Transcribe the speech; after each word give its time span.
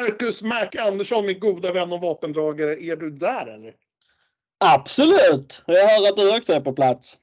Marcus 0.00 0.42
Mac 0.42 0.68
Andersson, 0.78 1.26
min 1.26 1.40
goda 1.40 1.72
vän 1.72 1.92
och 1.92 2.00
vapendragare, 2.00 2.82
är 2.82 2.96
du 2.96 3.10
där 3.10 3.46
eller? 3.46 3.74
Absolut! 4.64 5.64
Jag 5.66 5.88
hör 5.88 6.08
att 6.08 6.16
du 6.16 6.36
också 6.36 6.52
är 6.52 6.60
på 6.60 6.72
plats. 6.72 7.18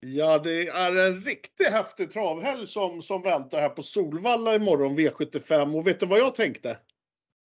Ja, 0.00 0.38
det 0.38 0.68
är 0.68 0.96
en 0.96 1.20
riktigt 1.20 1.68
häftig 1.68 2.10
travhelg 2.10 2.66
som, 2.66 3.02
som 3.02 3.22
väntar 3.22 3.60
här 3.60 3.68
på 3.68 3.82
Solvalla 3.82 4.54
imorgon, 4.54 4.98
V75. 4.98 5.76
Och 5.76 5.86
vet 5.86 6.00
du 6.00 6.06
vad 6.06 6.18
jag 6.18 6.34
tänkte? 6.34 6.78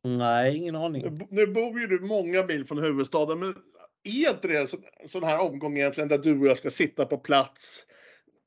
Nej, 0.04 0.58
ingen 0.58 0.76
aning. 0.76 1.02
Nu, 1.02 1.28
nu 1.30 1.48
bor 1.48 1.80
ju 1.80 1.88
du 1.88 2.00
många 2.00 2.44
mil 2.44 2.66
från 2.66 2.84
huvudstaden, 2.84 3.40
men 3.40 3.56
är 4.04 4.30
inte 4.30 4.48
det 4.48 4.58
en 4.58 4.68
sån, 4.68 4.84
sån 5.06 5.24
här 5.24 5.42
omgång 5.42 5.78
egentligen 5.78 6.10
där 6.10 6.18
du 6.18 6.40
och 6.40 6.48
jag 6.48 6.58
ska 6.58 6.70
sitta 6.70 7.06
på 7.06 7.18
plats, 7.18 7.86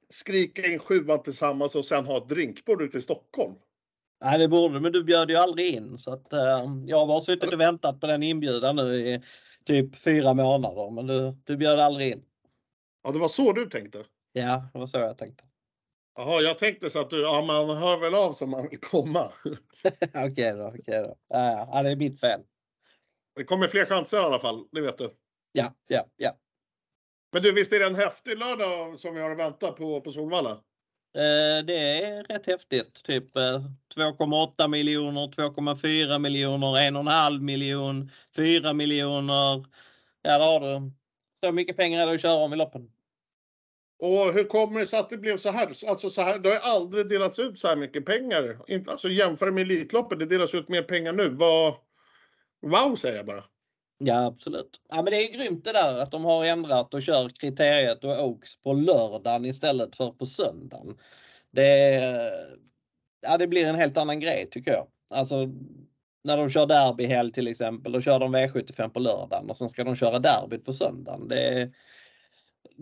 skrika 0.09 0.67
in 0.67 0.79
sjuan 0.79 1.23
tillsammans 1.23 1.75
och 1.75 1.85
sen 1.85 2.05
ha 2.05 2.17
ett 2.17 2.29
drinkbord 2.29 2.83
ute 2.83 2.99
i 2.99 3.03
Stockholm? 3.03 3.55
Nej, 4.21 4.39
det 4.39 4.49
borde 4.49 4.81
men 4.81 4.93
du 4.93 5.05
bjöd 5.05 5.31
ju 5.31 5.37
aldrig 5.37 5.75
in 5.75 5.99
så 5.99 6.13
att 6.13 6.33
uh, 6.33 6.83
jag 6.87 7.07
har 7.07 7.21
suttit 7.21 7.53
och 7.53 7.61
väntat 7.61 8.01
på 8.01 8.07
den 8.07 8.23
inbjudan 8.23 8.77
nu 8.77 8.97
i 8.97 9.23
typ 9.65 9.97
fyra 9.97 10.35
månader, 10.35 10.91
men 10.91 11.07
du, 11.07 11.37
du 11.45 11.57
bjöd 11.57 11.81
aldrig 11.81 12.13
in. 12.13 12.25
Ja, 13.03 13.13
det 13.13 13.19
var 13.19 13.29
så 13.29 13.53
du 13.53 13.67
tänkte? 13.67 14.05
Ja, 14.33 14.65
det 14.73 14.79
var 14.79 14.87
så 14.87 14.99
jag 14.99 15.19
tänkte. 15.19 15.45
Jaha, 16.17 16.41
jag 16.41 16.59
tänkte 16.59 16.91
så 16.91 17.01
att 17.01 17.11
du, 17.11 17.23
ja 17.23 17.43
man 17.43 17.77
hör 17.77 17.99
väl 17.99 18.15
av 18.15 18.33
sig 18.33 18.45
om 18.45 18.51
man 18.51 18.69
vill 18.71 18.81
komma. 18.81 19.33
okej 20.15 20.53
då, 20.53 20.69
okej 20.69 21.03
då. 21.03 21.17
Ja, 21.29 21.69
ja, 21.73 21.83
det 21.83 21.91
är 21.91 21.97
mitt 21.97 22.21
fel. 22.21 22.41
Det 23.37 23.45
kommer 23.45 23.69
fler 23.69 23.87
chanser 23.87 24.17
i 24.17 24.21
alla 24.21 24.39
fall, 24.39 24.65
det 24.73 24.81
vet 24.81 24.99
du. 24.99 25.15
Ja, 25.53 25.75
ja, 25.87 26.05
ja. 26.17 26.31
Men 27.33 27.43
du, 27.43 27.53
visst 27.53 27.73
är 27.73 27.81
det 27.81 27.87
en 27.87 27.95
häftig 27.95 28.39
lördag 28.39 28.99
som 28.99 29.15
vi 29.15 29.21
har 29.21 29.31
att 29.31 29.39
vänta 29.39 29.73
på 29.73 30.01
på 30.01 30.11
Solvalla? 30.11 30.63
Eh, 31.15 31.65
det 31.65 32.03
är 32.03 32.25
rätt 32.25 32.47
häftigt. 32.47 33.03
Typ 33.03 33.37
eh, 33.37 33.65
2,8 33.97 34.69
miljoner, 34.69 35.27
2,4 35.27 36.19
miljoner, 36.19 36.67
1,5 36.67 37.41
miljon, 37.41 38.11
4 38.37 38.73
miljoner. 38.73 39.65
Ja, 40.23 40.39
där 40.39 40.41
har 40.41 40.61
du. 40.61 40.93
Så 41.41 41.53
mycket 41.53 41.77
pengar 41.77 42.01
är 42.01 42.07
det 42.07 42.13
att 42.13 42.23
köra 42.23 42.45
om 42.45 42.53
i 42.53 42.57
loppen. 42.57 42.91
Och 43.99 44.33
hur 44.33 44.45
kommer 44.45 44.81
det 44.81 44.87
sig 44.87 44.99
att 44.99 45.11
det 45.11 45.19
blev 45.19 45.37
så 45.37 45.51
här? 45.51 45.73
Alltså 45.89 46.11
så 46.11 46.23
här, 46.23 46.39
det 46.39 46.49
har 46.49 46.57
ju 46.57 46.63
aldrig 46.63 47.09
delats 47.09 47.39
ut 47.39 47.59
så 47.59 47.69
här 47.69 47.77
mycket 47.77 48.05
pengar. 48.05 48.59
Alltså 48.87 49.09
jämför 49.09 49.51
med 49.51 49.63
Elitloppet, 49.63 50.19
det 50.19 50.27
delas 50.27 50.55
ut 50.55 50.69
mer 50.69 50.83
pengar 50.83 51.13
nu. 51.13 51.29
Vad, 51.29 51.75
wow 52.61 52.97
säger 52.97 53.17
jag 53.17 53.27
bara. 53.27 53.45
Ja 54.05 54.25
absolut. 54.25 54.81
Ja, 54.89 54.97
men 54.97 55.05
det 55.05 55.17
är 55.17 55.39
grymt 55.39 55.65
det 55.65 55.73
där 55.73 56.03
att 56.03 56.11
de 56.11 56.25
har 56.25 56.45
ändrat 56.45 56.95
och 56.95 57.03
kör 57.03 57.29
kriteriet 57.29 58.05
och 58.05 58.27
Oaks 58.27 58.63
på 58.63 58.73
lördagen 58.73 59.45
istället 59.45 59.97
för 59.97 60.11
på 60.11 60.27
söndagen. 60.27 60.99
Det, 61.51 62.01
ja, 63.23 63.39
det 63.39 63.47
blir 63.47 63.67
en 63.67 63.75
helt 63.75 63.97
annan 63.97 64.21
grej 64.21 64.49
tycker 64.51 64.71
jag. 64.71 64.87
Alltså 65.11 65.49
när 66.25 66.37
de 66.37 66.51
kör 66.51 66.67
derbyhelg 66.67 67.33
till 67.33 67.49
exempel, 67.49 67.93
då 67.93 68.01
kör 68.01 68.19
de 68.19 68.37
V75 68.37 68.89
på 68.89 68.99
lördagen 68.99 69.51
och 69.51 69.59
sen 69.59 69.69
ska 69.69 69.85
de 69.85 69.97
köra 69.97 70.19
derbyt 70.19 70.65
på 70.65 70.73
söndagen. 70.73 71.29
Det, 71.29 71.71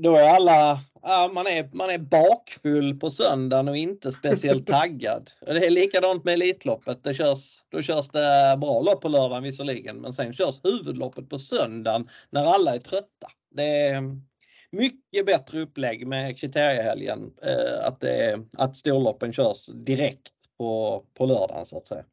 då 0.02 0.16
är 0.16 0.28
alla, 0.28 0.80
ja, 1.02 1.30
man, 1.34 1.46
är, 1.46 1.68
man 1.72 1.90
är 1.90 1.98
bakfull 1.98 3.00
på 3.00 3.10
söndagen 3.10 3.68
och 3.68 3.76
inte 3.76 4.12
speciellt 4.12 4.66
taggad. 4.66 5.30
Det 5.40 5.66
är 5.66 5.70
likadant 5.70 6.24
med 6.24 6.34
Elitloppet. 6.34 7.04
Det 7.04 7.14
körs, 7.14 7.62
då 7.68 7.82
körs 7.82 8.08
det 8.08 8.56
bra 8.60 8.80
lopp 8.80 9.00
på 9.00 9.08
lördagen 9.08 9.42
visserligen 9.42 9.96
men 9.96 10.12
sen 10.12 10.32
körs 10.32 10.60
huvudloppet 10.64 11.28
på 11.28 11.38
söndagen 11.38 12.08
när 12.30 12.44
alla 12.44 12.74
är 12.74 12.78
trötta. 12.78 13.28
Det 13.50 13.80
är 13.80 14.02
mycket 14.70 15.26
bättre 15.26 15.60
upplägg 15.60 16.06
med 16.06 16.38
kriteriehelgen. 16.38 17.32
Eh, 17.42 17.86
att, 17.86 18.00
det, 18.00 18.38
att 18.52 18.76
storloppen 18.76 19.32
körs 19.32 19.66
direkt 19.66 20.32
på, 20.58 21.04
på 21.14 21.26
lördagen 21.26 21.66
så 21.66 21.76
att 21.76 21.88
säga. 21.88 22.04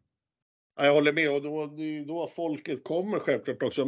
Jag 0.75 0.93
håller 0.93 1.13
med 1.13 1.31
och 1.31 1.41
då, 1.41 1.65
det 1.65 1.97
är 1.97 2.05
då 2.05 2.31
folket 2.35 2.83
kommer 2.83 3.19
självklart 3.19 3.63
också. 3.63 3.85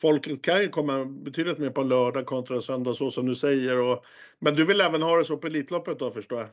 Folket 0.00 0.42
kan 0.42 0.60
ju 0.60 0.68
komma 0.68 1.04
betydligt 1.04 1.58
mer 1.58 1.70
på 1.70 1.82
lördag 1.82 2.26
kontra 2.26 2.60
söndag 2.60 2.94
så 2.94 3.10
som 3.10 3.26
du 3.26 3.34
säger. 3.34 3.80
Och, 3.80 4.04
men 4.38 4.54
du 4.54 4.64
vill 4.64 4.80
även 4.80 5.02
ha 5.02 5.16
det 5.16 5.24
så 5.24 5.36
på 5.36 5.46
Elitloppet 5.46 5.98
då 5.98 6.10
förstår 6.10 6.38
jag? 6.38 6.48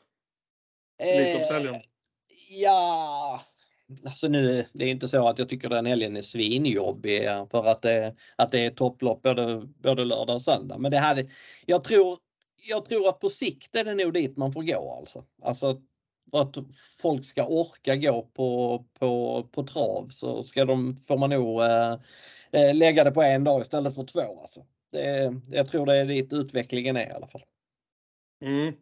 Elitloppshelgen? 1.08 1.76
Eh, 1.76 1.82
ja, 2.50 3.42
alltså 4.06 4.28
nu 4.28 4.66
det 4.74 4.86
är 4.86 4.90
inte 4.90 5.08
så 5.08 5.28
att 5.28 5.40
jag 5.40 5.50
tycker 5.50 5.70
den 5.70 5.86
helgen 5.86 6.18
är 6.18 6.22
svinjobbig 6.22 7.22
för 7.52 7.66
att 7.66 7.82
det, 7.82 8.16
att 8.36 8.52
det 8.52 8.66
är 8.66 8.70
topplopp 8.70 9.22
både, 9.22 9.68
både 9.84 10.06
lördag 10.06 10.36
och 10.36 10.42
söndag. 10.42 10.78
Men 10.78 10.92
det 10.92 10.98
hade, 10.98 11.30
jag 11.66 11.84
tror 11.84 12.18
jag 12.68 12.86
tror 12.86 13.10
att 13.10 13.20
på 13.20 13.30
sikt 13.30 13.76
är 13.76 13.84
det 13.84 13.96
nog 13.96 14.14
dit 14.14 14.38
man 14.38 14.52
får 14.54 14.64
gå 14.64 14.98
alltså. 15.00 15.24
Alltså 15.42 15.82
för 16.32 16.42
att 16.42 16.58
folk 17.02 17.26
ska 17.26 17.46
orka 17.46 17.96
gå 17.96 18.22
på, 18.22 18.84
på, 19.00 19.44
på 19.52 19.64
trav 19.64 20.08
så 20.10 20.44
ska 20.44 20.66
de, 20.66 20.98
får 21.08 21.18
man 21.18 21.30
nog 21.30 21.62
eh, 21.62 21.92
eh, 22.52 22.76
lägga 22.76 23.04
det 23.04 23.12
på 23.12 23.22
en 23.22 23.44
dag 23.44 23.62
istället 23.62 23.96
för 23.96 24.04
två. 24.04 24.42
Alltså. 24.42 24.66
Det, 24.92 25.34
jag 25.52 25.68
tror 25.68 25.86
det 25.86 25.98
är 25.98 26.06
dit 26.06 26.34
utvecklingen 26.34 26.98
är 26.98 27.10
i 27.10 27.12
alla 27.12 27.28
fall. 27.28 27.44
Mm. 28.42 28.74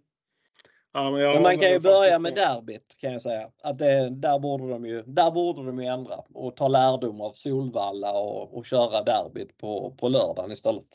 Ja, 0.94 1.11
men, 1.11 1.22
men, 1.22 1.41
man 1.41 1.59
kan 1.59 1.72
ju 1.72 1.79
börja 1.79 2.19
med 2.19 2.35
derbyt 2.35 2.95
kan 2.97 3.13
jag 3.13 3.22
säga. 3.22 3.50
Att 3.63 3.78
det, 3.78 4.09
där, 4.09 4.39
borde 4.39 4.69
de 4.69 4.85
ju, 4.85 5.03
där 5.03 5.31
borde 5.31 5.66
de 5.66 5.79
ju 5.79 5.88
ändra 5.88 6.16
och 6.34 6.55
ta 6.55 6.67
lärdom 6.67 7.22
av 7.22 7.34
Solvalla 7.34 8.13
och, 8.13 8.57
och 8.57 8.66
köra 8.66 9.03
derbyt 9.03 9.57
på, 9.57 9.95
på 9.97 10.09
lördagen 10.09 10.51
istället. 10.51 10.88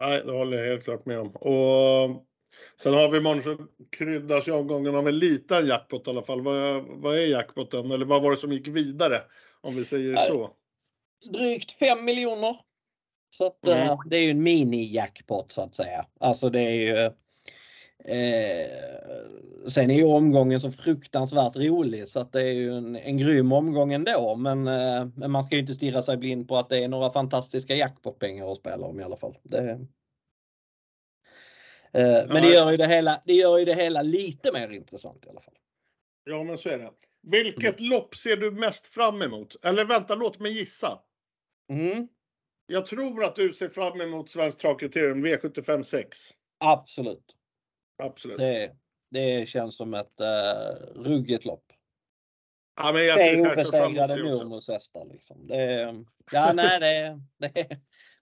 Nej, 0.00 0.22
det 0.24 0.32
håller 0.32 0.58
jag 0.58 0.66
helt 0.66 0.84
klart 0.84 1.06
med 1.06 1.18
om. 1.18 1.30
Och 1.30 2.26
Sen 2.76 2.94
har 2.94 3.08
vi 3.08 3.18
imorgon 3.18 3.42
så 3.42 3.56
kryddas 3.90 4.48
ju 4.48 4.52
omgången 4.52 4.94
av 4.94 5.08
en 5.08 5.18
liten 5.18 5.66
jackpot 5.66 6.06
i 6.06 6.10
alla 6.10 6.22
fall. 6.22 6.40
Vad, 6.40 6.84
vad 6.88 7.18
är 7.18 7.26
jackpoten? 7.26 7.90
Eller 7.90 8.06
vad 8.06 8.22
var 8.22 8.30
det 8.30 8.36
som 8.36 8.52
gick 8.52 8.68
vidare? 8.68 9.22
Om 9.60 9.76
vi 9.76 9.84
säger 9.84 10.16
så. 10.16 10.50
Drygt 11.32 11.72
5 11.72 12.04
miljoner. 12.04 12.56
Så 13.30 13.46
att, 13.46 13.66
mm. 13.66 13.88
uh, 13.88 13.98
det 14.10 14.16
är 14.16 14.22
ju 14.22 14.30
en 14.30 14.42
mini-jackpot 14.42 15.52
så 15.52 15.62
att 15.62 15.74
säga. 15.74 16.06
Alltså 16.20 16.50
det 16.50 16.60
är 16.60 16.70
ju 16.70 17.10
Eh, 18.04 19.70
sen 19.70 19.90
är 19.90 19.94
ju 19.94 20.04
omgången 20.04 20.60
så 20.60 20.70
fruktansvärt 20.70 21.56
rolig 21.56 22.08
så 22.08 22.20
att 22.20 22.32
det 22.32 22.42
är 22.42 22.52
ju 22.52 22.76
en, 22.76 22.96
en 22.96 23.18
grym 23.18 23.52
omgång 23.52 23.92
ändå. 23.92 24.36
Men, 24.36 24.68
eh, 24.68 25.06
men 25.16 25.30
man 25.30 25.44
ska 25.44 25.54
ju 25.54 25.60
inte 25.60 25.74
stirra 25.74 26.02
sig 26.02 26.16
blind 26.16 26.48
på 26.48 26.56
att 26.56 26.68
det 26.68 26.84
är 26.84 26.88
några 26.88 27.10
fantastiska 27.10 27.74
jackpotpengar 27.74 28.52
att 28.52 28.56
spela 28.56 28.86
om 28.86 29.00
i 29.00 29.02
alla 29.02 29.16
fall. 29.16 29.38
Det, 29.42 29.58
Eh, 29.58 29.78
men 31.92 32.42
det 32.42 32.48
gör, 32.48 32.70
ju 32.70 32.76
det, 32.76 32.86
hela, 32.86 33.22
det 33.26 33.32
gör 33.32 33.58
ju 33.58 33.64
det 33.64 33.74
hela 33.74 34.02
lite 34.02 34.52
mer 34.52 34.68
intressant 34.68 35.26
i 35.26 35.28
alla 35.28 35.40
fall. 35.40 35.54
Ja, 36.24 36.42
men 36.42 36.58
så 36.58 36.68
är 36.68 36.78
det. 36.78 36.90
Vilket 37.22 37.80
mm. 37.80 37.90
lopp 37.90 38.16
ser 38.16 38.36
du 38.36 38.50
mest 38.50 38.86
fram 38.86 39.22
emot? 39.22 39.56
Eller 39.64 39.84
vänta, 39.84 40.14
låt 40.14 40.38
mig 40.38 40.52
gissa. 40.52 40.98
Mm. 41.70 42.08
Jag 42.66 42.86
tror 42.86 43.24
att 43.24 43.36
du 43.36 43.52
ser 43.52 43.68
fram 43.68 44.00
emot 44.00 44.30
Svenskt 44.30 44.60
Travkriterium 44.60 45.26
V75 45.26 45.82
6. 45.82 46.18
Absolut. 46.58 47.36
Absolut. 48.02 48.38
Det, 48.38 48.72
det 49.10 49.48
känns 49.48 49.76
som 49.76 49.94
ett 49.94 50.20
uh, 50.20 51.02
ruggigt 51.02 51.44
lopp. 51.44 51.72
Ja, 52.76 52.92
men 52.92 53.06
jag 53.06 53.18
det 53.18 53.22
är 53.22 53.52
obesegrade 53.52 54.16
Nurmos 54.16 54.68
hästar 54.68 55.04
liksom. 55.04 55.46
Det, 55.46 55.94
ja, 56.32 56.52
nej, 56.52 56.80
det, 56.80 57.20
det, 57.38 57.68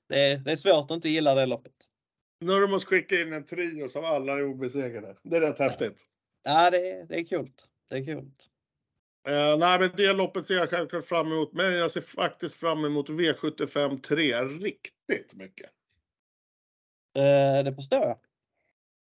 det, 0.08 0.36
det 0.36 0.52
är 0.52 0.56
svårt 0.56 0.90
att 0.90 0.94
inte 0.94 1.08
gilla 1.08 1.34
det 1.34 1.46
loppet. 1.46 1.72
Nu 2.40 2.52
har 2.52 2.60
de 2.60 2.70
måste 2.70 2.88
skicka 2.88 3.20
in 3.20 3.32
en 3.32 3.44
trio 3.44 3.88
som 3.88 4.04
alla 4.04 4.32
är 4.32 4.44
obesegrade. 4.44 5.16
Det 5.22 5.36
är 5.36 5.40
rätt 5.40 5.56
ja. 5.58 5.64
häftigt. 5.64 6.04
Ja, 6.42 6.70
det 6.70 6.90
är, 6.90 7.04
det 7.04 7.14
är 7.14 7.24
kul. 7.24 7.50
Det 7.88 7.96
är 7.96 8.04
kul. 8.04 8.30
Uh, 9.28 9.58
nej, 9.58 9.78
men 9.78 9.90
det 9.96 10.12
loppet 10.12 10.46
ser 10.46 10.54
jag 10.54 10.70
självklart 10.70 11.04
fram 11.04 11.32
emot. 11.32 11.52
Men 11.52 11.72
jag 11.72 11.90
ser 11.90 12.00
faktiskt 12.00 12.54
fram 12.54 12.84
emot 12.84 13.08
V75 13.08 14.00
3 14.00 14.44
riktigt 14.44 15.34
mycket. 15.34 15.70
Uh, 17.18 17.64
det 17.64 17.74
förstår 17.74 17.98
jag. 17.98 18.18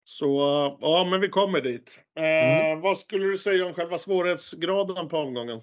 Så 0.04 0.38
ja, 0.81 1.07
men 1.12 1.21
vi 1.21 1.30
kommer 1.30 1.62
dit. 1.62 2.04
Uh, 2.19 2.25
mm. 2.25 2.81
Vad 2.81 2.98
skulle 2.98 3.25
du 3.25 3.38
säga 3.38 3.65
om 3.65 3.74
själva 3.74 3.98
svårighetsgraden 3.98 5.10
på 5.10 5.18
omgången? 5.18 5.62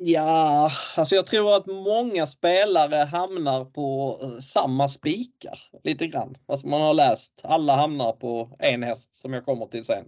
Ja, 0.00 0.70
alltså 0.96 1.14
jag 1.14 1.26
tror 1.26 1.56
att 1.56 1.66
många 1.66 2.26
spelare 2.26 2.96
hamnar 2.96 3.64
på 3.64 4.18
eh, 4.22 4.40
samma 4.40 4.88
spikar 4.88 5.58
lite 5.84 6.06
grann. 6.06 6.36
Alltså 6.46 6.66
man 6.66 6.80
har 6.80 6.94
läst, 6.94 7.40
alla 7.44 7.76
hamnar 7.76 8.12
på 8.12 8.56
en 8.58 8.82
häst 8.82 9.16
som 9.16 9.32
jag 9.32 9.44
kommer 9.44 9.66
till 9.66 9.84
sen. 9.84 10.04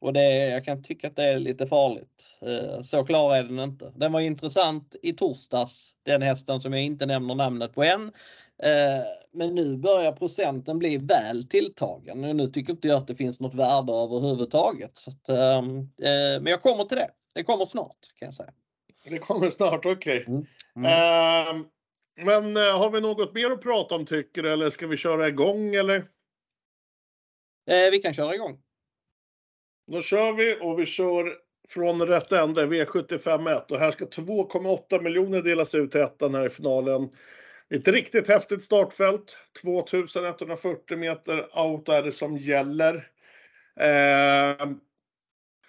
Och 0.00 0.12
det, 0.12 0.48
jag 0.48 0.64
kan 0.64 0.82
tycka 0.82 1.06
att 1.06 1.16
det 1.16 1.24
är 1.24 1.38
lite 1.38 1.66
farligt. 1.66 2.30
Eh, 2.40 2.82
så 2.82 3.04
klar 3.04 3.36
är 3.36 3.42
den 3.42 3.58
inte. 3.58 3.92
Den 3.96 4.12
var 4.12 4.20
intressant 4.20 4.94
i 5.02 5.12
torsdags, 5.12 5.90
den 6.02 6.22
hästen 6.22 6.60
som 6.60 6.72
jag 6.72 6.82
inte 6.82 7.06
nämner 7.06 7.34
namnet 7.34 7.74
på 7.74 7.82
än. 7.82 8.12
Eh, 8.62 9.04
men 9.32 9.54
nu 9.54 9.76
börjar 9.76 10.12
procenten 10.12 10.78
bli 10.78 10.96
väl 10.96 11.48
tilltagen. 11.48 12.20
Nu 12.20 12.46
tycker 12.46 12.72
inte 12.72 12.88
jag 12.88 12.96
att 12.96 13.06
det 13.06 13.14
finns 13.14 13.40
något 13.40 13.54
värde 13.54 13.92
överhuvudtaget. 13.92 14.98
Så 14.98 15.10
att, 15.10 15.28
ehm, 15.28 15.90
men 16.42 16.46
jag 16.46 16.62
kommer 16.62 16.84
till 16.84 16.98
det. 16.98 17.10
Det 17.34 17.42
kommer 17.42 17.64
snart 17.64 17.96
kan 18.18 18.26
jag 18.26 18.34
säga. 18.34 18.52
Det 19.10 19.18
kommer 19.18 19.50
snart, 19.50 19.86
okej. 19.86 19.94
Okay. 19.94 20.34
Mm. 20.34 20.46
Mm. 20.76 21.56
Uh, 21.56 21.66
men 22.24 22.56
uh, 22.56 22.78
har 22.78 22.90
vi 22.90 23.00
något 23.00 23.34
mer 23.34 23.50
att 23.50 23.62
prata 23.62 23.94
om 23.94 24.06
tycker 24.06 24.42
du 24.42 24.52
eller 24.52 24.70
ska 24.70 24.86
vi 24.86 24.96
köra 24.96 25.28
igång 25.28 25.74
eller? 25.74 25.96
Eh, 27.70 27.90
vi 27.90 27.98
kan 27.98 28.14
köra 28.14 28.34
igång. 28.34 28.58
Då 29.92 30.02
kör 30.02 30.32
vi 30.32 30.58
och 30.60 30.80
vi 30.80 30.86
kör 30.86 31.36
från 31.68 32.06
rätt 32.06 32.32
ände, 32.32 32.66
V75 32.66 33.72
och 33.72 33.78
här 33.78 33.90
ska 33.90 34.04
2,8 34.04 35.02
miljoner 35.02 35.42
delas 35.42 35.74
ut 35.74 35.90
till 35.90 36.00
ettan 36.00 36.34
här 36.34 36.46
i 36.46 36.50
finalen. 36.50 37.10
Ett 37.74 37.88
riktigt 37.88 38.28
häftigt 38.28 38.62
startfält. 38.62 39.36
2140 39.62 40.98
meter 40.98 41.58
out 41.58 41.88
är 41.88 42.02
det 42.02 42.12
som 42.12 42.38
gäller. 42.38 43.10
Eh, 43.80 44.66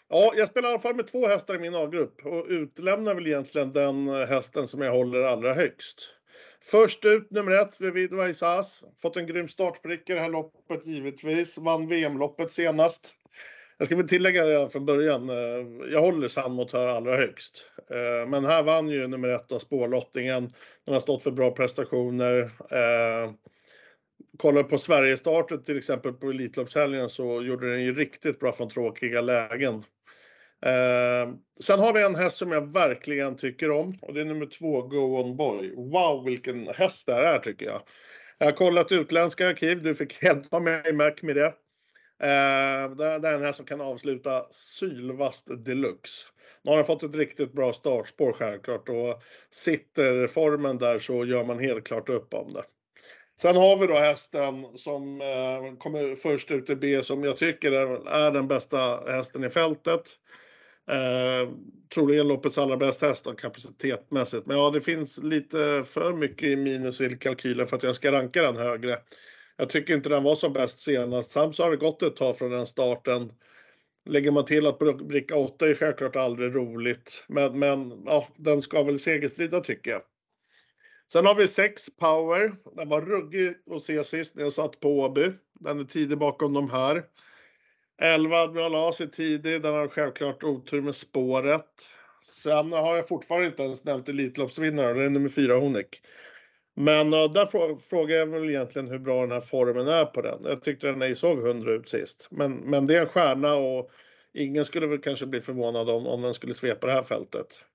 ja, 0.09 0.33
jag 0.37 0.47
spelar 0.47 0.69
i 0.69 0.71
alla 0.71 0.79
fall 0.79 0.95
med 0.95 1.07
två 1.07 1.27
hästar 1.27 1.55
i 1.55 1.59
min 1.59 1.75
A-grupp 1.75 2.25
och 2.25 2.45
utlämnar 2.47 3.15
väl 3.15 3.27
egentligen 3.27 3.73
den 3.73 4.09
eh, 4.09 4.27
hästen 4.27 4.67
som 4.67 4.81
jag 4.81 4.91
håller 4.91 5.21
allra 5.21 5.53
högst. 5.53 6.13
Först 6.61 7.05
ut 7.05 7.31
nummer 7.31 7.51
ett, 7.51 7.81
Vivid 7.81 8.13
Vaisas. 8.13 8.83
Fått 9.01 9.17
en 9.17 9.27
grym 9.27 9.47
startbricka 9.47 10.13
i 10.13 10.15
det 10.15 10.21
här 10.21 10.29
loppet 10.29 10.87
givetvis. 10.87 11.57
Vann 11.57 11.87
VM-loppet 11.87 12.51
senast. 12.51 13.13
Jag 13.77 13.85
ska 13.85 13.95
väl 13.95 14.07
tillägga 14.07 14.45
redan 14.45 14.69
från 14.69 14.85
början, 14.85 15.29
eh, 15.29 15.91
jag 15.91 16.01
håller 16.01 16.27
Sandmotör 16.27 16.87
allra 16.87 17.15
högst. 17.15 17.71
Eh, 17.89 18.29
men 18.29 18.45
här 18.45 18.63
vann 18.63 18.89
ju 18.89 19.07
nummer 19.07 19.27
ett 19.27 19.51
av 19.51 19.59
spårlottningen. 19.59 20.53
Den 20.85 20.93
har 20.93 20.99
stått 20.99 21.23
för 21.23 21.31
bra 21.31 21.51
prestationer. 21.51 22.51
Kollar 24.37 24.63
på 24.63 24.77
Sverigestartet 24.77 25.65
till 25.65 25.77
exempel 25.77 26.13
på 26.13 26.29
Elitloppshelgen 26.29 27.09
så 27.09 27.41
gjorde 27.41 27.71
den 27.71 27.83
ju 27.83 27.95
riktigt 27.95 28.39
bra 28.39 28.51
från 28.51 28.69
tråkiga 28.69 29.21
lägen. 29.21 29.83
Ehm, 30.65 31.37
sen 31.59 31.79
har 31.79 31.93
vi 31.93 32.03
en 32.03 32.15
häst 32.15 32.37
som 32.37 32.51
jag 32.51 32.73
verkligen 32.73 33.37
tycker 33.37 33.71
om 33.71 33.97
och 34.01 34.13
det 34.13 34.21
är 34.21 34.25
nummer 34.25 34.45
två, 34.45 34.81
Go 34.81 35.21
On 35.21 35.37
Boy. 35.37 35.73
Wow 35.75 36.25
vilken 36.25 36.67
häst 36.67 37.05
det 37.05 37.13
här 37.13 37.23
är 37.23 37.39
tycker 37.39 37.65
jag. 37.65 37.81
Jag 38.37 38.47
har 38.47 38.51
kollat 38.51 38.91
utländska 38.91 39.47
arkiv, 39.47 39.83
du 39.83 39.95
fick 39.95 40.23
hjälpa 40.23 40.59
mig 40.59 40.93
Mac 40.93 41.13
med 41.21 41.35
det. 41.35 41.53
Eh, 42.23 42.89
det, 42.95 43.05
är 43.05 43.19
den 43.19 43.41
här 43.41 43.51
som 43.51 43.65
kan 43.65 43.81
avsluta 43.81 44.47
sylvast 44.51 45.65
deluxe. 45.65 46.27
Nu 46.61 46.71
har 46.71 46.75
han 46.75 46.85
fått 46.85 47.03
ett 47.03 47.15
riktigt 47.15 47.53
bra 47.53 47.73
startspår 47.73 48.31
självklart 48.31 48.89
och 48.89 49.21
sitter 49.49 50.27
formen 50.27 50.77
där 50.77 50.99
så 50.99 51.25
gör 51.25 51.43
man 51.43 51.59
helt 51.59 51.87
klart 51.87 52.09
upp 52.09 52.33
om 52.33 52.53
det. 52.53 52.63
Sen 53.39 53.55
har 53.55 53.77
vi 53.77 53.87
då 53.87 53.95
hästen 53.95 54.65
som 54.75 55.21
eh, 55.21 55.77
kommer 55.77 56.15
först 56.15 56.51
ut 56.51 56.69
i 56.69 56.75
B 56.75 57.03
som 57.03 57.23
jag 57.23 57.37
tycker 57.37 57.71
är, 57.71 58.07
är 58.09 58.31
den 58.31 58.47
bästa 58.47 59.11
hästen 59.11 59.43
i 59.43 59.49
fältet. 59.49 60.01
Eh, 60.87 61.49
troligen 61.93 62.27
loppets 62.27 62.57
allra 62.57 62.77
bästa 62.77 63.07
häst 63.07 63.27
kapacitetmässigt. 63.37 64.45
Men 64.45 64.57
ja, 64.57 64.69
det 64.69 64.81
finns 64.81 65.23
lite 65.23 65.83
för 65.85 66.13
mycket 66.13 66.49
i 66.49 66.55
minus 66.55 67.01
i 67.01 67.17
kalkylen 67.17 67.67
för 67.67 67.75
att 67.75 67.83
jag 67.83 67.95
ska 67.95 68.11
ranka 68.11 68.41
den 68.41 68.55
högre. 68.55 68.99
Jag 69.57 69.69
tycker 69.69 69.93
inte 69.93 70.09
den 70.09 70.23
var 70.23 70.35
som 70.35 70.53
bäst 70.53 70.79
senast. 70.79 71.31
Sams 71.31 71.59
har 71.59 71.71
det 71.71 71.77
gått 71.77 72.03
ett 72.03 72.15
tag 72.15 72.37
från 72.37 72.51
den 72.51 72.67
starten. 72.67 73.31
Lägger 74.05 74.31
man 74.31 74.45
till 74.45 74.67
att 74.67 74.79
bricka 75.07 75.35
8 75.35 75.69
är 75.69 75.75
självklart 75.75 76.15
aldrig 76.15 76.55
roligt, 76.55 77.25
men, 77.27 77.59
men 77.59 78.03
ja, 78.05 78.27
den 78.35 78.61
ska 78.61 78.83
väl 78.83 78.99
segerstrida 78.99 79.59
tycker 79.59 79.91
jag. 79.91 80.01
Sen 81.11 81.25
har 81.25 81.35
vi 81.35 81.47
6 81.47 81.83
Power. 81.99 82.55
Den 82.75 82.89
var 82.89 83.01
ruggig 83.01 83.53
att 83.71 83.81
se 83.81 84.03
sist 84.03 84.35
när 84.35 84.43
jag 84.43 84.53
satt 84.53 84.79
på 84.79 84.99
Åby. 84.99 85.31
Den 85.59 85.79
är 85.79 85.83
tidig 85.83 86.17
bakom 86.17 86.53
de 86.53 86.69
här. 86.69 87.03
11 88.01 88.37
Admiral 88.37 88.75
As 88.75 89.01
är 89.01 89.07
tidig. 89.07 89.61
Den 89.61 89.73
har 89.73 89.87
självklart 89.87 90.43
otur 90.43 90.81
med 90.81 90.95
spåret. 90.95 91.89
Sen 92.25 92.71
har 92.71 92.95
jag 92.95 93.07
fortfarande 93.07 93.47
inte 93.47 93.63
ens 93.63 93.83
nämnt 93.83 94.09
Elitloppsvinnaren. 94.09 94.97
Det 94.97 95.05
är 95.05 95.09
nummer 95.09 95.29
4 95.29 95.53
Honek. 95.53 96.01
Men 96.75 97.13
uh, 97.13 97.31
där 97.31 97.77
frågar 97.89 98.15
jag 98.15 98.25
väl 98.25 98.49
egentligen 98.49 98.87
hur 98.87 98.99
bra 98.99 99.21
den 99.21 99.31
här 99.31 99.41
formen 99.41 99.87
är 99.87 100.05
på 100.05 100.21
den. 100.21 100.39
Jag 100.43 100.63
tyckte 100.63 100.87
den 100.87 101.01
ej 101.01 101.15
såg 101.15 101.47
100 101.47 101.71
ut 101.71 101.89
sist. 101.89 102.27
Men, 102.31 102.55
men 102.55 102.85
det 102.85 102.95
är 102.95 103.01
en 103.01 103.07
stjärna 103.07 103.55
och 103.55 103.91
ingen 104.33 104.65
skulle 104.65 104.87
väl 104.87 105.01
kanske 105.01 105.25
bli 105.25 105.41
förvånad 105.41 105.89
om, 105.89 106.07
om 106.07 106.21
den 106.21 106.33
skulle 106.33 106.53
svepa 106.53 106.87
det 106.87 106.93
här 106.93 107.03
fältet. 107.03 107.65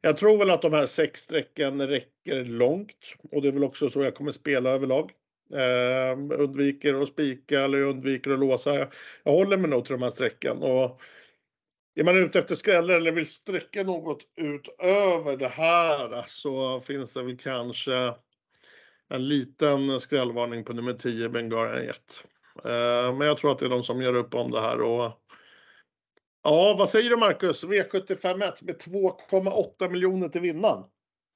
Jag 0.00 0.16
tror 0.16 0.38
väl 0.38 0.50
att 0.50 0.62
de 0.62 0.72
här 0.72 0.86
sex 0.86 1.20
strecken 1.20 1.86
räcker 1.88 2.44
långt 2.44 3.14
och 3.32 3.42
det 3.42 3.48
är 3.48 3.52
väl 3.52 3.64
också 3.64 3.88
så 3.88 4.02
jag 4.02 4.14
kommer 4.14 4.30
spela 4.30 4.70
överlag. 4.70 5.10
Eh, 5.52 6.40
undviker 6.40 7.02
att 7.02 7.08
spika 7.08 7.60
eller 7.60 7.82
undviker 7.82 8.30
att 8.30 8.38
låsa. 8.38 8.74
Jag, 8.74 8.88
jag 9.22 9.32
håller 9.32 9.56
mig 9.56 9.70
nog 9.70 9.84
till 9.84 9.92
de 9.92 10.02
här 10.02 10.10
strecken 10.10 10.62
och 10.62 11.00
är 11.94 12.04
man 12.04 12.16
ute 12.16 12.38
efter 12.38 12.54
skrällar 12.54 12.94
eller 12.94 13.12
vill 13.12 13.30
sträcka 13.30 13.82
något 13.82 14.18
utöver 14.36 15.36
det 15.36 15.48
här 15.48 16.24
så 16.26 16.80
finns 16.80 17.14
det 17.14 17.22
väl 17.22 17.38
kanske 17.38 18.14
en 19.08 19.28
liten 19.28 20.00
skrällvarning 20.00 20.64
på 20.64 20.72
nummer 20.72 20.92
10, 20.92 21.28
Bengarian 21.28 21.84
Jet. 21.84 22.24
Eh, 22.64 23.14
men 23.14 23.26
jag 23.26 23.36
tror 23.36 23.52
att 23.52 23.58
det 23.58 23.66
är 23.66 23.70
de 23.70 23.82
som 23.82 24.02
gör 24.02 24.14
upp 24.14 24.34
om 24.34 24.50
det 24.50 24.60
här 24.60 24.80
och 24.80 25.22
Ja, 26.44 26.74
vad 26.78 26.88
säger 26.88 27.10
du 27.10 27.16
Marcus? 27.16 27.64
V751 27.64 28.64
med 28.64 28.76
2,8 28.76 29.88
miljoner 29.90 30.28
till 30.28 30.40
vinnaren. 30.40 30.84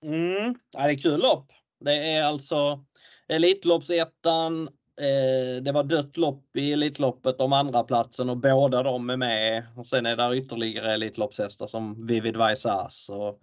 Mm, 0.03 0.55
det 0.73 0.79
är 0.79 1.03
kul 1.03 1.21
lopp. 1.21 1.53
Det 1.81 1.95
är 1.95 2.23
alltså 2.23 2.85
Elitloppsettan. 3.29 4.69
Eh, 5.01 5.63
det 5.63 5.73
var 5.73 5.85
dött 5.85 6.17
lopp 6.17 6.57
i 6.57 6.73
Elitloppet 6.73 7.41
om 7.41 7.53
andra 7.53 7.83
platsen 7.83 8.31
och 8.31 8.37
båda 8.37 8.83
de 8.83 9.11
är 9.11 9.17
med. 9.17 9.63
Och 9.77 9.87
sen 9.87 10.07
är 10.07 10.17
det 10.17 10.37
ytterligare 10.37 10.95
Elitloppshästar 10.95 11.67
som 11.67 12.07
Vivid 12.07 12.37
Vaisas. 12.37 13.09
Och 13.09 13.41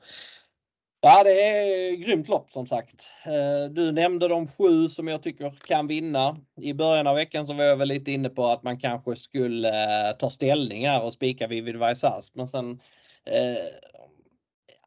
Ja, 1.06 1.24
det 1.24 1.42
är 1.42 1.96
grymt 1.96 2.28
lopp 2.28 2.50
som 2.50 2.68
sagt. 2.68 3.12
Eh, 3.26 3.72
du 3.72 3.92
nämnde 3.92 4.28
de 4.28 4.48
sju 4.48 4.90
som 4.90 5.08
jag 5.08 5.24
tycker 5.24 5.54
kan 5.68 5.88
vinna. 5.88 6.38
I 6.62 6.74
början 6.74 7.08
av 7.08 7.16
veckan 7.16 7.48
så 7.48 7.54
var 7.54 7.64
jag 7.64 7.78
väl 7.78 7.88
lite 7.88 8.12
inne 8.12 8.30
på 8.30 8.46
att 8.46 8.64
man 8.64 8.80
kanske 8.80 9.16
skulle 9.16 9.70
eh, 9.70 10.18
ta 10.18 10.30
ställning 10.30 10.88
här 10.88 11.04
och 11.04 11.14
spika 11.14 11.48
Vivid 11.48 11.76
Vaisas. 11.76 12.32
Men 12.34 12.48
sen 12.48 12.72
eh, 13.26 13.93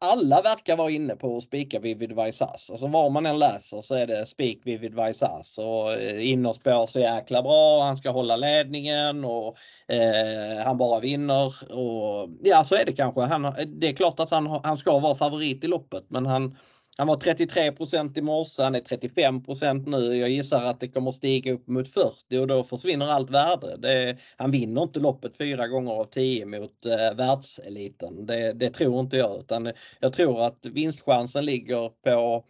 alla 0.01 0.41
verkar 0.41 0.77
vara 0.77 0.91
inne 0.91 1.15
på 1.15 1.37
att 1.37 1.43
spika 1.43 1.79
Vivid 1.79 2.11
Vaisas. 2.11 2.69
Alltså 2.69 2.87
var 2.87 3.09
man 3.09 3.25
än 3.25 3.39
läser 3.39 3.81
så 3.81 3.95
är 3.95 4.07
det 4.07 4.25
spik 4.25 4.61
Vivid 4.65 4.93
Vaisas. 4.93 5.57
Och 5.57 5.93
eh, 5.93 6.29
innerspår 6.29 6.87
så 6.87 6.99
jäkla 6.99 7.41
bra, 7.41 7.83
han 7.83 7.97
ska 7.97 8.09
hålla 8.09 8.35
ledningen 8.35 9.25
och 9.25 9.57
eh, 9.87 10.65
han 10.65 10.77
bara 10.77 10.99
vinner. 10.99 11.73
Och, 11.73 12.29
ja 12.43 12.63
så 12.63 12.75
är 12.75 12.85
det 12.85 12.93
kanske. 12.93 13.21
Han, 13.21 13.53
det 13.67 13.87
är 13.89 13.93
klart 13.93 14.19
att 14.19 14.31
han, 14.31 14.59
han 14.63 14.77
ska 14.77 14.99
vara 14.99 15.15
favorit 15.15 15.63
i 15.63 15.67
loppet 15.67 16.05
men 16.07 16.25
han 16.25 16.57
han 16.97 17.07
var 17.07 17.17
33% 17.17 18.17
i 18.17 18.21
morse, 18.21 18.63
han 18.63 18.75
är 18.75 18.81
35% 18.81 19.89
nu. 19.89 20.15
Jag 20.15 20.29
gissar 20.29 20.63
att 20.63 20.79
det 20.79 20.87
kommer 20.87 21.11
stiga 21.11 21.53
upp 21.53 21.67
mot 21.67 21.89
40 21.89 22.37
och 22.37 22.47
då 22.47 22.63
försvinner 22.63 23.07
allt 23.07 23.29
värde. 23.29 23.77
Det, 23.77 24.17
han 24.37 24.51
vinner 24.51 24.83
inte 24.83 24.99
loppet 24.99 25.37
fyra 25.37 25.67
gånger 25.67 25.91
av 25.91 26.05
10 26.05 26.45
mot 26.45 26.85
eh, 26.85 27.13
världseliten. 27.15 28.25
Det, 28.25 28.53
det, 28.53 28.69
tror 28.69 28.99
inte 28.99 29.17
jag 29.17 29.39
utan 29.39 29.71
jag 29.99 30.13
tror 30.13 30.45
att 30.45 30.65
vinstchansen 30.65 31.45
ligger 31.45 31.89
på 31.89 32.45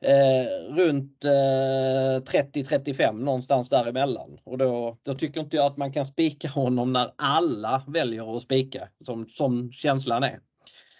eh, 0.00 0.74
runt 0.74 1.24
eh, 1.24 1.28
30-35 1.28 3.12
någonstans 3.12 3.68
däremellan. 3.68 4.38
Och 4.44 4.58
då, 4.58 4.98
då 5.02 5.14
tycker 5.14 5.40
inte 5.40 5.56
jag 5.56 5.66
att 5.66 5.76
man 5.76 5.92
kan 5.92 6.06
spika 6.06 6.48
honom 6.48 6.92
när 6.92 7.10
alla 7.16 7.84
väljer 7.86 8.36
att 8.36 8.42
spika 8.42 8.88
som, 9.04 9.28
som 9.28 9.72
känslan 9.72 10.22
är. 10.22 10.40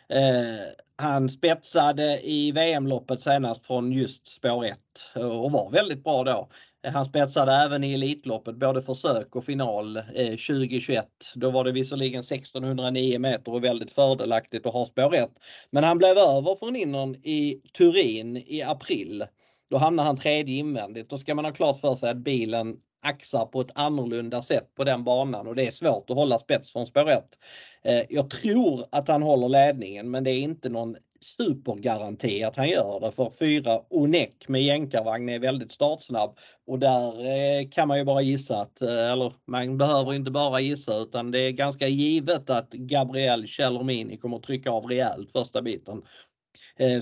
Eh, 0.08 0.64
han 0.96 1.28
spetsade 1.28 2.20
i 2.24 2.52
VM-loppet 2.52 3.22
senast 3.22 3.66
från 3.66 3.92
just 3.92 4.28
spår 4.28 4.64
1 4.64 4.78
och 5.14 5.52
var 5.52 5.70
väldigt 5.70 6.04
bra 6.04 6.24
då. 6.24 6.48
Han 6.86 7.06
spetsade 7.06 7.52
även 7.52 7.84
i 7.84 7.94
Elitloppet, 7.94 8.56
både 8.56 8.82
försök 8.82 9.36
och 9.36 9.44
final 9.44 9.96
eh, 9.96 10.02
2021. 10.30 11.06
Då 11.34 11.50
var 11.50 11.64
det 11.64 11.72
visserligen 11.72 12.20
1609 12.20 13.18
meter 13.18 13.52
och 13.52 13.64
väldigt 13.64 13.92
fördelaktigt 13.92 14.66
att 14.66 14.72
ha 14.72 14.86
spår 14.86 15.14
1. 15.14 15.30
Men 15.70 15.84
han 15.84 15.98
blev 15.98 16.18
över 16.18 16.56
från 16.56 16.76
innern 16.76 17.14
i 17.14 17.60
Turin 17.78 18.36
i 18.36 18.62
april. 18.62 19.24
Då 19.70 19.76
hamnade 19.76 20.06
han 20.06 20.16
tredje 20.16 20.56
invändigt. 20.56 21.10
Då 21.10 21.18
ska 21.18 21.34
man 21.34 21.44
ha 21.44 21.52
klart 21.52 21.80
för 21.80 21.94
sig 21.94 22.10
att 22.10 22.16
bilen 22.16 22.76
axar 23.04 23.46
på 23.46 23.60
ett 23.60 23.70
annorlunda 23.74 24.42
sätt 24.42 24.74
på 24.74 24.84
den 24.84 25.04
banan 25.04 25.46
och 25.46 25.54
det 25.54 25.66
är 25.66 25.70
svårt 25.70 26.10
att 26.10 26.16
hålla 26.16 26.38
spets 26.38 26.72
från 26.72 26.86
spår 26.86 27.10
1. 27.10 27.24
Eh, 27.84 28.02
jag 28.08 28.30
tror 28.30 28.84
att 28.90 29.08
han 29.08 29.22
håller 29.22 29.48
ledningen 29.48 30.10
men 30.10 30.24
det 30.24 30.30
är 30.30 30.38
inte 30.38 30.68
någon 30.68 30.96
supergaranti 31.20 32.42
att 32.42 32.56
han 32.56 32.68
gör 32.68 33.00
det 33.00 33.12
för 33.12 33.30
fyra 33.30 33.80
Onek 33.90 34.48
med 34.48 34.62
jänkarvagn 34.62 35.28
är 35.28 35.38
väldigt 35.38 35.72
startsnabb 35.72 36.38
och 36.66 36.78
där 36.78 37.26
eh, 37.26 37.68
kan 37.68 37.88
man 37.88 37.98
ju 37.98 38.04
bara 38.04 38.22
gissa 38.22 38.60
att, 38.60 38.82
eh, 38.82 39.12
eller 39.12 39.32
man 39.46 39.78
behöver 39.78 40.14
inte 40.14 40.30
bara 40.30 40.60
gissa 40.60 40.96
utan 40.96 41.30
det 41.30 41.38
är 41.38 41.50
ganska 41.50 41.88
givet 41.88 42.50
att 42.50 42.70
Gabriel 42.70 43.46
Chelomini 43.46 44.16
kommer 44.16 44.38
trycka 44.38 44.70
av 44.70 44.84
rejält 44.86 45.32
första 45.32 45.62
biten. 45.62 46.02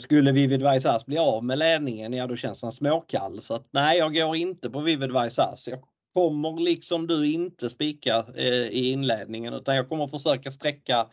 Skulle 0.01 0.33
Vivid 0.33 0.63
Vaisas 0.63 1.07
bli 1.07 1.19
av 1.19 1.45
med 1.45 1.59
ledningen, 1.59 2.13
ja 2.13 2.27
då 2.27 2.37
känns 2.37 2.63
han 2.63 2.73
småkall. 2.73 3.43
Så 3.43 3.55
att 3.55 3.67
nej, 3.71 3.99
jag 3.99 4.15
går 4.15 4.37
inte 4.37 4.71
på 4.71 4.81
Vivid 4.81 5.11
Vaisas. 5.11 5.69
Jag 5.69 5.81
kommer 6.14 6.61
liksom 6.61 7.07
du 7.07 7.33
inte 7.33 7.71
spika 7.71 8.25
eh, 8.37 8.66
i 8.66 8.90
inledningen 8.90 9.54
utan 9.54 9.76
jag 9.76 9.88
kommer 9.88 10.07
försöka 10.07 10.50
sträcka 10.50 11.07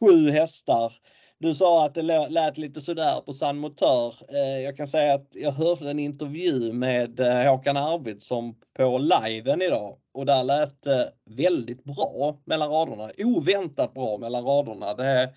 sju 0.00 0.30
hästar 0.30 0.92
Du 1.38 1.54
sa 1.54 1.86
att 1.86 1.94
det 1.94 2.02
lät 2.28 2.58
lite 2.58 2.80
sådär 2.80 3.20
på 3.20 3.32
San 3.32 3.58
Motör. 3.58 4.14
Eh, 4.28 4.60
jag 4.64 4.76
kan 4.76 4.88
säga 4.88 5.14
att 5.14 5.28
jag 5.34 5.52
hörde 5.52 5.90
en 5.90 5.98
intervju 5.98 6.72
med 6.72 7.20
eh, 7.20 7.50
Håkan 7.50 7.76
Arvidsson 7.76 8.54
på 8.76 8.98
liven 8.98 9.62
idag 9.62 9.96
och 10.14 10.26
där 10.26 10.44
lät 10.44 10.82
det 10.82 11.12
väldigt 11.24 11.84
bra 11.84 12.40
mellan 12.44 12.70
raderna. 12.70 13.10
Oväntat 13.18 13.94
bra 13.94 14.18
mellan 14.18 14.44
raderna. 14.44 14.94
Det, 14.94 15.32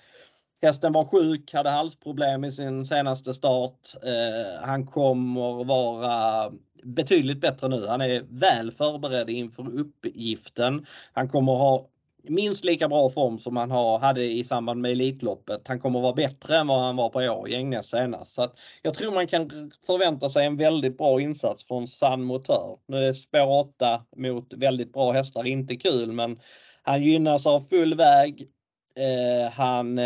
hästen 0.61 0.93
var 0.93 1.05
sjuk, 1.05 1.53
hade 1.53 1.69
halsproblem 1.69 2.43
i 2.43 2.51
sin 2.51 2.85
senaste 2.85 3.33
start. 3.33 3.95
Eh, 4.03 4.61
han 4.61 4.87
kommer 4.87 5.63
vara 5.63 6.51
betydligt 6.83 7.41
bättre 7.41 7.67
nu. 7.67 7.87
Han 7.87 8.01
är 8.01 8.25
väl 8.29 8.71
förberedd 8.71 9.29
inför 9.29 9.79
uppgiften. 9.79 10.85
Han 11.13 11.29
kommer 11.29 11.51
ha 11.51 11.89
minst 12.23 12.65
lika 12.65 12.87
bra 12.87 13.09
form 13.09 13.37
som 13.37 13.57
han 13.57 13.71
har, 13.71 13.99
hade 13.99 14.23
i 14.23 14.43
samband 14.43 14.81
med 14.81 14.91
Elitloppet. 14.91 15.67
Han 15.67 15.79
kommer 15.79 16.01
vara 16.01 16.13
bättre 16.13 16.57
än 16.57 16.67
vad 16.67 16.81
han 16.81 16.95
var 16.95 17.09
på 17.09 17.19
år 17.19 17.81
senast. 17.81 18.33
Så 18.33 18.47
jag 18.81 18.93
tror 18.93 19.11
man 19.11 19.27
kan 19.27 19.71
förvänta 19.85 20.29
sig 20.29 20.45
en 20.45 20.57
väldigt 20.57 20.97
bra 20.97 21.21
insats 21.21 21.67
från 21.67 21.87
San 21.87 22.23
Motör. 22.23 22.77
Nu 22.87 22.97
är 23.05 23.13
spår 23.13 23.59
8 23.59 24.01
mot 24.15 24.53
väldigt 24.53 24.93
bra 24.93 25.11
hästar 25.11 25.47
inte 25.47 25.75
kul 25.75 26.11
men 26.11 26.39
han 26.83 27.03
gynnas 27.03 27.45
av 27.45 27.59
full 27.59 27.95
väg. 27.95 28.47
Eh, 28.95 29.51
han 29.51 29.97
eh, 29.99 30.05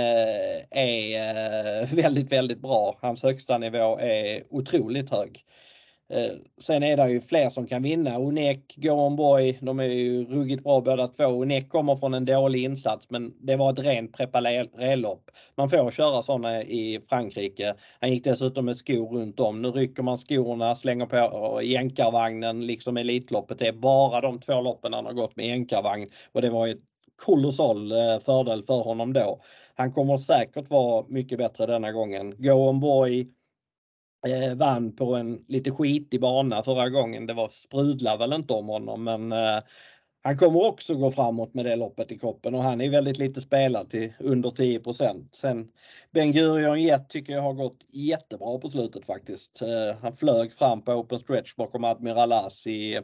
är 0.69 1.81
eh, 1.81 1.93
väldigt, 1.93 2.31
väldigt 2.31 2.61
bra. 2.61 2.97
Hans 3.01 3.23
högsta 3.23 3.57
nivå 3.57 3.99
är 3.99 4.43
otroligt 4.49 5.09
hög. 5.09 5.45
Eh, 6.13 6.35
sen 6.61 6.83
är 6.83 6.97
det 6.97 7.09
ju 7.11 7.21
fler 7.21 7.49
som 7.49 7.67
kan 7.67 7.83
vinna. 7.83 8.17
Onek, 8.17 8.75
Go 8.75 9.09
Boy, 9.09 9.57
de 9.61 9.79
är 9.79 9.83
ju 9.83 10.25
ruggigt 10.25 10.63
bra 10.63 10.81
båda 10.81 11.07
två. 11.07 11.25
Onek 11.25 11.69
kommer 11.69 11.95
från 11.95 12.13
en 12.13 12.25
dålig 12.25 12.63
insats 12.63 13.09
men 13.09 13.33
det 13.39 13.55
var 13.55 13.71
ett 13.73 13.79
rent 13.79 14.13
preparerlopp. 14.13 15.31
Man 15.55 15.69
får 15.69 15.91
köra 15.91 16.21
sådana 16.21 16.63
i 16.63 17.01
Frankrike. 17.09 17.75
Han 17.99 18.11
gick 18.11 18.23
dessutom 18.23 18.65
med 18.65 18.77
skor 18.77 19.19
runt 19.19 19.39
om. 19.39 19.61
Nu 19.61 19.67
rycker 19.67 20.03
man 20.03 20.17
skorna, 20.17 20.75
slänger 20.75 21.05
på 21.05 21.15
eh, 21.61 21.69
jänkarvagnen 21.69 22.67
liksom 22.67 22.97
Elitloppet. 22.97 23.59
Det 23.59 23.67
är 23.67 23.73
bara 23.73 24.21
de 24.21 24.39
två 24.39 24.61
loppen 24.61 24.93
han 24.93 25.05
har 25.05 25.13
gått 25.13 25.35
med 25.35 25.47
jänkarvagn 25.47 26.09
och 26.31 26.41
det 26.41 26.49
var 26.49 26.67
ju 26.67 26.77
kolossal 27.15 27.91
eh, 27.91 28.19
fördel 28.19 28.63
för 28.63 28.83
honom 28.83 29.13
då. 29.13 29.41
Han 29.75 29.91
kommer 29.91 30.17
säkert 30.17 30.69
vara 30.69 31.05
mycket 31.07 31.37
bättre 31.37 31.65
denna 31.65 31.91
gången. 31.91 32.35
Go 32.37 32.73
Boy 32.73 33.27
eh, 34.27 34.55
vann 34.55 34.95
på 34.95 35.15
en 35.15 35.45
lite 35.47 35.71
skitig 35.71 36.21
bana 36.21 36.63
förra 36.63 36.89
gången. 36.89 37.27
Det 37.27 37.33
var 37.33 37.49
sprudlar 37.49 38.17
väl 38.17 38.33
inte 38.33 38.53
om 38.53 38.67
honom 38.67 39.03
men 39.03 39.31
eh, 39.31 39.59
han 40.25 40.37
kommer 40.37 40.65
också 40.65 40.95
gå 40.95 41.11
framåt 41.11 41.53
med 41.53 41.65
det 41.65 41.75
loppet 41.75 42.11
i 42.11 42.19
kroppen 42.19 42.55
och 42.55 42.63
han 42.63 42.81
är 42.81 42.89
väldigt 42.89 43.17
lite 43.17 43.41
spelad 43.41 43.89
till 43.89 44.13
under 44.19 44.51
10 44.51 44.81
Sen 45.31 45.69
Ben 46.11 46.31
Gurion 46.31 46.81
Jet 46.81 47.09
tycker 47.09 47.33
jag 47.33 47.41
har 47.41 47.53
gått 47.53 47.79
jättebra 47.91 48.57
på 48.57 48.69
slutet 48.69 49.05
faktiskt. 49.05 49.61
Eh, 49.61 49.97
han 50.01 50.15
flög 50.15 50.53
fram 50.53 50.81
på 50.81 50.91
open 50.91 51.19
stretch 51.19 51.55
bakom 51.55 51.83
Admiral 51.83 52.31
As 52.31 52.67
i 52.67 52.95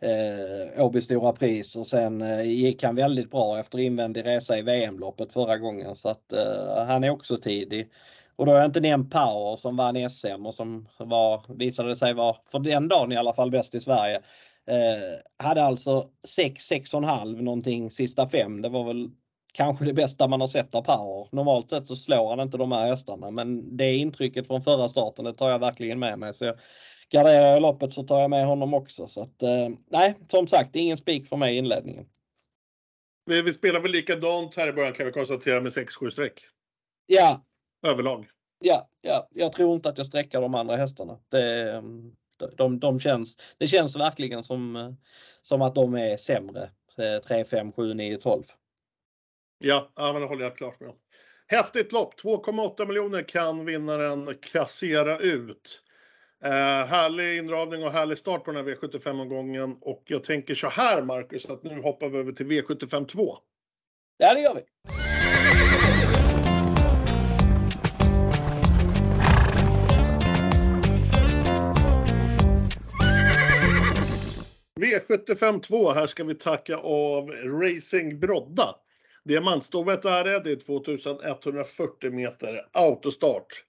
eh, 0.00 0.84
Åby 0.84 1.00
Stora 1.00 1.32
Pris 1.32 1.76
och 1.76 1.86
sen 1.86 2.22
eh, 2.22 2.42
gick 2.42 2.82
han 2.82 2.96
väldigt 2.96 3.30
bra 3.30 3.58
efter 3.58 3.78
invändig 3.78 4.26
resa 4.26 4.58
i 4.58 4.62
VM-loppet 4.62 5.32
förra 5.32 5.58
gången 5.58 5.96
så 5.96 6.08
att 6.08 6.32
eh, 6.32 6.84
han 6.86 7.04
är 7.04 7.10
också 7.10 7.36
tidig. 7.36 7.90
Och 8.36 8.46
då 8.46 8.52
har 8.52 8.58
jag 8.58 8.68
inte 8.68 8.80
nämnt 8.80 9.10
Power 9.12 9.56
som 9.56 9.76
vann 9.76 10.10
SM 10.10 10.46
och 10.46 10.54
som 10.54 10.88
var, 10.98 11.56
visade 11.58 11.96
sig 11.96 12.14
vara, 12.14 12.36
för 12.50 12.58
den 12.58 12.88
dagen 12.88 13.12
i 13.12 13.16
alla 13.16 13.34
fall, 13.34 13.50
bäst 13.50 13.74
i 13.74 13.80
Sverige. 13.80 14.16
Eh, 14.66 15.44
hade 15.46 15.62
alltså 15.62 16.08
6, 16.26 16.70
6,5 16.70 17.42
någonting 17.42 17.90
sista 17.90 18.28
fem. 18.28 18.62
Det 18.62 18.68
var 18.68 18.84
väl 18.84 19.10
kanske 19.52 19.84
det 19.84 19.92
bästa 19.92 20.28
man 20.28 20.40
har 20.40 20.48
sett 20.48 20.74
av 20.74 20.82
Power. 20.82 21.28
Normalt 21.32 21.70
sett 21.70 21.86
så 21.86 21.96
slår 21.96 22.30
han 22.30 22.40
inte 22.40 22.56
de 22.56 22.72
här 22.72 22.86
hästarna 22.86 23.30
men 23.30 23.76
det 23.76 23.94
intrycket 23.94 24.46
från 24.46 24.62
förra 24.62 24.88
starten 24.88 25.24
det 25.24 25.32
tar 25.32 25.50
jag 25.50 25.58
verkligen 25.58 25.98
med 25.98 26.18
mig. 26.18 26.34
Så 26.34 26.44
jag, 26.44 26.54
garderar 27.10 27.52
jag 27.52 27.62
loppet 27.62 27.94
så 27.94 28.02
tar 28.02 28.20
jag 28.20 28.30
med 28.30 28.46
honom 28.46 28.74
också. 28.74 29.08
Så 29.08 29.22
att, 29.22 29.42
eh, 29.42 29.68
nej, 29.90 30.14
som 30.28 30.46
sagt, 30.46 30.76
ingen 30.76 30.96
spik 30.96 31.28
för 31.28 31.36
mig 31.36 31.54
i 31.54 31.58
inledningen. 31.58 32.06
Vi, 33.26 33.42
vi 33.42 33.52
spelar 33.52 33.80
väl 33.80 33.90
likadant 33.90 34.54
här 34.56 34.68
i 34.68 34.72
början 34.72 34.92
kan 34.92 35.06
vi 35.06 35.12
konstatera 35.12 35.60
med 35.60 35.72
6-7 35.72 36.10
streck. 36.10 36.40
Ja, 37.06 37.44
överlag. 37.84 38.26
Ja, 38.60 38.88
ja, 39.00 39.28
jag 39.30 39.52
tror 39.52 39.74
inte 39.74 39.88
att 39.88 39.98
jag 39.98 40.06
sträcker 40.06 40.40
de 40.40 40.54
andra 40.54 40.76
hästarna. 40.76 41.18
Det, 41.28 41.82
de, 42.56 42.80
de 42.80 43.00
känns, 43.00 43.36
det 43.58 43.68
känns 43.68 43.96
verkligen 43.96 44.42
som, 44.42 44.96
som 45.40 45.62
att 45.62 45.74
de 45.74 45.94
är 45.94 46.16
sämre. 46.16 46.70
3, 47.26 47.44
5, 47.44 47.72
7, 47.72 47.94
9, 47.94 48.16
12. 48.16 48.42
Ja, 49.58 49.92
ja 49.96 50.12
men 50.12 50.22
det 50.22 50.28
håller 50.28 50.44
jag 50.44 50.56
klart 50.56 50.80
med 50.80 50.88
om. 50.88 50.96
Häftigt 51.46 51.92
lopp! 51.92 52.14
2,8 52.20 52.86
miljoner 52.86 53.22
kan 53.22 53.64
vinnaren 53.64 54.34
kassera 54.52 55.18
ut. 55.18 55.82
Eh, 56.44 56.86
härlig 56.86 57.38
indragning 57.38 57.84
och 57.84 57.92
härlig 57.92 58.18
start 58.18 58.44
på 58.44 58.52
den 58.52 58.66
här 58.66 58.74
V75-omgången. 58.74 59.76
Och 59.80 60.02
jag 60.06 60.24
tänker 60.24 60.54
så 60.54 60.68
här 60.68 61.02
Marcus, 61.02 61.46
att 61.46 61.62
nu 61.62 61.82
hoppar 61.82 62.08
vi 62.08 62.18
över 62.18 62.32
till 62.32 62.46
V75 62.46 63.06
2. 63.06 63.36
Ja, 64.16 64.34
det 64.34 64.40
gör 64.40 64.54
vi. 64.54 64.60
V75 75.08 75.94
här 75.94 76.06
ska 76.06 76.24
vi 76.24 76.34
tacka 76.34 76.76
av 76.76 77.30
Racing 77.30 78.20
Brodda. 78.20 78.74
Diamantstovet 79.24 80.04
är 80.04 80.24
det, 80.24 80.40
det 80.40 80.50
är 80.50 80.56
2140 80.56 82.10
meter 82.10 82.66
autostart. 82.72 83.64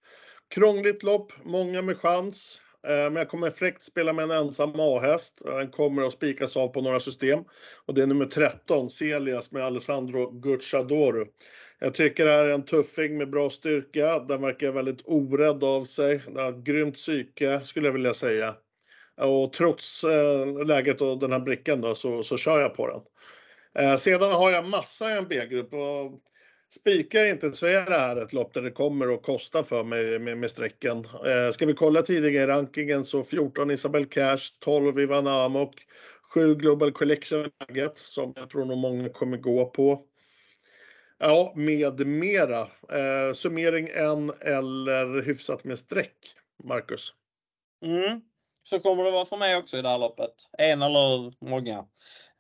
Krångligt 0.50 1.04
lopp, 1.04 1.34
många 1.44 1.82
med 1.82 1.98
chans. 1.98 2.62
Eh, 2.88 2.94
men 2.96 3.16
jag 3.16 3.30
kommer 3.30 3.50
fräckt 3.50 3.84
spela 3.84 4.14
med 4.14 4.24
en 4.24 4.32
ensam 4.32 4.80
A-häst. 4.80 5.42
Den 5.46 5.72
kommer 5.72 6.04
att 6.04 6.14
spikas 6.14 6.58
av 6.58 6.68
på 6.68 6.82
några 6.82 7.00
system. 7.00 7.40
Och 7.86 7.94
det 7.94 8.02
är 8.02 8.08
nummer 8.08 8.26
13, 8.26 8.90
Celias 8.90 9.52
med 9.52 9.66
Alessandro 9.66 10.32
Gucciadoro. 10.32 11.26
Jag 11.80 11.94
tycker 11.94 12.26
det 12.26 12.32
här 12.32 12.46
är 12.46 12.54
en 12.54 12.66
tuffing 12.66 13.18
med 13.18 13.30
bra 13.30 13.50
styrka. 13.50 14.20
Den 14.20 14.42
verkar 14.42 14.72
väldigt 14.72 15.02
orädd 15.06 15.64
av 15.64 15.86
sig. 15.86 16.22
Den 16.28 16.36
har 16.36 16.50
ett 16.50 16.64
grymt 16.64 16.96
psyke 16.96 17.62
skulle 17.64 17.88
jag 17.88 17.94
vilja 17.94 18.14
säga. 18.14 18.56
Och 19.18 19.54
trots 19.54 20.04
eh, 20.04 20.66
läget 20.66 21.02
och 21.02 21.20
den 21.20 21.32
här 21.32 21.40
brickan 21.40 21.82
då, 21.82 21.96
så, 21.96 22.24
så 22.24 22.38
kör 22.38 22.62
jag 22.62 22.74
på 22.74 22.88
den. 22.88 23.02
Eh, 23.84 23.98
sedan 23.98 24.32
har 24.32 24.52
jag 24.52 24.70
massa 24.70 25.12
i 25.12 25.18
en 25.18 25.28
B-grupp 25.28 25.74
och 25.74 26.22
spikar 26.70 27.26
inte 27.26 27.52
så 27.52 27.66
är 27.66 27.86
det 27.86 28.00
här 28.00 28.16
ett 28.16 28.34
lopp 28.34 28.54
där 28.54 28.62
det 28.62 28.72
kommer 28.72 29.14
att 29.14 29.24
kosta 29.24 29.64
för 29.64 29.84
mig 29.84 30.20
med, 30.20 30.38
med 30.38 30.52
strecken. 30.52 30.98
Eh, 31.26 31.52
ska 31.52 31.66
vi 31.66 31.74
kolla 31.74 32.02
tidigare 32.02 32.44
i 32.44 32.48
rankingen 32.48 33.06
så 33.06 33.24
14 33.24 33.72
Isabel 33.72 34.06
Cash, 34.06 34.40
12 34.60 35.00
Ivan 35.00 35.28
Amok, 35.28 35.76
7 36.34 36.56
Global 36.56 36.92
Collection 36.92 37.50
Nugget 37.68 37.98
som 37.98 38.34
jag 38.36 38.50
tror 38.50 38.66
nog 38.66 38.78
många 38.78 39.10
kommer 39.10 39.38
gå 39.38 39.66
på. 39.66 40.06
Ja, 41.18 41.54
med 41.56 42.08
mera. 42.08 42.62
Eh, 42.62 43.34
summering 43.34 43.90
en 43.94 44.32
eller 44.42 45.22
hyfsat 45.22 45.64
med 45.64 45.80
streck, 45.80 46.18
Marcus? 46.64 47.14
Mm. 47.86 48.22
Så 48.70 48.80
kommer 48.80 49.04
det 49.04 49.12
vara 49.12 49.26
för 49.26 49.38
mig 49.38 49.56
också 49.56 49.78
i 49.78 49.82
det 49.82 49.90
här 49.90 49.98
loppet. 49.98 50.34
En 50.58 50.82
eller 50.82 51.46
många. 51.50 51.78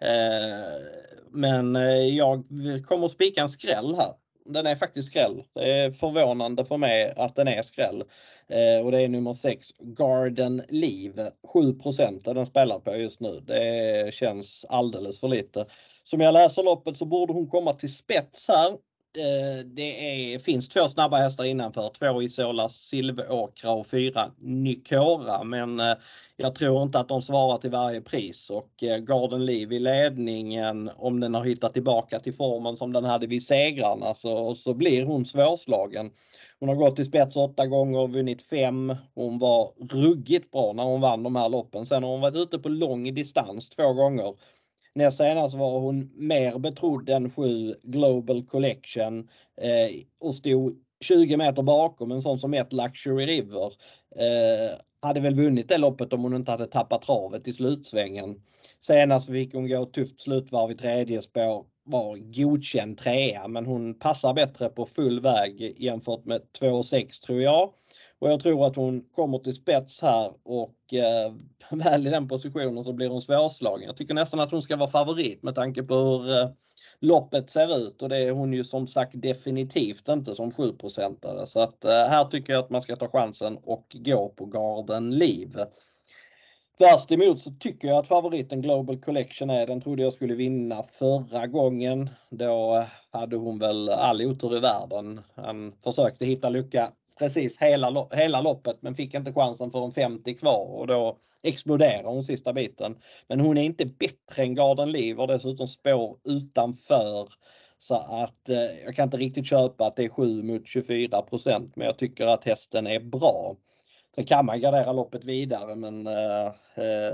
Eh, 0.01 0.85
men 1.31 1.75
eh, 1.75 2.15
jag 2.17 2.43
kommer 2.87 3.07
spika 3.07 3.41
en 3.41 3.49
skräll 3.49 3.95
här. 3.95 4.13
Den 4.45 4.65
är 4.65 4.75
faktiskt 4.75 5.09
skräll. 5.09 5.43
Det 5.53 5.71
är 5.71 5.91
förvånande 5.91 6.65
för 6.65 6.77
mig 6.77 7.13
att 7.17 7.35
den 7.35 7.47
är 7.47 7.63
skräll. 7.63 8.03
Eh, 8.47 8.85
och 8.85 8.91
det 8.91 9.01
är 9.01 9.07
nummer 9.07 9.33
6 9.33 9.67
Garden 9.79 10.63
Leave. 10.69 11.31
7 11.53 11.59
är 11.59 12.33
den 12.33 12.45
spelar 12.45 12.79
på 12.79 12.95
just 12.95 13.19
nu. 13.19 13.39
Det 13.47 14.13
känns 14.13 14.65
alldeles 14.69 15.19
för 15.19 15.27
lite. 15.27 15.65
Som 16.03 16.21
jag 16.21 16.33
läser 16.33 16.63
loppet 16.63 16.97
så 16.97 17.05
borde 17.05 17.33
hon 17.33 17.47
komma 17.47 17.73
till 17.73 17.95
spets 17.95 18.47
här. 18.47 18.77
Eh, 19.17 19.65
det 19.65 20.33
är, 20.33 20.39
finns 20.39 20.69
två 20.69 20.87
snabba 20.87 21.17
hästar 21.17 21.43
innanför. 21.43 21.89
Två 21.99 22.21
Isola 22.21 22.69
Silveråkra 22.69 23.71
och 23.71 23.87
fyra 23.87 24.31
Nykora. 24.37 25.43
Men 25.43 25.79
eh, 25.79 25.95
jag 26.37 26.55
tror 26.55 26.83
inte 26.83 26.99
att 26.99 27.07
de 27.07 27.21
svarar 27.21 27.57
till 27.57 27.69
varje 27.69 28.01
pris 28.01 28.49
och 28.49 28.83
eh, 28.83 28.97
Garden 28.97 29.45
Liv 29.45 29.73
i 29.73 29.79
ledningen 29.79 30.89
om 30.97 31.19
den 31.19 31.33
har 31.33 31.43
hittat 31.43 31.73
tillbaka 31.73 32.19
till 32.19 32.33
formen 32.33 32.77
som 32.77 32.93
den 32.93 33.05
hade 33.05 33.27
vid 33.27 33.43
segrarna 33.43 34.15
så, 34.15 34.55
så 34.55 34.73
blir 34.73 35.05
hon 35.05 35.25
svårslagen. 35.25 36.11
Hon 36.59 36.69
har 36.69 36.75
gått 36.75 36.99
i 36.99 37.05
spets 37.05 37.35
åtta 37.35 37.67
gånger 37.67 37.99
och 37.99 38.13
vunnit 38.13 38.41
fem. 38.41 38.95
Hon 39.15 39.39
var 39.39 39.71
ruggigt 39.89 40.51
bra 40.51 40.73
när 40.73 40.83
hon 40.83 41.01
vann 41.01 41.23
de 41.23 41.35
här 41.35 41.49
loppen. 41.49 41.85
Sen 41.85 42.03
har 42.03 42.11
hon 42.11 42.21
varit 42.21 42.35
ute 42.35 42.59
på 42.59 42.69
lång 42.69 43.13
distans 43.13 43.69
två 43.69 43.93
gånger 43.93 44.35
Näst 44.95 45.17
senast 45.17 45.55
var 45.55 45.79
hon 45.79 46.11
mer 46.15 46.59
betrodd 46.59 47.09
än 47.09 47.29
sju 47.29 47.75
Global 47.83 48.45
Collection 48.45 49.29
eh, 49.61 50.03
och 50.19 50.35
stod 50.35 50.81
20 51.01 51.37
meter 51.37 51.61
bakom 51.61 52.11
en 52.11 52.21
sån 52.21 52.39
som 52.39 52.53
ett 52.53 52.73
Luxury 52.73 53.25
River. 53.25 53.73
Eh, 54.15 54.77
hade 55.01 55.19
väl 55.19 55.35
vunnit 55.35 55.69
det 55.69 55.77
loppet 55.77 56.13
om 56.13 56.23
hon 56.23 56.35
inte 56.35 56.51
hade 56.51 56.67
tappat 56.67 57.01
travet 57.01 57.47
i 57.47 57.53
slutsvängen. 57.53 58.41
Senast 58.79 59.27
fick 59.27 59.53
hon 59.53 59.69
gå 59.69 59.85
tufft 59.85 60.21
slutvarv 60.21 60.71
i 60.71 60.75
tredje 60.75 61.21
spår. 61.21 61.65
var 61.83 62.17
godkänd 62.17 62.97
trea 62.97 63.47
men 63.47 63.65
hon 63.65 63.99
passar 63.99 64.33
bättre 64.33 64.69
på 64.69 64.85
full 64.85 65.19
väg 65.19 65.75
jämfört 65.77 66.25
med 66.25 66.41
2,6 66.59 67.25
tror 67.25 67.41
jag. 67.41 67.73
Och 68.19 68.31
jag 68.31 68.39
tror 68.39 68.67
att 68.67 68.75
hon 68.75 69.01
kommer 69.15 69.39
till 69.39 69.53
spets 69.53 70.01
här 70.01 70.33
och 70.43 70.93
eh, 70.93 71.33
väl 71.77 72.07
i 72.07 72.09
den 72.09 72.27
positionen 72.27 72.83
så 72.83 72.93
blir 72.93 73.09
hon 73.09 73.21
svårslagen. 73.21 73.87
Jag 73.87 73.97
tycker 73.97 74.13
nästan 74.13 74.39
att 74.39 74.51
hon 74.51 74.61
ska 74.61 74.75
vara 74.75 74.89
favorit 74.89 75.43
med 75.43 75.55
tanke 75.55 75.83
på 75.83 75.95
hur 75.95 76.41
eh, 76.41 76.49
loppet 76.99 77.49
ser 77.49 77.77
ut 77.77 78.01
och 78.01 78.09
det 78.09 78.17
är 78.17 78.31
hon 78.31 78.53
ju 78.53 78.63
som 78.63 78.87
sagt 78.87 79.11
definitivt 79.13 80.07
inte 80.09 80.35
som 80.35 80.51
7 80.51 80.73
procentare. 80.73 81.45
Så 81.45 81.59
att 81.59 81.85
eh, 81.85 81.91
här 81.91 82.25
tycker 82.25 82.53
jag 82.53 82.63
att 82.63 82.69
man 82.69 82.81
ska 82.81 82.95
ta 82.95 83.07
chansen 83.07 83.57
och 83.63 83.95
gå 83.99 84.29
på 84.29 84.45
Garden 84.45 85.11
Liv. 85.11 85.55
Värst 86.77 87.11
emot 87.11 87.39
så 87.39 87.51
tycker 87.59 87.87
jag 87.87 87.97
att 87.97 88.07
favoriten 88.07 88.61
Global 88.61 88.97
Collection 88.97 89.49
är, 89.49 89.67
den 89.67 89.81
trodde 89.81 90.03
jag 90.03 90.13
skulle 90.13 90.35
vinna 90.35 90.83
förra 90.83 91.47
gången. 91.47 92.09
Då 92.29 92.85
hade 93.11 93.35
hon 93.35 93.59
väl 93.59 93.89
all 93.89 94.21
otur 94.21 94.57
i 94.57 94.59
världen. 94.59 95.21
Han 95.35 95.73
försökte 95.83 96.25
hitta 96.25 96.49
lucka 96.49 96.91
precis 97.19 97.57
hela, 97.57 98.07
hela 98.11 98.41
loppet 98.41 98.77
men 98.81 98.95
fick 98.95 99.13
inte 99.13 99.33
chansen 99.33 99.71
för 99.71 99.85
en 99.85 99.91
50 99.91 100.33
kvar 100.33 100.65
och 100.65 100.87
då 100.87 101.17
exploderar 101.43 102.03
hon 102.03 102.23
sista 102.23 102.53
biten. 102.53 102.97
Men 103.27 103.39
hon 103.39 103.57
är 103.57 103.63
inte 103.63 103.85
bättre 103.85 104.43
än 104.43 104.55
Garden 104.55 104.91
Liv 104.91 105.19
och 105.19 105.27
dessutom 105.27 105.67
spår 105.67 106.17
utanför. 106.23 107.27
Så 107.79 107.95
att 107.95 108.49
eh, 108.49 108.83
jag 108.85 108.95
kan 108.95 109.03
inte 109.03 109.17
riktigt 109.17 109.47
köpa 109.47 109.87
att 109.87 109.95
det 109.95 110.03
är 110.03 110.09
7 110.09 110.43
mot 110.43 110.61
24% 110.63 111.71
men 111.75 111.87
jag 111.87 111.97
tycker 111.97 112.27
att 112.27 112.43
hästen 112.43 112.87
är 112.87 112.99
bra. 112.99 113.55
Sen 114.15 114.25
kan 114.25 114.45
man 114.45 114.61
gardera 114.61 114.93
loppet 114.93 115.23
vidare 115.23 115.75
men 115.75 116.07
eh, 116.07 116.45
eh, 116.75 117.13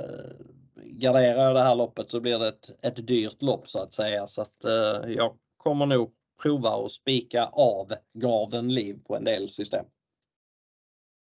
garderar 0.75 1.43
jag 1.43 1.55
det 1.55 1.63
här 1.63 1.75
loppet 1.75 2.11
så 2.11 2.19
blir 2.19 2.39
det 2.39 2.47
ett, 2.47 2.71
ett 2.81 3.07
dyrt 3.07 3.41
lopp 3.41 3.69
så 3.69 3.79
att 3.79 3.93
säga. 3.93 4.27
Så 4.27 4.41
att 4.41 4.63
eh, 4.63 5.11
jag 5.11 5.35
kommer 5.57 5.85
nog 5.85 6.11
prova 6.41 6.69
att 6.69 6.91
spika 6.91 7.45
av 7.45 7.93
Garden 8.13 8.73
Liv 8.73 8.99
på 9.07 9.15
en 9.15 9.23
del 9.23 9.49
system. 9.49 9.85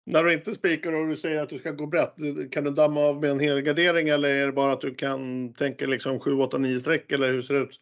När 0.06 0.24
du 0.24 0.34
inte 0.34 0.52
spikar 0.52 0.92
och 0.92 1.08
du 1.08 1.16
säger 1.16 1.42
att 1.42 1.48
du 1.48 1.58
ska 1.58 1.70
gå 1.70 1.86
brett, 1.86 2.14
kan 2.50 2.64
du 2.64 2.70
damma 2.70 3.00
av 3.00 3.20
med 3.20 3.30
en 3.30 3.40
helgardering 3.40 4.08
eller 4.08 4.28
är 4.28 4.46
det 4.46 4.52
bara 4.52 4.72
att 4.72 4.80
du 4.80 4.94
kan 4.94 5.52
tänka 5.54 5.86
liksom 5.86 6.20
7, 6.20 6.40
8, 6.40 6.58
9 6.58 6.78
streck 6.78 7.12
eller 7.12 7.32
hur 7.32 7.42
ser 7.42 7.54
det 7.54 7.60
ut? 7.60 7.80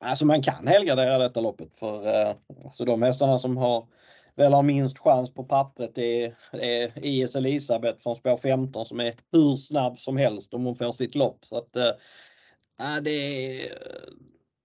Alltså 0.00 0.26
man 0.26 0.42
kan 0.42 0.66
helgardera 0.66 1.18
detta 1.18 1.40
loppet 1.40 1.76
för 1.76 2.06
eh, 2.06 2.34
alltså 2.64 2.84
de 2.84 3.02
hästarna 3.02 3.38
som 3.38 3.56
har 3.56 3.88
väl 4.36 4.52
har 4.52 4.62
minst 4.62 4.98
chans 4.98 5.34
på 5.34 5.44
pappret 5.44 5.98
är, 5.98 6.34
är 6.52 7.04
IS 7.04 7.36
Elisabeth 7.36 8.02
från 8.02 8.16
spår 8.16 8.36
15 8.36 8.86
som 8.86 9.00
är 9.00 9.14
hur 9.32 9.56
snabb 9.56 9.98
som 9.98 10.16
helst 10.16 10.54
om 10.54 10.64
hon 10.64 10.74
får 10.74 10.92
sitt 10.92 11.14
lopp. 11.14 11.44
Så 11.44 11.58
att, 11.58 11.76
äh, 11.76 13.02
det, 13.02 13.60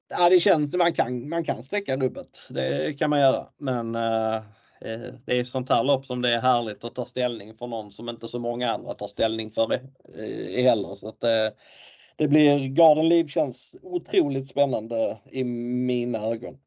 Ja 0.10 0.30
det 0.30 0.40
känns, 0.40 0.76
man 0.76 0.94
kan, 0.94 1.30
man 1.30 1.44
kan 1.44 1.64
sträcka 1.64 1.98
rubbet, 1.98 2.48
det 2.50 3.00
kan 3.00 3.10
man 3.10 3.20
göra. 3.20 3.48
Men 3.58 3.96
eh, 3.96 4.36
eh, 4.82 5.14
det 5.26 5.40
är 5.40 5.44
sånt 5.44 5.70
här 5.70 5.84
lopp 5.84 6.06
som 6.06 6.22
det 6.22 6.34
är 6.34 6.42
härligt 6.42 6.84
att 6.84 6.96
ta 6.96 7.06
ställning 7.06 7.54
för 7.54 7.68
någon 7.68 7.92
som 7.92 8.10
inte 8.10 8.28
så 8.28 8.40
många 8.40 8.72
andra 8.72 8.94
tar 8.94 9.08
ställning 9.08 9.50
för 9.50 9.74
eh, 9.74 9.80
det 10.16 10.62
heller. 10.62 10.96
Så 10.96 11.10
att, 11.10 11.24
eh, 11.24 11.48
det 12.16 12.28
blir 12.28 12.68
Garden 12.68 13.10
Liv 13.10 13.28
känns 13.28 13.76
otroligt 13.82 14.48
spännande 14.48 15.18
i 15.32 15.44
mina 15.44 16.20
ögon. 16.20 16.58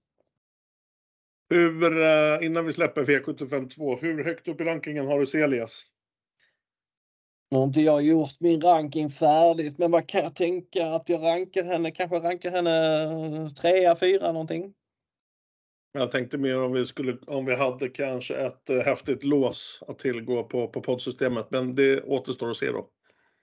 Hur, 1.51 2.43
innan 2.43 2.67
vi 2.67 2.73
släpper 2.73 3.05
V752, 3.05 3.99
hur 4.01 4.25
högt 4.25 4.49
upp 4.49 4.61
i 4.61 4.65
rankingen 4.65 5.07
har 5.07 5.21
du 5.21 5.27
Celias? 5.27 5.85
Nu 7.53 7.59
har 7.59 7.65
inte 7.65 7.81
jag 7.81 8.03
gjort 8.03 8.41
min 8.41 8.61
ranking 8.61 9.11
färdigt, 9.11 9.79
men 9.79 9.91
vad 9.91 10.07
kan 10.07 10.21
jag 10.21 10.35
tänka 10.35 10.93
att 10.93 11.09
jag 11.09 11.23
rankar 11.23 11.65
henne? 11.65 11.91
Kanske 11.91 12.17
rankar 12.17 12.51
henne 12.51 13.51
trea, 13.51 13.97
fyra 13.97 14.33
någonting. 14.33 14.75
Jag 15.93 16.11
tänkte 16.13 16.39
mer 16.39 16.63
om 16.63 16.73
vi 16.73 16.87
skulle, 16.87 17.17
om 17.27 17.47
vi 17.47 17.55
hade 17.55 17.89
kanske 17.89 18.35
ett 18.35 18.71
äh, 18.71 18.79
häftigt 18.79 19.25
lås 19.25 19.83
att 19.89 19.99
tillgå 19.99 20.43
på, 20.43 20.69
på 20.69 20.81
poddsystemet, 20.81 21.47
men 21.51 21.75
det 21.75 22.03
återstår 22.03 22.51
att 22.51 22.57
se 22.57 22.67
då. 22.67 22.89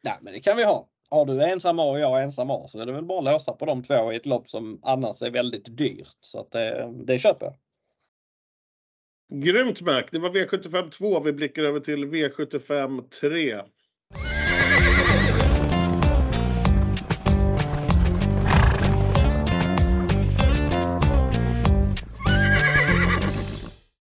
Ja, 0.02 0.18
men 0.22 0.34
det 0.34 0.40
kan 0.40 0.58
vi 0.58 0.64
ha. 0.64 0.90
Har 1.10 1.26
du 1.26 1.44
ensam 1.44 1.80
A 1.80 1.84
och 1.84 2.00
jag 2.00 2.24
ensam 2.24 2.52
A 2.52 2.66
så 2.68 2.82
är 2.82 2.86
det 2.86 2.94
väl 2.94 3.06
bara 3.06 3.20
att 3.20 3.34
låsa 3.34 3.54
på 3.54 3.66
de 3.66 3.84
två 3.84 4.14
i 4.14 4.16
ett 4.16 4.26
lopp 4.26 4.50
som 4.50 4.80
annars 4.84 5.22
är 5.22 5.32
väldigt 5.32 5.78
dyrt. 5.78 6.18
Så 6.20 6.40
att 6.40 6.52
det, 6.52 6.94
det 7.06 7.20
köper 7.20 7.46
jag. 7.46 7.56
Grymt 9.44 9.82
Mac! 9.82 10.04
Det 10.12 10.20
var 10.20 10.30
V75 10.30 10.90
2. 10.90 11.20
Vi 11.20 11.34
blickar 11.34 11.64
över 11.64 11.80
till 11.80 12.06
V75 12.06 13.10
3. 13.10 13.62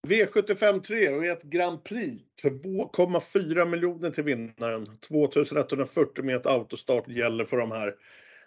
V75 0.07 0.81
3 0.81 1.09
och 1.09 1.25
ett 1.25 1.43
Grand 1.43 1.85
Prix. 1.85 2.23
2,4 2.43 3.65
miljoner 3.65 4.11
till 4.11 4.25
vinnaren. 4.25 4.87
2140 5.09 6.25
med 6.25 6.37
ett 6.37 6.47
autostart 6.47 7.09
gäller 7.09 7.45
för 7.45 7.57
de 7.57 7.71
här. 7.71 7.95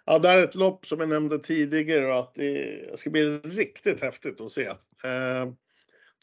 Ja, 0.04 0.18
det 0.18 0.28
här 0.28 0.38
är 0.38 0.44
ett 0.44 0.54
lopp 0.54 0.86
som 0.86 1.00
jag 1.00 1.08
nämnde 1.08 1.38
tidigare 1.38 2.06
och 2.06 2.18
att 2.18 2.34
det 2.34 2.98
ska 2.98 3.10
bli 3.10 3.24
riktigt 3.38 4.02
häftigt 4.02 4.40
att 4.40 4.52
se. 4.52 4.66
Eh, 5.04 5.46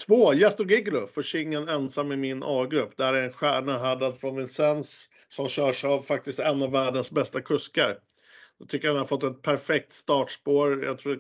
Två, 0.08 0.34
Jastor 0.34 0.72
Gigolo 0.72 1.08
för 1.08 1.22
singeln 1.22 1.69
ensam 1.69 2.12
i 2.12 2.15
min 2.15 2.43
A-grupp. 2.43 2.98
Där 2.98 3.13
är 3.13 3.24
en 3.24 3.34
stjärna 3.34 3.78
härdad 3.80 4.19
från 4.19 4.36
Vincennes 4.36 5.10
som 5.30 5.48
körs 5.48 5.86
av 5.86 6.02
faktiskt 6.02 6.39
en 6.39 6.63
av 6.63 6.72
världens 6.72 7.12
bästa 7.12 7.41
kuskar. 7.41 7.98
Jag 8.58 8.69
tycker 8.69 8.88
han 8.88 8.98
har 8.98 9.06
fått 9.06 9.24
ett 9.24 9.41
perfekt 9.41 9.93
startspår. 9.93 10.84
Jag 10.86 11.00
tror 11.00 11.19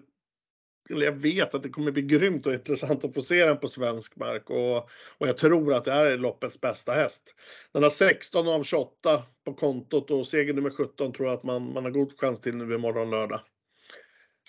eller 0.89 1.05
jag 1.05 1.11
vet 1.11 1.55
att 1.55 1.63
det 1.63 1.69
kommer 1.69 1.91
bli 1.91 2.01
grymt 2.01 2.47
och 2.47 2.53
intressant 2.53 3.05
att 3.05 3.13
få 3.13 3.21
se 3.21 3.45
den 3.45 3.57
på 3.57 3.67
svensk 3.67 4.15
mark 4.15 4.49
och, 4.49 4.77
och 5.17 5.27
jag 5.27 5.37
tror 5.37 5.73
att 5.73 5.85
det 5.85 5.91
här 5.91 6.05
är 6.05 6.17
loppets 6.17 6.61
bästa 6.61 6.91
häst. 6.91 7.35
Den 7.71 7.83
har 7.83 7.89
16 7.89 8.47
av 8.47 8.63
28 8.63 9.23
på 9.45 9.53
kontot 9.53 10.11
och 10.11 10.27
seger 10.27 10.53
nummer 10.53 10.69
17 10.69 11.13
tror 11.13 11.27
jag 11.27 11.37
att 11.37 11.43
man, 11.43 11.73
man 11.73 11.83
har 11.83 11.91
god 11.91 12.19
chans 12.19 12.41
till 12.41 12.55
nu 12.55 12.75
imorgon 12.75 13.09
lördag. 13.09 13.41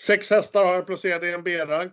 Sex 0.01 0.31
hästar 0.31 0.64
har 0.64 0.75
jag 0.75 0.87
placerat 0.87 1.23
i 1.23 1.31
en 1.31 1.42
B-rank. 1.42 1.92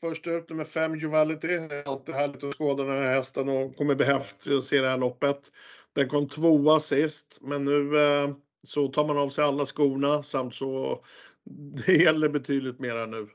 Först 0.00 0.26
ut 0.26 0.48
nummer 0.48 0.64
5 0.64 0.96
Juvality. 0.96 1.48
Det 1.48 1.74
är 1.74 1.88
alltid 1.88 2.14
härligt 2.14 2.44
att 2.44 2.54
skåda 2.54 2.84
den 2.84 3.02
här 3.02 3.14
hästen 3.14 3.48
och 3.48 3.76
kommer 3.76 3.94
bli 3.94 4.06
häftigt 4.06 4.52
att 4.52 4.64
se 4.64 4.80
det 4.80 4.88
här 4.88 4.98
loppet. 4.98 5.52
Den 5.92 6.08
kom 6.08 6.28
tvåa 6.28 6.80
sist, 6.80 7.38
men 7.42 7.64
nu 7.64 7.98
eh, 7.98 8.30
så 8.66 8.88
tar 8.88 9.06
man 9.06 9.18
av 9.18 9.28
sig 9.28 9.44
alla 9.44 9.66
skorna 9.66 10.22
samt 10.22 10.54
så 10.54 11.04
det 11.86 11.92
gäller 11.92 12.28
betydligt 12.28 12.78
mera 12.78 13.06
nu. 13.06 13.28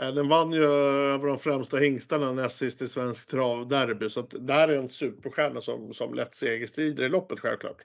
Eh, 0.00 0.14
den 0.14 0.28
vann 0.28 0.52
ju 0.52 0.64
över 0.64 1.28
de 1.28 1.38
främsta 1.38 1.76
hingstarna 1.76 2.32
näst 2.32 2.56
sist 2.56 2.82
i 2.82 2.88
svensk 2.88 3.30
travderby 3.30 4.10
så 4.10 4.20
att 4.20 4.34
det 4.38 4.52
här 4.52 4.68
är 4.68 4.76
en 4.76 4.88
superstjärna 4.88 5.60
som, 5.60 5.94
som 5.94 6.14
lätt 6.14 6.34
segerstrider 6.34 7.04
i 7.04 7.08
loppet 7.08 7.40
självklart. 7.40 7.82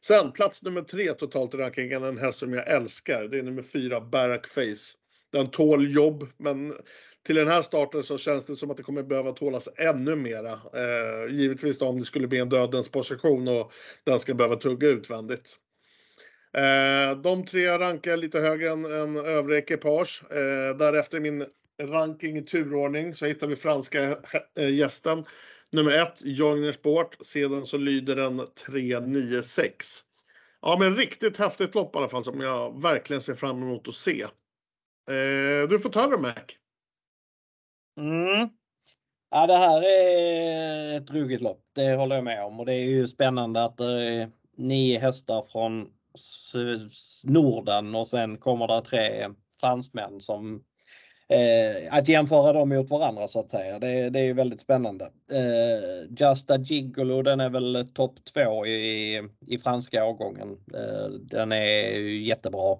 Sen 0.00 0.32
plats 0.32 0.62
nummer 0.62 0.82
tre 0.82 1.12
totalt 1.12 1.54
i 1.54 1.56
rankingen, 1.56 2.04
en 2.04 2.18
häst 2.18 2.38
som 2.38 2.52
jag 2.52 2.68
älskar. 2.68 3.24
Det 3.24 3.38
är 3.38 3.42
nummer 3.42 3.62
fyra 3.62 4.00
Barack 4.00 4.46
Face. 4.46 4.96
Den 5.32 5.50
tål 5.50 5.94
jobb, 5.94 6.26
men 6.36 6.74
till 7.26 7.36
den 7.36 7.48
här 7.48 7.62
starten 7.62 8.02
så 8.02 8.18
känns 8.18 8.46
det 8.46 8.56
som 8.56 8.70
att 8.70 8.76
det 8.76 8.82
kommer 8.82 9.02
behöva 9.02 9.32
tålas 9.32 9.68
ännu 9.76 10.16
mera. 10.16 10.52
Eh, 10.52 11.34
givetvis 11.34 11.78
då 11.78 11.86
om 11.86 11.98
det 11.98 12.04
skulle 12.04 12.26
bli 12.26 12.38
en 12.38 12.48
dödens 12.48 12.88
position 12.88 13.48
och 13.48 13.72
den 14.04 14.20
ska 14.20 14.34
behöva 14.34 14.56
tugga 14.56 14.88
utvändigt. 14.88 15.56
Eh, 16.56 17.16
de 17.16 17.44
tre 17.44 17.78
rankar 17.78 18.10
jag 18.10 18.20
lite 18.20 18.40
högre 18.40 18.70
än, 18.70 18.84
än 18.84 19.16
övriga 19.16 19.58
ekipage. 19.58 20.22
Eh, 20.30 20.76
därefter 20.76 21.16
i 21.16 21.20
min 21.20 21.46
ranking 21.82 22.36
i 22.36 22.42
turordning 22.42 23.14
så 23.14 23.26
hittar 23.26 23.46
vi 23.46 23.56
franska 23.56 24.18
eh, 24.58 24.74
gästen. 24.74 25.24
Nummer 25.70 25.92
ett, 25.92 26.20
Jogner 26.24 26.72
Sport. 26.72 27.16
Sedan 27.20 27.66
så 27.66 27.76
lyder 27.76 28.16
den 28.16 28.42
396. 28.66 29.86
Ja, 30.62 30.76
men 30.78 30.94
riktigt 30.94 31.36
häftigt 31.36 31.74
lopp 31.74 31.94
i 31.94 31.98
alla 31.98 32.08
fall 32.08 32.24
som 32.24 32.40
jag 32.40 32.82
verkligen 32.82 33.20
ser 33.20 33.34
fram 33.34 33.62
emot 33.62 33.88
att 33.88 33.94
se. 33.94 34.22
Eh, 35.10 35.68
du 35.68 35.78
får 35.78 35.90
ta 35.90 36.04
över 36.04 36.18
Mac. 36.18 36.34
Mm. 38.00 38.48
Ja, 39.30 39.46
det 39.46 39.56
här 39.56 39.82
är 39.82 40.96
ett 40.96 41.10
ruggigt 41.10 41.42
lopp. 41.42 41.62
Det 41.74 41.94
håller 41.94 42.16
jag 42.16 42.24
med 42.24 42.44
om 42.44 42.60
och 42.60 42.66
det 42.66 42.74
är 42.74 42.84
ju 42.84 43.06
spännande 43.06 43.64
att 43.64 43.76
det 43.76 44.02
är 44.02 44.30
nio 44.56 44.98
hästar 44.98 45.46
från 45.52 45.92
Norden 47.24 47.94
och 47.94 48.08
sen 48.08 48.38
kommer 48.38 48.66
det 48.66 48.80
tre 48.80 49.28
fransmän 49.60 50.20
som 50.20 50.62
eh, 51.28 51.94
att 51.94 52.08
jämföra 52.08 52.52
dem 52.52 52.68
mot 52.68 52.90
varandra 52.90 53.28
så 53.28 53.40
att 53.40 53.50
säga. 53.50 53.78
Det, 53.78 54.10
det 54.10 54.20
är 54.20 54.34
väldigt 54.34 54.60
spännande. 54.60 55.04
Eh, 55.32 56.10
Justa 56.20 56.58
Gigolo 56.58 57.22
den 57.22 57.40
är 57.40 57.50
väl 57.50 57.88
topp 57.94 58.14
två 58.34 58.66
i, 58.66 59.22
i 59.46 59.58
franska 59.58 60.04
årgången. 60.04 60.48
Eh, 60.74 61.08
den 61.08 61.52
är 61.52 61.98
jättebra. 62.20 62.76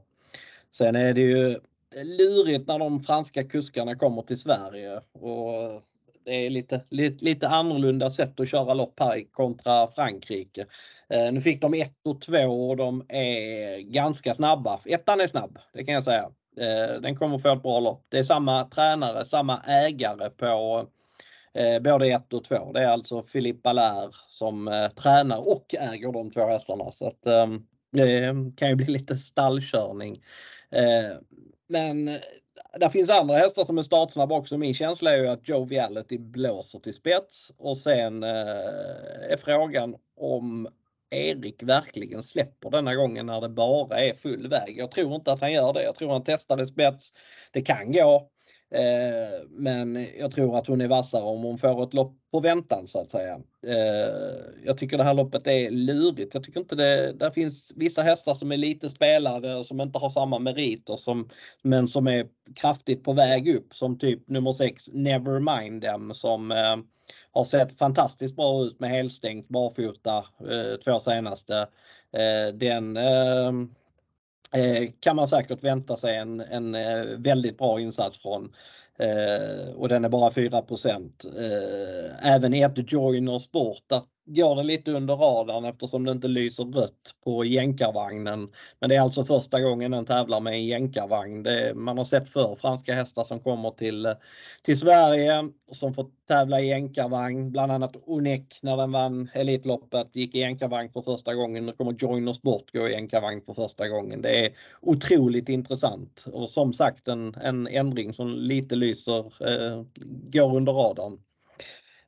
Sen 0.72 0.96
är 0.96 1.12
det 1.14 1.20
ju 1.20 1.60
lurigt 2.04 2.68
när 2.68 2.78
de 2.78 3.02
franska 3.02 3.44
kuskarna 3.44 3.96
kommer 3.96 4.22
till 4.22 4.40
Sverige 4.40 5.00
och 5.12 5.82
det 6.26 6.46
är 6.46 6.50
lite, 6.50 6.80
lite, 6.90 7.24
lite 7.24 7.48
annorlunda 7.48 8.10
sätt 8.10 8.40
att 8.40 8.48
köra 8.48 8.74
lopp 8.74 9.00
här 9.00 9.32
kontra 9.32 9.90
Frankrike. 9.90 10.66
Eh, 11.08 11.32
nu 11.32 11.40
fick 11.40 11.60
de 11.60 11.74
1 11.74 11.92
och 12.04 12.20
2 12.20 12.38
och 12.38 12.76
de 12.76 13.04
är 13.08 13.78
ganska 13.78 14.34
snabba. 14.34 14.80
Ettan 14.84 15.20
är 15.20 15.26
snabb, 15.26 15.58
det 15.72 15.84
kan 15.84 15.94
jag 15.94 16.04
säga. 16.04 16.30
Eh, 16.60 17.00
den 17.00 17.16
kommer 17.16 17.38
få 17.38 17.52
ett 17.52 17.62
bra 17.62 17.80
lopp. 17.80 18.06
Det 18.08 18.18
är 18.18 18.22
samma 18.22 18.64
tränare, 18.64 19.24
samma 19.24 19.60
ägare 19.60 20.30
på 20.30 20.86
eh, 21.54 21.82
både 21.82 22.06
1 22.06 22.32
och 22.32 22.44
2. 22.44 22.72
Det 22.72 22.80
är 22.80 22.88
alltså 22.88 23.22
Philippe 23.22 23.68
Allaire 23.68 24.10
som 24.28 24.68
eh, 24.68 24.88
tränar 24.88 25.38
och 25.38 25.74
äger 25.74 26.12
de 26.12 26.30
två 26.30 26.46
hästarna. 26.46 26.92
Så 26.92 27.06
att 27.06 27.22
det 27.92 28.34
kan 28.56 28.68
ju 28.68 28.74
bli 28.74 28.86
lite 28.86 29.16
stallkörning. 29.16 30.22
Men 31.68 32.10
det 32.80 32.90
finns 32.90 33.10
andra 33.10 33.36
hästar 33.36 33.64
som 33.64 33.78
är 33.78 33.82
startsnabba 33.82 34.36
också. 34.38 34.58
Min 34.58 34.74
känsla 34.74 35.14
är 35.14 35.18
ju 35.18 35.28
att 35.28 35.48
Joviality 35.48 36.18
blåser 36.18 36.78
till 36.78 36.94
spets 36.94 37.52
och 37.58 37.78
sen 37.78 38.22
eh, 38.22 38.30
är 39.30 39.36
frågan 39.36 39.96
om 40.16 40.68
Erik 41.10 41.62
verkligen 41.62 42.22
släpper 42.22 42.70
denna 42.70 42.94
gången 42.94 43.26
när 43.26 43.40
det 43.40 43.48
bara 43.48 44.00
är 44.00 44.14
full 44.14 44.48
väg. 44.48 44.78
Jag 44.78 44.90
tror 44.90 45.14
inte 45.14 45.32
att 45.32 45.40
han 45.40 45.52
gör 45.52 45.72
det. 45.72 45.82
Jag 45.82 45.94
tror 45.94 46.12
han 46.12 46.24
testade 46.24 46.66
spets. 46.66 47.12
Det 47.52 47.62
kan 47.62 47.92
gå. 47.92 48.30
Eh, 48.70 49.46
men 49.48 50.06
jag 50.18 50.32
tror 50.32 50.58
att 50.58 50.66
hon 50.66 50.80
är 50.80 50.88
vassare 50.88 51.22
om 51.22 51.42
hon 51.42 51.58
får 51.58 51.82
ett 51.82 51.94
lopp 51.94 52.16
på 52.36 52.40
väntan 52.40 52.88
så 52.88 53.00
att 53.00 53.10
säga. 53.10 53.40
Eh, 53.66 54.64
jag 54.64 54.78
tycker 54.78 54.98
det 54.98 55.04
här 55.04 55.14
loppet 55.14 55.46
är 55.46 55.70
lurigt. 55.70 56.34
Jag 56.34 56.44
tycker 56.44 56.60
inte 56.60 56.76
det, 56.76 57.12
där 57.12 57.30
finns 57.30 57.72
vissa 57.76 58.02
hästar 58.02 58.34
som 58.34 58.52
är 58.52 58.56
lite 58.56 58.88
spelade 58.88 59.54
och 59.54 59.66
som 59.66 59.80
inte 59.80 59.98
har 59.98 60.10
samma 60.10 60.38
meriter 60.38 60.96
som, 60.96 61.28
men 61.62 61.88
som 61.88 62.06
är 62.06 62.26
kraftigt 62.54 63.04
på 63.04 63.12
väg 63.12 63.48
upp 63.56 63.74
som 63.74 63.98
typ 63.98 64.28
nummer 64.28 64.52
6 64.52 64.88
Nevermind 64.92 65.82
Them 65.82 66.14
som 66.14 66.52
eh, 66.52 66.76
har 67.32 67.44
sett 67.44 67.78
fantastiskt 67.78 68.36
bra 68.36 68.62
ut 68.62 68.80
med 68.80 68.90
helstängt 68.90 69.48
barfota 69.48 70.16
eh, 70.50 70.76
två 70.84 71.00
senaste. 71.00 71.66
Den 72.54 72.98
kan 75.00 75.16
man 75.16 75.28
säkert 75.28 75.62
vänta 75.62 75.96
sig 75.96 76.16
en, 76.16 76.40
en 76.40 76.72
väldigt 77.22 77.58
bra 77.58 77.80
insats 77.80 78.18
från. 78.18 78.52
Eh, 78.98 79.74
och 79.74 79.88
den 79.88 80.04
är 80.04 80.08
bara 80.08 80.30
4%. 80.30 81.24
Eh, 81.24 82.34
även 82.34 82.54
ett 82.54 82.92
Joiner 82.92 83.38
Sport, 83.38 83.92
går 84.26 84.56
det 84.56 84.62
lite 84.62 84.92
under 84.92 85.16
radarn 85.16 85.64
eftersom 85.64 86.04
det 86.04 86.12
inte 86.12 86.28
lyser 86.28 86.64
rött 86.64 87.14
på 87.24 87.44
jänkarvagnen. 87.44 88.48
Men 88.80 88.88
det 88.90 88.96
är 88.96 89.00
alltså 89.00 89.24
första 89.24 89.60
gången 89.60 89.90
den 89.90 90.06
tävlar 90.06 90.40
med 90.40 90.52
en 90.52 90.66
jänkarvagn. 90.66 91.42
Det, 91.42 91.74
man 91.74 91.98
har 91.98 92.04
sett 92.04 92.28
för 92.28 92.56
franska 92.56 92.94
hästar 92.94 93.24
som 93.24 93.40
kommer 93.40 93.70
till, 93.70 94.14
till 94.62 94.78
Sverige 94.78 95.48
som 95.72 95.94
får 95.94 96.06
tävla 96.28 96.60
i 96.60 96.68
jänkarvagn. 96.68 97.50
Bland 97.50 97.72
annat 97.72 97.96
Onek 98.06 98.58
när 98.62 98.76
den 98.76 98.92
vann 98.92 99.30
Elitloppet 99.34 100.16
gick 100.16 100.34
i 100.34 100.38
jänkarvagn 100.38 100.92
för 100.92 101.02
första 101.02 101.34
gången. 101.34 101.66
Nu 101.66 101.72
kommer 101.72 101.92
Joiner 101.92 102.32
Sport 102.32 102.72
gå 102.72 102.88
i 102.88 102.92
jänkarvagn 102.92 103.42
för 103.46 103.54
första 103.54 103.88
gången. 103.88 104.22
Det 104.22 104.46
är 104.46 104.52
otroligt 104.80 105.48
intressant 105.48 106.24
och 106.32 106.48
som 106.48 106.72
sagt 106.72 107.08
en, 107.08 107.34
en 107.34 107.66
ändring 107.66 108.14
som 108.14 108.34
lite 108.34 108.76
lyser, 108.76 109.48
eh, 109.48 109.82
går 110.30 110.56
under 110.56 110.72
radarn. 110.72 111.20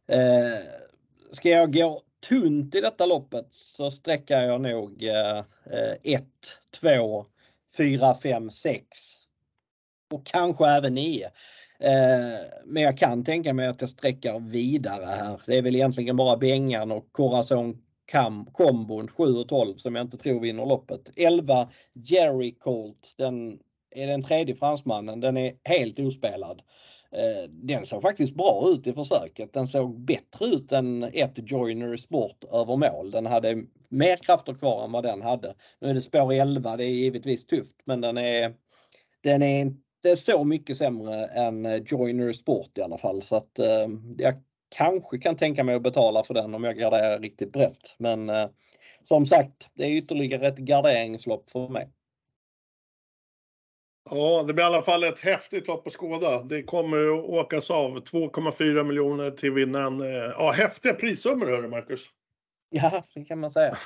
Eh, 0.08 0.58
ska 1.32 1.48
jag 1.48 1.72
gå 1.72 2.02
tunt 2.28 2.74
i 2.74 2.80
detta 2.80 3.06
loppet 3.06 3.46
så 3.50 3.90
sträcker 3.90 4.40
jag 4.40 4.60
nog 4.60 5.02
1, 6.02 6.24
2, 6.80 7.26
4, 7.76 8.14
5, 8.14 8.50
6 8.50 8.84
och 10.12 10.26
kanske 10.26 10.66
även 10.66 10.94
9. 10.94 11.30
Eh, 11.80 12.40
men 12.64 12.82
jag 12.82 12.98
kan 12.98 13.24
tänka 13.24 13.52
mig 13.52 13.66
att 13.66 13.80
jag 13.80 13.90
sträcker 13.90 14.38
vidare 14.38 15.04
här. 15.04 15.40
Det 15.46 15.58
är 15.58 15.62
väl 15.62 15.76
egentligen 15.76 16.16
bara 16.16 16.36
Bengan 16.36 16.92
och 16.92 17.12
Corazon 17.12 17.82
kombon 18.52 19.08
7 19.08 19.24
och 19.24 19.48
12 19.48 19.76
som 19.76 19.94
jag 19.94 20.04
inte 20.04 20.16
tror 20.16 20.40
vinner 20.40 20.66
loppet. 20.66 21.10
11 21.16 21.68
Jerry 21.92 22.54
Colt, 22.54 23.14
den 23.16 23.58
är 23.90 24.06
den 24.06 24.22
tredje 24.22 24.54
fransmannen. 24.54 25.20
Den 25.20 25.36
är 25.36 25.52
helt 25.64 25.98
ospelad. 25.98 26.62
Eh, 27.12 27.50
den 27.50 27.86
såg 27.86 28.02
faktiskt 28.02 28.34
bra 28.34 28.68
ut 28.68 28.86
i 28.86 28.92
försöket. 28.92 29.52
Den 29.52 29.66
såg 29.66 30.00
bättre 30.00 30.46
ut 30.46 30.72
än 30.72 31.04
ett 31.04 31.50
Joiner 31.50 31.96
Sport 31.96 32.44
över 32.52 32.76
mål. 32.76 33.10
Den 33.10 33.26
hade 33.26 33.64
mer 33.88 34.16
krafter 34.16 34.54
kvar 34.54 34.84
än 34.84 34.92
vad 34.92 35.04
den 35.04 35.22
hade. 35.22 35.54
Nu 35.80 35.90
är 35.90 35.94
det 35.94 36.00
spår 36.00 36.32
11, 36.32 36.76
det 36.76 36.84
är 36.84 36.88
givetvis 36.88 37.46
tufft 37.46 37.76
men 37.84 38.00
den 38.00 38.18
är, 38.18 38.54
den 39.22 39.42
är 39.42 39.60
inte 39.60 40.16
så 40.16 40.44
mycket 40.44 40.76
sämre 40.76 41.26
än 41.26 41.66
eh, 41.66 41.82
Joiner 41.86 42.32
Sport 42.32 42.78
i 42.78 42.82
alla 42.82 42.98
fall. 42.98 43.22
Så 43.22 43.36
att 43.36 43.58
eh, 43.58 43.88
jag 44.18 44.34
kanske 44.76 45.18
kan 45.18 45.36
tänka 45.36 45.64
mig 45.64 45.74
att 45.74 45.82
betala 45.82 46.24
för 46.24 46.34
den 46.34 46.54
om 46.54 46.64
jag 46.64 46.76
garderar 46.76 47.20
riktigt 47.20 47.52
brett. 47.52 47.96
Men 47.98 48.30
som 49.04 49.26
sagt, 49.26 49.68
det 49.74 49.84
är 49.84 49.90
ytterligare 49.90 50.48
ett 50.48 50.58
garderingslopp 50.58 51.50
för 51.50 51.68
mig. 51.68 51.88
Ja, 54.10 54.44
det 54.46 54.54
blir 54.54 54.64
i 54.64 54.66
alla 54.66 54.82
fall 54.82 55.04
ett 55.04 55.20
häftigt 55.20 55.66
lopp 55.68 55.84
på 55.84 55.90
skåda. 55.90 56.42
Det 56.42 56.62
kommer 56.62 57.18
att 57.18 57.24
åkas 57.24 57.70
av 57.70 57.98
2,4 57.98 58.84
miljoner 58.84 59.30
till 59.30 59.52
vinnaren. 59.52 60.00
Ja, 60.30 60.50
häftiga 60.50 60.94
prissummor 60.94 61.46
hörru 61.46 61.68
Marcus. 61.68 62.06
Ja, 62.70 63.02
det 63.14 63.24
kan 63.24 63.40
man 63.40 63.50
säga. 63.50 63.78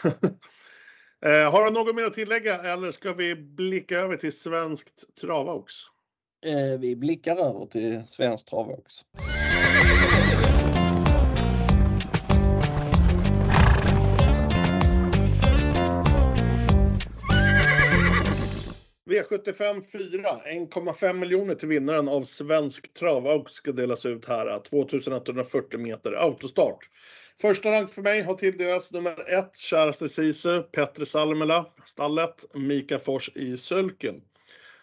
Har 1.50 1.64
du 1.64 1.70
något 1.70 1.94
mer 1.94 2.04
att 2.04 2.14
tillägga 2.14 2.72
eller 2.72 2.90
ska 2.90 3.12
vi 3.12 3.34
blicka 3.34 3.98
över 3.98 4.16
till 4.16 4.38
svenskt 4.38 5.14
travaux? 5.20 5.74
Vi 6.78 6.96
blickar 6.96 7.36
över 7.36 7.66
till 7.66 8.02
svenskt 8.06 8.48
travaux. 8.48 8.94
V75 19.12 19.82
4, 19.92 20.40
1,5 20.44 21.12
miljoner 21.12 21.54
till 21.54 21.68
vinnaren 21.68 22.08
av 22.08 22.24
svensk 22.24 22.94
travaux 22.94 23.52
ska 23.52 23.72
delas 23.72 24.06
ut 24.06 24.26
här. 24.26 24.58
2140 24.58 25.80
meter 25.80 26.12
autostart. 26.12 26.88
Första 27.40 27.70
rank 27.70 27.90
för 27.90 28.02
mig 28.02 28.22
har 28.22 28.34
tilldelats 28.34 28.92
nummer 28.92 29.30
1, 29.38 29.56
Käraste 29.56 30.08
Sisu, 30.08 30.62
Petri 30.62 31.06
Salmela, 31.06 31.66
stallet, 31.84 32.44
Mika 32.54 32.98
Fors 32.98 33.30
i 33.34 33.56
sulken. 33.56 34.22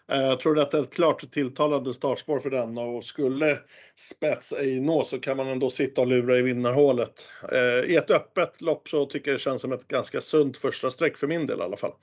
Jag 0.07 0.39
tror 0.39 0.59
att 0.59 0.71
det 0.71 0.77
är 0.77 0.81
ett 0.81 0.93
klart 0.93 1.31
tilltalande 1.31 1.93
startspår 1.93 2.39
för 2.39 2.49
den 2.49 2.77
och 2.77 3.03
skulle 3.03 3.57
spets 3.95 4.53
ej 4.53 4.79
nå 4.79 5.03
så 5.03 5.19
kan 5.19 5.37
man 5.37 5.47
ändå 5.47 5.69
sitta 5.69 6.01
och 6.01 6.07
lura 6.07 6.37
i 6.37 6.41
vinnarhålet. 6.41 7.27
Eh, 7.51 7.91
I 7.91 7.95
ett 7.95 8.11
öppet 8.11 8.61
lopp 8.61 8.89
så 8.89 9.05
tycker 9.05 9.31
jag 9.31 9.39
det 9.39 9.43
känns 9.43 9.61
som 9.61 9.71
ett 9.71 9.87
ganska 9.87 10.21
sunt 10.21 10.57
första 10.57 10.91
streck 10.91 11.17
för 11.17 11.27
min 11.27 11.45
del 11.45 11.59
i 11.59 11.63
alla 11.63 11.77
fall. 11.77 11.93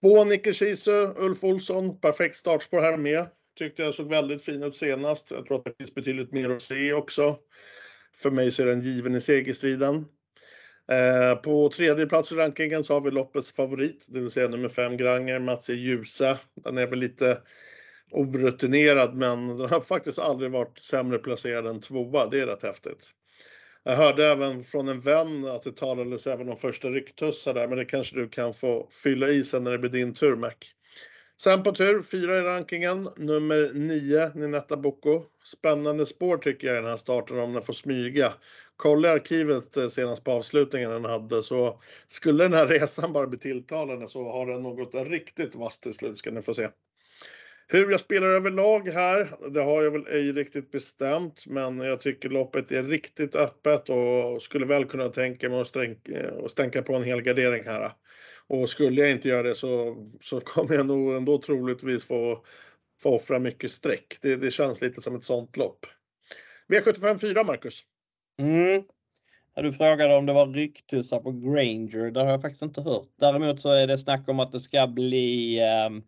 Två 0.00 0.24
Nicke 0.24 0.54
Sisu, 0.54 1.06
Ulf 1.16 1.44
Olsson, 1.44 2.00
perfekt 2.00 2.36
startspår 2.36 2.80
här 2.80 2.96
med. 2.96 3.26
Tyckte 3.58 3.82
jag 3.82 3.94
såg 3.94 4.08
väldigt 4.08 4.42
fin 4.42 4.62
ut 4.62 4.76
senast. 4.76 5.30
Jag 5.30 5.46
tror 5.46 5.58
att 5.58 5.64
det 5.64 5.74
finns 5.78 5.94
betydligt 5.94 6.32
mer 6.32 6.50
att 6.50 6.62
se 6.62 6.92
också. 6.92 7.36
För 8.14 8.30
mig 8.30 8.50
så 8.50 8.62
är 8.62 8.66
den 8.66 8.80
given 8.80 9.14
i 9.14 9.20
segerstriden. 9.20 10.04
Eh, 10.92 11.34
på 11.34 11.68
tredje 11.68 12.06
plats 12.06 12.32
i 12.32 12.34
rankingen 12.34 12.84
så 12.84 12.94
har 12.94 13.00
vi 13.00 13.10
loppets 13.10 13.52
favorit, 13.52 14.06
det 14.10 14.20
vill 14.20 14.30
säga 14.30 14.48
nummer 14.48 14.68
5 14.68 14.96
Granger, 14.96 15.38
Mats 15.38 15.70
e. 15.70 15.72
Djuse. 15.72 16.38
Den 16.54 16.78
är 16.78 16.86
väl 16.86 16.98
lite 16.98 17.38
orutinerad, 18.10 19.14
men 19.14 19.58
den 19.58 19.70
har 19.70 19.80
faktiskt 19.80 20.18
aldrig 20.18 20.50
varit 20.50 20.78
sämre 20.78 21.18
placerad 21.18 21.66
än 21.66 21.80
tvåa. 21.80 22.26
Det 22.26 22.40
är 22.40 22.46
rätt 22.46 22.62
häftigt. 22.62 23.10
Jag 23.88 23.96
hörde 23.96 24.26
även 24.26 24.62
från 24.62 24.88
en 24.88 25.00
vän 25.00 25.44
att 25.44 25.62
det 25.62 25.72
talades 25.72 26.26
även 26.26 26.48
om 26.48 26.56
första 26.56 26.88
rycktussar 26.88 27.54
där, 27.54 27.68
men 27.68 27.78
det 27.78 27.84
kanske 27.84 28.16
du 28.16 28.28
kan 28.28 28.54
få 28.54 28.88
fylla 28.90 29.28
i 29.28 29.44
sen 29.44 29.64
när 29.64 29.70
det 29.70 29.78
blir 29.78 29.90
din 29.90 30.14
tur 30.14 30.36
Mac. 30.36 30.52
Sen 31.40 31.62
på 31.62 31.72
tur 31.72 32.02
4 32.02 32.38
i 32.38 32.40
rankingen, 32.40 33.08
nummer 33.16 33.70
9 33.74 34.30
Ninetta 34.34 34.76
Boko. 34.76 35.22
Spännande 35.44 36.06
spår 36.06 36.36
tycker 36.36 36.66
jag 36.66 36.74
i 36.76 36.80
den 36.80 36.90
här 36.90 36.96
starten 36.96 37.38
om 37.38 37.52
den 37.52 37.62
får 37.62 37.72
smyga. 37.72 38.32
Kolla 38.76 39.08
i 39.08 39.10
arkivet 39.10 39.76
eh, 39.76 39.88
senast 39.88 40.24
på 40.24 40.32
avslutningen 40.32 40.90
den 40.90 41.04
hade 41.04 41.42
så 41.42 41.80
skulle 42.06 42.44
den 42.44 42.54
här 42.54 42.66
resan 42.80 43.12
bara 43.12 43.26
bli 43.26 43.38
tilltalande 43.38 44.08
så 44.08 44.30
har 44.30 44.46
den 44.46 44.62
något 44.62 44.94
riktigt 44.94 45.54
vasst 45.54 45.82
till 45.82 45.94
slut 45.94 46.18
ska 46.18 46.30
ni 46.30 46.42
få 46.42 46.54
se. 46.54 46.68
Hur 47.68 47.90
jag 47.90 48.00
spelar 48.00 48.26
överlag 48.26 48.88
här, 48.88 49.50
det 49.50 49.60
har 49.60 49.82
jag 49.82 49.90
väl 49.90 50.06
ej 50.06 50.32
riktigt 50.32 50.70
bestämt, 50.70 51.46
men 51.46 51.78
jag 51.78 52.00
tycker 52.00 52.28
loppet 52.28 52.70
är 52.70 52.82
riktigt 52.82 53.34
öppet 53.34 53.90
och 53.90 54.42
skulle 54.42 54.66
väl 54.66 54.84
kunna 54.84 55.08
tänka 55.08 55.48
mig 55.48 55.60
att 55.60 56.50
stänka 56.50 56.82
på 56.82 56.94
en 56.94 57.04
hel 57.04 57.22
gardering 57.22 57.64
här. 57.64 57.92
Och 58.46 58.68
skulle 58.68 59.00
jag 59.00 59.10
inte 59.10 59.28
göra 59.28 59.42
det 59.42 59.54
så, 59.54 59.96
så 60.20 60.40
kommer 60.40 60.74
jag 60.74 60.86
nog 60.86 61.14
ändå 61.14 61.38
troligtvis 61.38 62.04
få, 62.04 62.44
få 63.02 63.14
offra 63.14 63.38
mycket 63.38 63.70
streck. 63.70 64.18
Det, 64.22 64.36
det 64.36 64.50
känns 64.50 64.80
lite 64.80 65.00
som 65.00 65.16
ett 65.16 65.24
sånt 65.24 65.56
lopp. 65.56 65.86
V75 66.68 67.18
4, 67.18 67.44
Marcus. 67.44 67.82
Mm. 68.38 68.82
Du 69.54 69.72
frågade 69.72 70.14
om 70.14 70.26
det 70.26 70.32
var 70.32 70.46
rycktussar 70.46 71.20
på 71.20 71.32
Granger. 71.32 72.10
Det 72.10 72.20
har 72.20 72.30
jag 72.30 72.42
faktiskt 72.42 72.62
inte 72.62 72.80
hört. 72.80 73.08
Däremot 73.20 73.60
så 73.60 73.72
är 73.72 73.86
det 73.86 73.98
snack 73.98 74.28
om 74.28 74.40
att 74.40 74.52
det 74.52 74.60
ska 74.60 74.86
bli 74.86 75.58
ehm, 75.60 76.02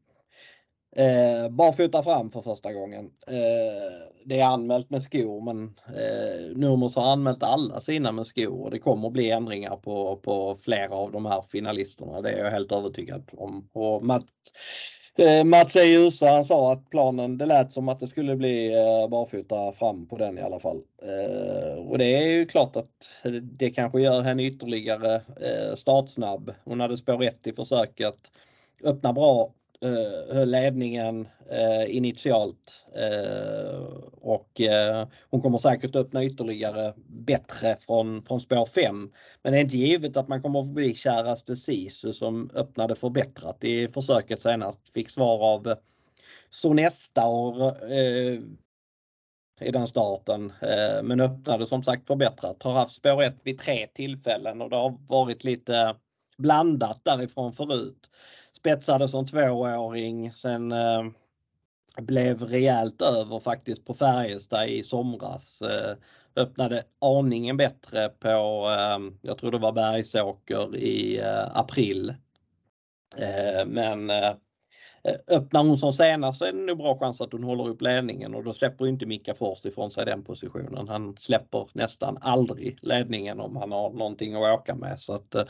eh, 0.97 1.49
barfota 1.51 2.03
fram 2.03 2.31
för 2.31 2.41
första 2.41 2.73
gången. 2.73 3.11
Eh, 3.27 4.09
det 4.25 4.41
är 4.41 4.45
anmält 4.45 4.91
med 4.91 5.03
skor 5.03 5.41
men 5.41 5.75
eh, 5.87 6.57
Nurmos 6.57 6.97
har 6.97 7.13
anmält 7.13 7.43
alla 7.43 7.81
sina 7.81 8.13
med 8.13 8.27
skor 8.27 8.65
och 8.65 8.71
det 8.71 8.79
kommer 8.79 9.11
bli 9.11 9.31
ändringar 9.31 9.77
på, 9.77 10.17
på 10.17 10.57
flera 10.61 10.95
av 10.95 11.13
de 11.13 11.27
här 11.27 11.43
finalisterna. 11.43 12.21
Det 12.21 12.31
är 12.31 12.45
jag 12.45 12.51
helt 12.51 12.73
övertygad 12.73 13.31
om. 13.33 13.69
Och 13.73 14.05
Matt, 14.05 14.25
Eh, 15.19 15.45
Mats 15.45 15.77
E. 15.77 16.11
Han 16.21 16.45
sa 16.45 16.73
att 16.73 16.91
planen, 16.91 17.39
det 17.39 17.47
lät 17.47 17.73
som 17.73 17.89
att 17.89 18.01
det 18.01 18.07
skulle 18.07 18.37
bli 18.37 18.75
eh, 18.75 19.09
barfota 19.09 19.73
fram 19.73 20.07
på 20.07 20.17
den 20.17 20.39
i 20.39 20.43
alla 20.43 20.61
fall. 20.61 20.83
Eh, 21.03 21.89
och 21.89 21.99
det 21.99 22.17
är 22.17 22.27
ju 22.27 22.47
klart 22.47 22.77
att 22.77 23.09
det 23.43 23.71
kanske 23.71 24.01
gör 24.01 24.23
henne 24.23 24.47
ytterligare 24.47 25.15
eh, 25.15 25.75
startsnabb. 25.75 26.55
Hon 26.65 26.81
hade 26.81 26.97
spår 26.97 27.23
1 27.23 27.47
i 27.47 27.53
försöket. 27.53 28.19
öppna 28.85 29.13
bra 29.13 29.53
Eh, 29.85 30.35
höll 30.35 30.51
ledningen 30.51 31.29
eh, 31.51 31.97
initialt 31.97 32.87
eh, 32.95 33.81
och 34.21 34.61
hon 35.31 35.41
kommer 35.43 35.59
säkert 35.59 35.97
öppna 35.97 36.25
ytterligare 36.25 36.95
bättre 37.07 37.77
från, 37.81 38.23
från 38.23 38.41
spår 38.41 38.67
5. 38.67 39.13
Men 39.43 39.53
det 39.53 39.59
är 39.59 39.61
inte 39.61 39.77
givet 39.77 40.17
att 40.17 40.29
man 40.29 40.43
kommer 40.43 40.63
förbi 40.63 40.95
käraste 40.95 41.57
Sisu 41.57 42.13
som 42.13 42.51
öppnade 42.55 42.95
förbättrat 42.95 43.65
i 43.65 43.89
försöket 43.89 44.43
senast. 44.43 44.91
Fick 44.95 45.11
svar 45.11 45.55
av 45.55 45.75
Sonesta 46.51 47.27
och 47.27 47.77
i 49.61 49.71
den 49.71 49.87
starten. 49.87 50.53
Men 51.03 51.21
öppnade 51.21 51.67
som 51.67 51.83
sagt 51.83 52.07
förbättrat. 52.07 52.63
Har 52.63 52.73
haft 52.73 52.95
spår 52.95 53.23
1 53.23 53.35
vid 53.43 53.59
tre 53.59 53.87
tillfällen 53.87 54.63
och 54.63 54.71
det 54.71 54.77
har 54.77 54.99
varit 55.09 55.45
lite 55.45 55.95
blandat 56.39 57.01
därifrån 57.05 57.53
förut 57.53 58.11
spetsade 58.59 59.09
som 59.09 59.27
tvååring. 59.27 60.33
Sen 60.33 60.73
eh, 60.73 61.05
blev 61.97 62.43
rejält 62.43 63.03
över 63.03 63.41
faktiskt 63.41 63.85
på 63.85 63.95
Färjestad 63.95 64.69
i 64.69 64.83
somras. 64.83 65.63
Eh, 65.63 65.97
öppnade 66.37 66.83
aningen 66.99 67.57
bättre 67.57 68.09
på, 68.09 68.29
eh, 68.79 68.99
jag 69.23 69.39
tror 69.39 69.51
det 69.51 69.59
var 69.59 69.73
Bergsåker 69.73 70.77
i 70.77 71.19
eh, 71.19 71.57
april. 71.57 72.15
Eh, 73.17 73.67
men 73.67 74.11
eh, 74.11 74.33
öppnar 75.31 75.65
hon 75.65 75.79
som 75.79 75.93
senast 75.93 76.39
så 76.39 76.45
är 76.45 76.53
det 76.53 76.59
nog 76.59 76.79
bra 76.79 76.99
chans 76.99 77.21
att 77.21 77.33
hon 77.33 77.45
håller 77.45 77.69
upp 77.69 77.83
ledningen 77.83 78.35
och 78.35 78.45
då 78.45 78.53
släpper 78.53 78.87
inte 78.87 79.07
Mika 79.07 79.35
Forst 79.35 79.65
ifrån 79.65 79.91
sig 79.91 80.05
den 80.05 80.25
positionen. 80.25 80.89
Han 80.89 81.17
släpper 81.17 81.69
nästan 81.73 82.19
aldrig 82.21 82.79
ledningen 82.83 83.41
om 83.41 83.57
han 83.57 83.73
har 83.73 83.91
någonting 83.91 84.35
att 84.35 84.61
åka 84.61 84.75
med. 84.75 85.01
Så 85.01 85.13
att, 85.13 85.35
Eh, 85.35 85.47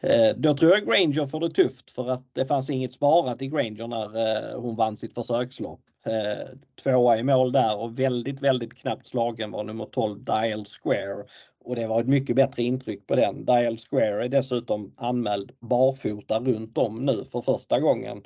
Eh, 0.00 0.34
då 0.36 0.54
tror 0.54 0.70
jag 0.70 0.86
Granger 0.86 1.26
får 1.26 1.40
det 1.40 1.50
tufft 1.50 1.90
för 1.90 2.10
att 2.10 2.24
det 2.32 2.44
fanns 2.44 2.70
inget 2.70 2.92
sparat 2.92 3.42
i 3.42 3.46
Granger 3.46 3.86
när 3.86 4.16
eh, 4.16 4.60
hon 4.60 4.76
vann 4.76 4.96
sitt 4.96 5.14
försökslopp. 5.14 5.80
Eh, 6.06 6.48
tvåa 6.82 7.18
i 7.18 7.22
mål 7.22 7.52
där 7.52 7.78
och 7.78 7.98
väldigt, 7.98 8.40
väldigt 8.40 8.74
knappt 8.74 9.06
slagen 9.06 9.50
var 9.50 9.64
nummer 9.64 9.84
12 9.84 10.24
Dial 10.24 10.64
Square. 10.64 11.24
Och 11.64 11.76
det 11.76 11.86
var 11.86 12.00
ett 12.00 12.06
mycket 12.06 12.36
bättre 12.36 12.62
intryck 12.62 13.06
på 13.06 13.16
den. 13.16 13.44
Dial 13.44 13.76
Square 13.78 14.24
är 14.24 14.28
dessutom 14.28 14.94
anmäld 14.96 15.52
barfota 15.60 16.40
runt 16.40 16.78
om 16.78 17.06
nu 17.06 17.24
för 17.24 17.40
första 17.40 17.80
gången. 17.80 18.22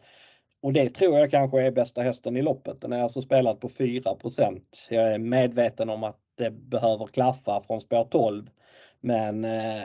Och 0.63 0.73
det 0.73 0.89
tror 0.89 1.19
jag 1.19 1.31
kanske 1.31 1.63
är 1.63 1.71
bästa 1.71 2.03
hästen 2.03 2.37
i 2.37 2.43
loppet. 2.43 2.81
Den 2.81 2.93
är 2.93 3.03
alltså 3.03 3.23
spelad 3.23 3.61
på 3.61 3.69
4% 3.69 4.61
Jag 4.91 5.15
är 5.15 5.19
medveten 5.19 5.91
om 5.91 6.05
att 6.05 6.19
det 6.39 6.51
behöver 6.51 7.07
klaffa 7.07 7.61
från 7.61 7.81
spår 7.81 8.05
12. 8.05 8.51
Men 9.01 9.41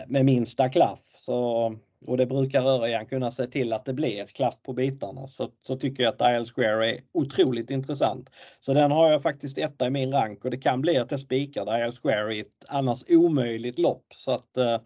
med 0.08 0.26
minsta 0.26 0.70
klaff 0.70 1.07
så, 1.28 1.76
och 2.06 2.18
det 2.18 2.26
brukar 2.26 2.68
Örjan 2.68 3.06
kunna 3.06 3.32
se 3.32 3.48
till 3.48 3.74
att 3.74 3.86
det 3.86 3.94
blir 3.94 4.26
klaff 4.26 4.62
på 4.64 4.74
bitarna. 4.74 5.28
Så, 5.28 5.50
så 5.62 5.76
tycker 5.76 6.04
jag 6.04 6.14
att 6.14 6.36
IL 6.36 6.46
Square 6.46 6.92
är 6.92 7.02
otroligt 7.12 7.70
intressant. 7.70 8.30
Så 8.62 8.74
den 8.74 8.92
har 8.92 9.12
jag 9.12 9.22
faktiskt 9.22 9.58
etta 9.58 9.88
i 9.88 9.90
min 9.90 10.12
rank 10.12 10.46
och 10.46 10.52
det 10.52 10.58
kan 10.58 10.82
bli 10.82 10.98
att 10.98 11.12
jag 11.12 11.20
spikar 11.20 11.86
IL 11.86 11.92
Square 11.92 12.36
i 12.36 12.40
ett 12.40 12.66
annars 12.68 13.04
omöjligt 13.10 13.80
lopp. 13.80 14.06
Så 14.16 14.32
att 14.32 14.58
eh, 14.58 14.80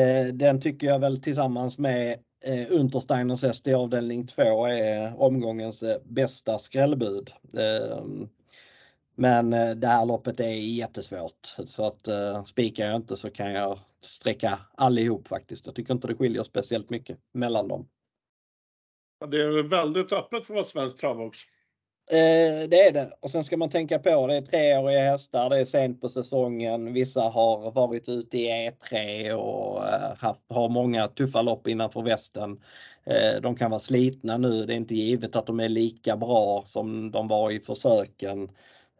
eh 0.00 0.26
den 0.26 0.60
tycker 0.60 0.86
jag 0.86 0.98
väl 0.98 1.22
tillsammans 1.22 1.78
med 1.78 2.18
eh, 2.44 2.66
Untersteiners 2.70 3.42
häst 3.42 3.66
i 3.66 3.74
avdelning 3.74 4.26
2 4.26 4.66
är 4.66 5.22
omgångens 5.22 5.82
eh, 5.82 5.96
bästa 6.04 6.58
skrällbud. 6.58 7.30
Ehm, 7.58 8.22
eh, 8.22 8.28
men 9.14 9.50
det 9.80 9.86
här 9.86 10.06
loppet 10.06 10.40
är 10.40 10.48
jättesvårt 10.48 11.56
så 11.66 11.86
att 11.86 12.08
eh, 12.08 12.44
spikar 12.44 12.86
jag 12.86 12.96
inte 12.96 13.16
så 13.16 13.30
kan 13.30 13.52
jag 13.52 13.78
sträcka 14.04 14.58
allihop 14.74 15.28
faktiskt. 15.28 15.66
Jag 15.66 15.74
tycker 15.74 15.94
inte 15.94 16.08
det 16.08 16.14
skiljer 16.14 16.42
speciellt 16.42 16.90
mycket 16.90 17.18
mellan 17.34 17.68
dem. 17.68 17.88
Det 19.30 19.42
är 19.42 19.62
väldigt 19.62 20.12
öppet 20.12 20.46
för 20.46 20.54
att 20.54 20.56
vara 20.56 20.64
svensk 20.64 20.98
trav 20.98 21.20
också. 21.20 21.46
Eh, 22.10 22.68
det 22.68 22.80
är 22.80 22.92
det 22.92 23.10
och 23.20 23.30
sen 23.30 23.44
ska 23.44 23.56
man 23.56 23.70
tänka 23.70 23.98
på 23.98 24.26
det 24.26 24.36
är 24.36 24.42
treåriga 24.42 25.10
hästar, 25.10 25.50
det 25.50 25.60
är 25.60 25.64
sent 25.64 26.00
på 26.00 26.08
säsongen. 26.08 26.92
Vissa 26.92 27.20
har 27.20 27.70
varit 27.70 28.08
ute 28.08 28.38
i 28.38 28.70
E3 28.70 29.32
och 29.32 29.88
eh, 29.88 30.16
haft, 30.16 30.40
har 30.48 30.68
många 30.68 31.08
tuffa 31.08 31.42
lopp 31.42 31.68
innanför 31.68 32.02
västen. 32.02 32.60
Eh, 33.04 33.40
de 33.42 33.56
kan 33.56 33.70
vara 33.70 33.80
slitna 33.80 34.38
nu, 34.38 34.66
det 34.66 34.74
är 34.74 34.76
inte 34.76 34.94
givet 34.94 35.36
att 35.36 35.46
de 35.46 35.60
är 35.60 35.68
lika 35.68 36.16
bra 36.16 36.62
som 36.66 37.10
de 37.10 37.28
var 37.28 37.50
i 37.50 37.60
försöken. 37.60 38.50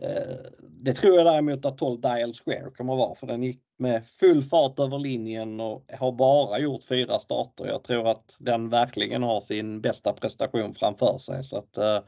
Eh, 0.02 0.36
det 0.60 0.92
tror 0.92 1.16
jag 1.16 1.26
däremot 1.26 1.64
att 1.64 1.78
12 1.78 2.00
Dial 2.00 2.34
Square 2.34 2.70
kommer 2.76 2.96
vara 2.96 3.14
för 3.14 3.26
den 3.26 3.42
gick 3.42 3.60
med 3.78 4.06
full 4.06 4.42
fart 4.42 4.78
över 4.78 4.98
linjen 4.98 5.60
och 5.60 5.84
har 5.98 6.12
bara 6.12 6.58
gjort 6.58 6.84
fyra 6.84 7.18
starter. 7.18 7.66
Jag 7.66 7.84
tror 7.84 8.10
att 8.10 8.36
den 8.38 8.68
verkligen 8.68 9.22
har 9.22 9.40
sin 9.40 9.80
bästa 9.80 10.12
prestation 10.12 10.74
framför 10.74 11.18
sig. 11.18 11.44
Så 11.44 11.58
att, 11.58 11.76
eh, 11.76 12.00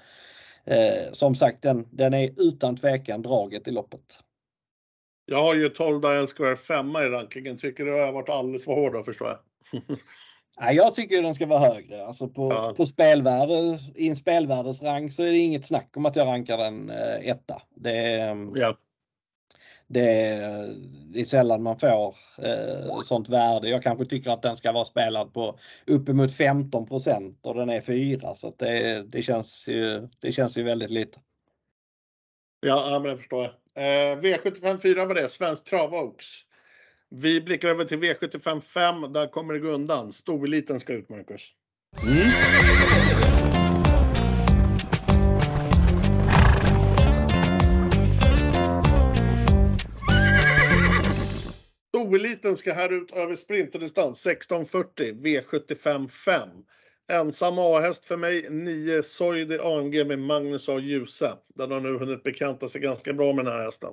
eh 0.65 1.13
som 1.13 1.35
sagt, 1.35 1.63
den, 1.63 1.89
den 1.91 2.15
är 2.15 2.31
utan 2.37 2.77
tvekan 2.77 3.23
draget 3.23 3.69
i 3.69 3.71
loppet. 3.71 4.21
Jag 5.27 5.43
har 5.43 5.55
ju 5.55 5.69
12 5.69 6.01
Dial 6.01 6.27
Square 6.27 6.57
5 6.57 6.97
i 6.97 7.09
rankingen. 7.09 7.59
Tycker 7.59 7.85
du 7.85 7.93
har 7.93 8.13
varit 8.13 8.29
alldeles 8.29 8.65
för 8.65 8.73
hård 8.73 8.93
då 8.93 9.03
förstår 9.03 9.29
jag. 9.29 9.39
Ja, 10.57 10.73
jag 10.73 10.95
tycker 10.95 11.23
den 11.23 11.35
ska 11.35 11.47
vara 11.47 11.73
högre. 11.75 12.07
Alltså 12.07 12.29
på, 12.29 12.53
ja. 12.53 12.75
på 12.77 12.87
spelvärde, 12.87 13.79
i 13.95 14.09
en 14.09 14.17
spelvärdesrang 14.17 15.11
så 15.11 15.23
är 15.23 15.31
det 15.31 15.39
inget 15.39 15.65
snack 15.65 15.97
om 15.97 16.07
att 16.07 16.17
jag 16.17 16.27
rankar 16.27 16.59
den 16.59 16.91
eh, 16.91 17.29
etta. 17.29 17.63
Det, 17.75 18.21
ehm, 18.21 18.53
ja. 18.55 18.77
det, 19.87 20.37
det 21.13 21.21
är 21.21 21.25
sällan 21.25 21.63
man 21.63 21.79
får 21.79 22.15
eh, 22.39 23.01
sånt 23.05 23.29
värde. 23.29 23.69
Jag 23.69 23.83
kanske 23.83 24.05
tycker 24.05 24.31
att 24.31 24.43
den 24.43 24.57
ska 24.57 24.73
vara 24.73 24.85
spelad 24.85 25.35
på 25.35 25.59
uppemot 25.87 26.31
15% 26.31 27.35
och 27.43 27.55
den 27.55 27.71
är 27.71 27.81
4 27.81 28.35
så 28.35 28.55
det, 28.57 29.03
det, 29.03 29.23
känns 29.23 29.69
ju, 29.69 30.09
det 30.21 30.33
känns 30.33 30.57
ju 30.57 30.63
väldigt 30.63 30.91
lite. 30.91 31.21
Ja, 32.61 32.99
men 33.03 33.11
det 33.11 33.17
förstår 33.17 33.43
jag. 33.43 33.53
Eh, 33.75 34.19
V75 34.19 34.79
4 34.79 35.05
var 35.05 35.15
det, 35.15 35.29
Svensk 35.29 35.65
Travox. 35.65 36.27
Vi 37.15 37.41
blickar 37.41 37.69
över 37.69 37.85
till 37.85 37.99
V75 37.99 38.61
5. 38.61 39.13
Där 39.13 39.27
kommer 39.27 39.55
det 39.55 39.61
gå 39.61 39.69
undan. 39.69 40.13
Storeliten 40.13 40.81
ska 40.81 40.93
ut, 40.93 41.09
Marcus. 41.09 41.51
Mm. 42.03 42.31
Storeliten 51.89 52.57
ska 52.57 52.73
här 52.73 52.93
ut 52.93 53.13
över 53.13 53.37
sprinterdistans 53.37 54.27
1640 54.27 55.13
V75 55.13 56.09
5. 56.09 56.49
Ensam 57.13 57.59
A-häst 57.59 58.05
för 58.05 58.17
mig, 58.17 58.51
9 58.51 59.03
Soidi 59.03 59.59
AMG 59.59 60.07
med 60.07 60.19
Magnus 60.19 60.69
A. 60.69 60.79
Djuse. 60.79 61.33
Den 61.55 61.71
har 61.71 61.81
nu 61.81 61.99
hunnit 61.99 62.23
bekanta 62.23 62.69
sig 62.69 62.81
ganska 62.81 63.13
bra 63.13 63.33
med 63.33 63.45
den 63.45 63.55
här 63.55 63.65
hästen. 63.65 63.93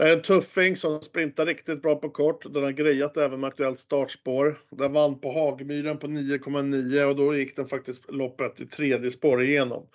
Det 0.00 0.08
är 0.08 0.12
en 0.12 0.22
tuffing 0.22 0.76
som 0.76 1.00
sprintar 1.02 1.46
riktigt 1.46 1.82
bra 1.82 1.96
på 1.96 2.10
kort. 2.10 2.52
Den 2.54 2.62
har 2.62 2.70
grejat 2.70 3.16
även 3.16 3.40
med 3.40 3.48
aktuellt 3.48 3.78
startspår. 3.78 4.58
Den 4.70 4.92
vann 4.92 5.20
på 5.20 5.32
Hagmyren 5.32 5.98
på 5.98 6.06
9,9 6.06 7.04
och 7.04 7.16
då 7.16 7.36
gick 7.36 7.56
den 7.56 7.66
faktiskt 7.66 8.10
loppet 8.10 8.60
i 8.60 8.66
tredje 8.66 9.10
spår 9.10 9.42
igenom. 9.42 9.86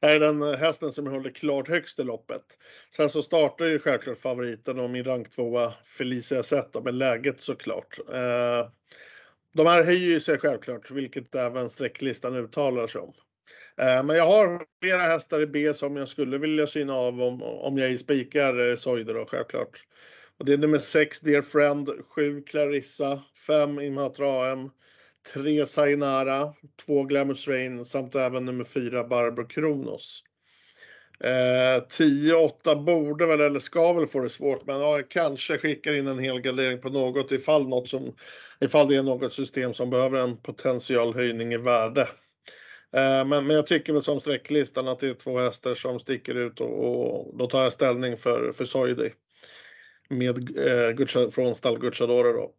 Det 0.00 0.06
är 0.06 0.20
den 0.20 0.42
eh, 0.42 0.58
hästen 0.58 0.92
som 0.92 1.06
håller 1.06 1.30
klart 1.30 1.68
högst 1.68 1.98
i 1.98 2.02
loppet. 2.02 2.42
Sen 2.90 3.10
så 3.10 3.22
startar 3.22 3.64
ju 3.66 3.78
självklart 3.78 4.18
favoriten 4.18 4.78
och 4.78 4.90
min 4.90 5.04
rank 5.04 5.30
tvåa 5.30 5.72
Felicia 5.98 6.42
Zeta 6.42 6.80
med 6.80 6.94
läget 6.94 7.40
såklart. 7.40 7.98
Eh, 8.08 8.68
de 9.52 9.66
här 9.66 9.82
höjer 9.84 10.10
ju 10.10 10.20
sig 10.20 10.38
självklart, 10.38 10.90
vilket 10.90 11.34
även 11.34 11.70
sträcklistan 11.70 12.36
uttalar 12.36 12.86
sig 12.86 13.00
om. 13.00 13.12
Eh, 13.76 14.02
men 14.04 14.16
jag 14.16 14.26
har 14.26 14.66
flera 14.82 15.02
hästar 15.02 15.40
i 15.40 15.46
B 15.46 15.74
som 15.74 15.96
jag 15.96 16.08
skulle 16.08 16.38
vilja 16.38 16.66
syna 16.66 16.94
av 16.94 17.22
om, 17.22 17.42
om 17.42 17.78
jag 17.78 17.98
spikar 17.98 18.68
eh, 18.68 18.76
Soider 18.76 19.14
då 19.14 19.26
självklart. 19.26 19.84
Och 20.38 20.44
det 20.44 20.52
är 20.52 20.58
nummer 20.58 20.78
6 20.78 21.20
Dear 21.20 21.42
Friend, 21.42 21.90
7 22.08 22.42
Clarissa, 22.42 23.22
5 23.46 23.80
Imatra 23.80 24.52
AM, 24.52 24.70
3 25.32 25.66
Sainara, 25.66 26.54
2 26.86 27.04
Glamour 27.04 27.50
Rain 27.50 27.84
samt 27.84 28.14
även 28.14 28.44
nummer 28.44 28.64
4 28.64 29.04
Barbro 29.04 29.46
Kronos. 29.46 30.22
Eh, 31.20 31.82
10-8 31.88 32.84
borde 32.84 33.26
väl 33.26 33.40
eller 33.40 33.58
ska 33.58 33.92
väl 33.92 34.06
få 34.06 34.20
det 34.20 34.28
svårt 34.28 34.66
men 34.66 34.80
ja, 34.80 34.96
jag 34.96 35.10
kanske 35.10 35.58
skickar 35.58 35.92
in 35.92 36.06
en 36.06 36.18
hel 36.18 36.40
gardering 36.40 36.80
på 36.80 36.88
något 36.88 37.32
ifall, 37.32 37.68
något 37.68 37.88
som, 37.88 38.14
ifall 38.60 38.88
det 38.88 38.96
är 38.96 39.02
något 39.02 39.32
system 39.32 39.74
som 39.74 39.90
behöver 39.90 40.18
en 40.18 40.36
potentialhöjning 40.36 41.52
i 41.52 41.56
värde. 41.56 42.08
Eh, 42.94 43.24
men, 43.24 43.46
men 43.46 43.56
jag 43.56 43.66
tycker 43.66 43.92
väl 43.92 44.02
som 44.02 44.20
sträcklistan 44.20 44.88
att 44.88 44.98
det 44.98 45.08
är 45.08 45.14
två 45.14 45.38
hästar 45.38 45.74
som 45.74 45.98
sticker 45.98 46.34
ut 46.34 46.60
och, 46.60 46.84
och 46.84 47.38
då 47.38 47.46
tar 47.46 47.62
jag 47.62 47.72
ställning 47.72 48.16
för, 48.16 48.52
för 48.52 48.64
Soidi. 48.64 49.12
Med 50.08 50.58
eh, 50.58 51.28
från 51.30 51.54
stall 51.54 51.78
Gucciadore 51.78 52.32
då. 52.32 52.54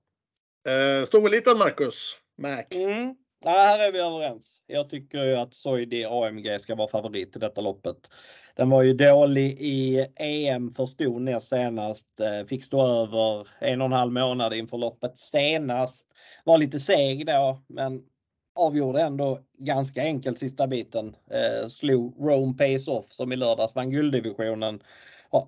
Eh, 0.71 1.05
Storeliten 1.05 1.57
Marcus 1.57 2.15
Mac. 2.37 2.63
Mm. 2.69 3.15
Ja, 3.43 3.51
här 3.51 3.87
är 3.87 3.91
vi 3.91 3.99
överens. 3.99 4.63
Jag 4.67 4.89
tycker 4.89 5.25
ju 5.25 5.35
att 5.35 5.53
Soidi 5.53 6.05
AMG 6.05 6.59
ska 6.61 6.75
vara 6.75 6.87
favorit 6.87 7.35
i 7.35 7.39
detta 7.39 7.61
loppet. 7.61 7.97
Den 8.55 8.69
var 8.69 8.83
ju 8.83 8.93
dålig 8.93 9.57
i 9.59 10.07
EM 10.15 10.71
för 10.71 10.85
stor 10.85 11.19
näst 11.19 11.47
senast. 11.47 12.19
Eh, 12.19 12.47
fick 12.47 12.65
stå 12.65 13.03
över 13.03 13.47
en 13.59 13.81
och 13.81 13.85
en 13.85 13.91
halv 13.91 14.11
månad 14.11 14.53
inför 14.53 14.77
loppet 14.77 15.17
senast. 15.17 16.07
Var 16.43 16.57
lite 16.57 16.79
seg 16.79 17.25
då, 17.25 17.61
men 17.67 18.01
avgjorde 18.55 19.01
ändå 19.01 19.39
ganska 19.57 20.01
enkelt 20.01 20.39
sista 20.39 20.67
biten. 20.67 21.15
Eh, 21.31 21.67
slog 21.67 22.15
Rome 22.19 22.53
Pace 22.53 22.91
Off 22.91 23.11
som 23.11 23.31
i 23.31 23.35
lördags 23.35 23.75
vann 23.75 23.89
gulddivisionen. 23.89 24.79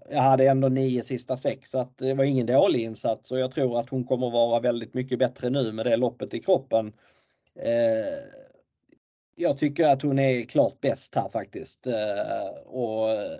Jag 0.09 0.21
hade 0.21 0.47
ändå 0.47 0.67
nio 0.67 1.03
sista 1.03 1.37
sex 1.37 1.69
så 1.69 1.79
att 1.79 1.97
det 1.97 2.13
var 2.13 2.23
ingen 2.23 2.45
dålig 2.45 2.81
insats 2.81 3.31
och 3.31 3.39
jag 3.39 3.51
tror 3.51 3.79
att 3.79 3.89
hon 3.89 4.03
kommer 4.03 4.29
vara 4.29 4.59
väldigt 4.59 4.93
mycket 4.93 5.19
bättre 5.19 5.49
nu 5.49 5.71
med 5.71 5.85
det 5.85 5.97
loppet 5.97 6.33
i 6.33 6.39
kroppen. 6.39 6.93
Eh, 7.59 8.47
jag 9.35 9.57
tycker 9.57 9.87
att 9.87 10.01
hon 10.01 10.19
är 10.19 10.45
klart 10.45 10.81
bäst 10.81 11.15
här 11.15 11.29
faktiskt. 11.29 11.87
Eh, 11.87 12.57
och 12.65 13.11
eh, 13.11 13.39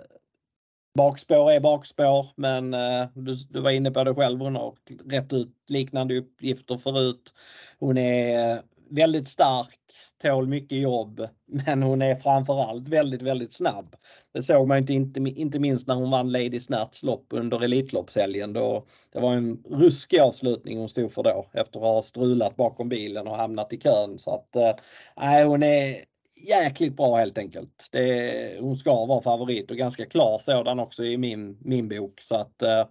bakspår 0.94 1.50
är 1.52 1.60
bakspår 1.60 2.26
men 2.36 2.74
eh, 2.74 3.06
du, 3.14 3.34
du 3.34 3.60
var 3.60 3.70
inne 3.70 3.90
på 3.90 4.04
det 4.04 4.14
själv. 4.14 4.40
Hon 4.40 4.56
har 4.56 4.74
rätt 5.10 5.32
ut 5.32 5.54
liknande 5.68 6.18
uppgifter 6.18 6.76
förut. 6.76 7.34
Hon 7.78 7.98
är 7.98 8.62
väldigt 8.90 9.28
stark, 9.28 9.78
tål 10.22 10.48
mycket 10.48 10.78
jobb, 10.78 11.28
men 11.46 11.82
hon 11.82 12.02
är 12.02 12.14
framförallt 12.14 12.88
väldigt, 12.88 13.22
väldigt 13.22 13.52
snabb. 13.52 13.96
Det 14.32 14.42
såg 14.42 14.68
man 14.68 14.78
inte, 14.78 14.92
inte, 14.92 15.20
inte 15.20 15.58
minst 15.58 15.86
när 15.86 15.94
hon 15.94 16.10
vann 16.10 16.32
Lady 16.32 16.60
Snatch 16.60 17.02
lopp 17.02 17.26
under 17.30 17.64
Elitloppshelgen. 17.64 18.52
Då, 18.52 18.86
det 19.12 19.20
var 19.20 19.32
en 19.32 19.62
ruskig 19.70 20.20
avslutning 20.20 20.78
hon 20.78 20.88
stod 20.88 21.12
för 21.12 21.22
då 21.22 21.46
efter 21.52 21.78
att 21.80 21.86
ha 21.86 22.02
strulat 22.02 22.56
bakom 22.56 22.88
bilen 22.88 23.26
och 23.26 23.36
hamnat 23.36 23.72
i 23.72 23.76
kön. 23.80 24.18
Så 24.18 24.34
att, 24.34 24.56
äh, 24.56 25.48
hon 25.48 25.62
är 25.62 26.04
jäkligt 26.46 26.96
bra 26.96 27.16
helt 27.16 27.38
enkelt. 27.38 27.88
Det, 27.92 28.60
hon 28.60 28.76
ska 28.76 29.06
vara 29.06 29.22
favorit 29.22 29.70
och 29.70 29.76
ganska 29.76 30.06
klar 30.06 30.38
sådan 30.38 30.80
också 30.80 31.04
i 31.04 31.16
min, 31.16 31.58
min 31.60 31.88
bok. 31.88 32.20
Så 32.20 32.36
att 32.36 32.62
äh, 32.62 32.86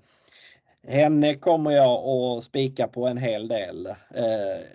henne 0.88 1.36
kommer 1.36 1.72
jag 1.72 2.08
att 2.08 2.44
spika 2.44 2.88
på 2.88 3.08
en 3.08 3.18
hel 3.18 3.48
del. 3.48 3.86
Äh, 3.86 4.66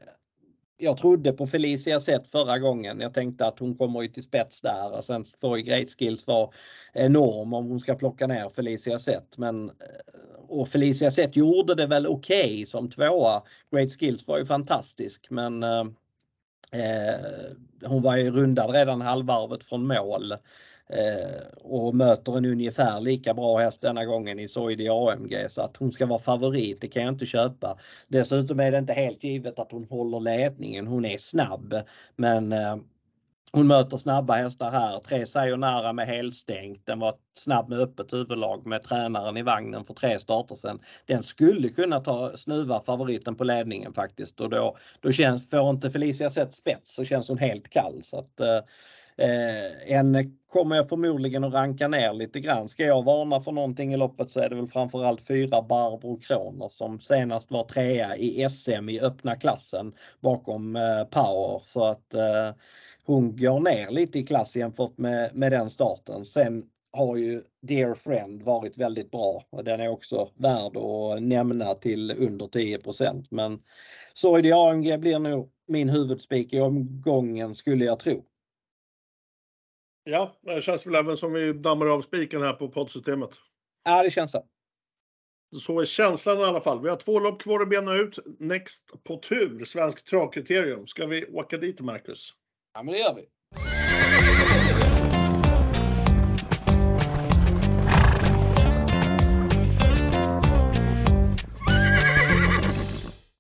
jag 0.83 0.97
trodde 0.97 1.33
på 1.33 1.47
Felicia 1.47 2.01
Sett 2.01 2.27
förra 2.27 2.59
gången. 2.59 3.01
Jag 3.01 3.15
tänkte 3.15 3.47
att 3.47 3.59
hon 3.59 3.77
kommer 3.77 4.03
ju 4.03 4.09
till 4.09 4.23
spets 4.23 4.61
där 4.61 4.97
och 4.97 5.05
sen 5.05 5.25
får 5.41 5.59
ju 5.59 5.65
Great 5.65 5.91
Skills 5.99 6.27
vara 6.27 6.51
enorm 6.93 7.55
om 7.55 7.67
hon 7.67 7.81
ska 7.81 7.95
plocka 7.95 8.27
ner 8.27 8.49
Felicia 8.49 8.99
Sett. 8.99 9.39
Men 9.39 9.69
eh, 9.69 9.75
och 10.49 10.69
Felicia 10.69 11.11
Sett 11.11 11.37
gjorde 11.37 11.75
det 11.75 11.87
väl 11.87 12.07
okej 12.07 12.45
okay 12.45 12.67
som 12.67 12.91
tvåa. 12.91 13.43
Great 13.71 13.93
Skills 13.99 14.27
var 14.27 14.39
ju 14.39 14.45
fantastisk 14.45 15.27
men 15.31 15.63
eh, 15.63 15.85
eh, 16.73 17.57
hon 17.85 18.03
var 18.03 18.17
ju 18.17 18.31
rundad 18.31 18.71
redan 18.71 19.01
halvvarvet 19.01 19.65
från 19.65 19.87
mål. 19.87 20.35
Eh, 20.93 21.43
och 21.57 21.95
möter 21.95 22.37
en 22.37 22.45
ungefär 22.45 23.01
lika 23.01 23.35
bra 23.35 23.59
häst 23.59 23.81
denna 23.81 24.05
gången 24.05 24.39
i 24.39 24.49
Soidi 24.49 24.89
AMG 24.89 25.47
så 25.51 25.63
att 25.63 25.77
hon 25.77 25.93
ska 25.93 26.07
vara 26.07 26.19
favorit, 26.19 26.81
det 26.81 26.89
kan 26.89 27.03
jag 27.03 27.13
inte 27.13 27.27
köpa. 27.27 27.79
Dessutom 28.09 28.61
är 28.61 28.73
det 28.73 28.79
inte 28.79 28.93
helt 28.93 29.25
givet 29.25 29.59
att 29.59 29.73
hon 29.73 29.85
håller 29.85 30.21
ledningen. 30.21 30.87
Hon 30.87 31.05
är 31.05 31.19
snabb 31.19 31.75
men 32.17 32.53
eh, 32.53 32.77
hon 33.53 33.67
möter 33.67 33.97
snabba 33.97 34.35
hästar 34.35 34.71
här. 34.71 34.99
Tre 34.99 35.27
Sayonara 35.27 35.93
med 35.93 36.07
helstängt. 36.07 36.87
Den 36.87 36.99
var 36.99 37.15
snabb 37.35 37.69
med 37.69 37.79
öppet 37.79 38.13
huvudlag 38.13 38.67
med 38.67 38.83
tränaren 38.83 39.37
i 39.37 39.43
vagnen 39.43 39.85
för 39.85 39.95
tre 39.95 40.19
starter 40.19 40.55
sen. 40.55 40.79
Den 41.07 41.23
skulle 41.23 41.69
kunna 41.69 42.01
ta 42.01 42.37
snuva 42.37 42.81
favoriten 42.81 43.35
på 43.35 43.45
ledningen 43.45 43.93
faktiskt 43.93 44.41
och 44.41 44.51
då, 44.51 44.77
då 45.01 45.13
känns, 45.13 45.51
får 45.51 45.71
inte 45.71 45.91
Felicia 45.91 46.31
sett 46.31 46.55
spets 46.55 46.95
så 46.95 47.05
känns 47.05 47.29
hon 47.29 47.39
helt 47.39 47.69
kall. 47.69 48.01
Så 48.03 48.19
att, 48.19 48.41
eh, 48.41 48.61
eh, 49.23 49.97
en 49.97 50.39
kommer 50.53 50.77
jag 50.77 50.89
förmodligen 50.89 51.45
att 51.45 51.53
ranka 51.53 51.89
ner 51.89 52.13
lite 52.13 52.41
grann. 52.41 52.69
Ska 52.69 52.85
jag 52.85 53.05
varna 53.05 53.41
för 53.41 53.53
någonting 53.53 53.95
i 53.95 53.97
loppet 53.97 54.31
så 54.31 54.41
är 54.41 54.49
det 54.49 54.55
väl 54.55 54.67
framförallt 54.67 55.21
fyra 55.21 55.63
Barbro 55.63 56.21
Kroner 56.21 56.69
som 56.69 57.01
senast 57.01 57.51
var 57.51 57.65
trea 57.65 58.17
i 58.17 58.49
SM 58.51 58.89
i 58.89 59.01
öppna 59.01 59.37
klassen 59.37 59.93
bakom 60.21 60.77
eh, 60.77 61.05
Power. 61.05 61.61
Så 61.63 61.85
att 61.85 62.15
eh, 62.15 62.51
hon 63.05 63.37
går 63.37 63.61
ner 63.61 63.91
lite 63.91 64.19
i 64.19 64.25
klass 64.25 64.57
jämfört 64.57 64.99
med, 64.99 65.35
med 65.35 65.53
den 65.53 65.71
starten. 65.71 66.25
Sen 66.25 66.65
har 66.93 67.17
ju 67.17 67.43
Dear 67.63 67.95
Friend 67.95 68.43
varit 68.43 68.79
väldigt 68.79 69.11
bra 69.11 69.45
och 69.51 69.65
den 69.65 69.81
är 69.81 69.89
också 69.89 70.29
värd 70.35 70.77
att 70.77 71.23
nämna 71.23 71.75
till 71.75 72.11
under 72.11 72.47
10 72.47 72.79
Men 73.31 73.59
Soidi 74.15 74.53
AMG 74.53 75.01
blir 75.01 75.19
nog 75.19 75.51
min 75.67 75.89
huvudspik 75.89 76.53
i 76.53 76.61
omgången 76.61 77.55
skulle 77.55 77.85
jag 77.85 77.99
tro. 77.99 78.25
Ja, 80.05 80.37
det 80.43 80.63
känns 80.63 80.87
väl 80.87 80.95
även 80.95 81.17
som 81.17 81.33
vi 81.33 81.53
dammar 81.53 81.87
av 81.87 82.03
spiken 82.03 82.43
här 82.43 82.53
på 82.53 82.69
poddsystemet. 82.69 83.31
Ja, 83.85 84.03
det 84.03 84.11
känns 84.11 84.31
så. 84.31 84.47
Så 85.57 85.81
är 85.81 85.85
känslan 85.85 86.39
i 86.39 86.45
alla 86.45 86.61
fall. 86.61 86.83
Vi 86.83 86.89
har 86.89 86.97
två 86.97 87.21
lopp 87.21 87.43
kvar 87.43 87.61
att 87.61 87.69
bena 87.69 87.95
ut. 87.95 88.19
Next 88.39 89.05
på 89.05 89.17
tur, 89.17 89.65
Svensk 89.65 90.09
travkriterium. 90.09 90.87
Ska 90.87 91.07
vi 91.07 91.27
åka 91.27 91.59
dit, 91.59 91.81
Marcus? 91.81 92.31
Ja, 92.75 92.83
men 92.83 92.93
det 92.93 93.01
gör 93.01 93.15
vi. 93.15 93.29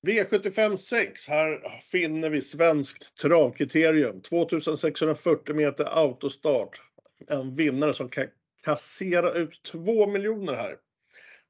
V75 0.06 0.76
6, 0.76 1.28
här 1.28 1.80
finner 1.80 2.30
vi 2.30 2.40
svenskt 2.40 3.16
travkriterium. 3.16 4.20
2640 4.20 5.54
meter 5.54 5.84
autostart. 5.84 6.82
En 7.28 7.56
vinnare 7.56 7.92
som 7.92 8.08
kan 8.08 8.26
kassera 8.64 9.32
ut 9.32 9.62
2 9.62 10.06
miljoner 10.06 10.54
här. 10.54 10.76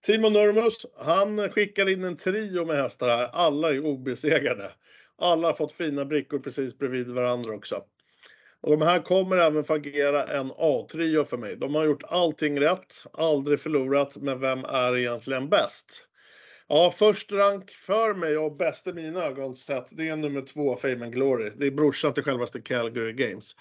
Timo 0.07 0.29
Nurmos, 0.29 0.87
han 0.97 1.51
skickar 1.51 1.89
in 1.89 2.05
en 2.05 2.17
trio 2.17 2.65
med 2.65 2.77
hästar 2.77 3.09
här. 3.09 3.25
Alla 3.33 3.71
är 3.71 3.85
obesegrade. 3.85 4.73
Alla 5.19 5.49
har 5.49 5.55
fått 5.55 5.73
fina 5.73 6.05
brickor 6.05 6.39
precis 6.39 6.79
bredvid 6.79 7.11
varandra 7.11 7.55
också. 7.55 7.85
Och 8.61 8.71
de 8.71 8.83
här 8.83 9.03
kommer 9.03 9.37
även 9.37 9.65
fungera 9.65 10.27
en 10.27 10.53
A-trio 10.57 11.25
för 11.25 11.37
mig. 11.37 11.57
De 11.57 11.75
har 11.75 11.85
gjort 11.85 12.03
allting 12.03 12.61
rätt, 12.61 13.05
aldrig 13.13 13.61
förlorat, 13.61 14.17
men 14.17 14.41
vem 14.41 14.65
är 14.65 14.97
egentligen 14.97 15.49
bäst? 15.49 16.09
Ja, 16.75 16.91
först 16.91 17.33
rank 17.33 17.71
för 17.71 18.15
mig 18.15 18.39
och 18.39 18.57
bäst 18.57 18.87
i 18.87 18.93
mina 18.93 19.25
ögon 19.25 19.57
sett, 19.57 19.97
det 19.97 20.09
är 20.09 20.17
nummer 20.17 20.43
två, 20.43 20.77
Fame 20.77 21.05
and 21.05 21.13
Glory. 21.13 21.51
Det 21.57 21.67
är 21.67 21.71
brorsan 21.71 22.15
till 22.15 22.23
självaste 22.23 22.61
Calgary 22.61 23.13
Games. 23.13 23.57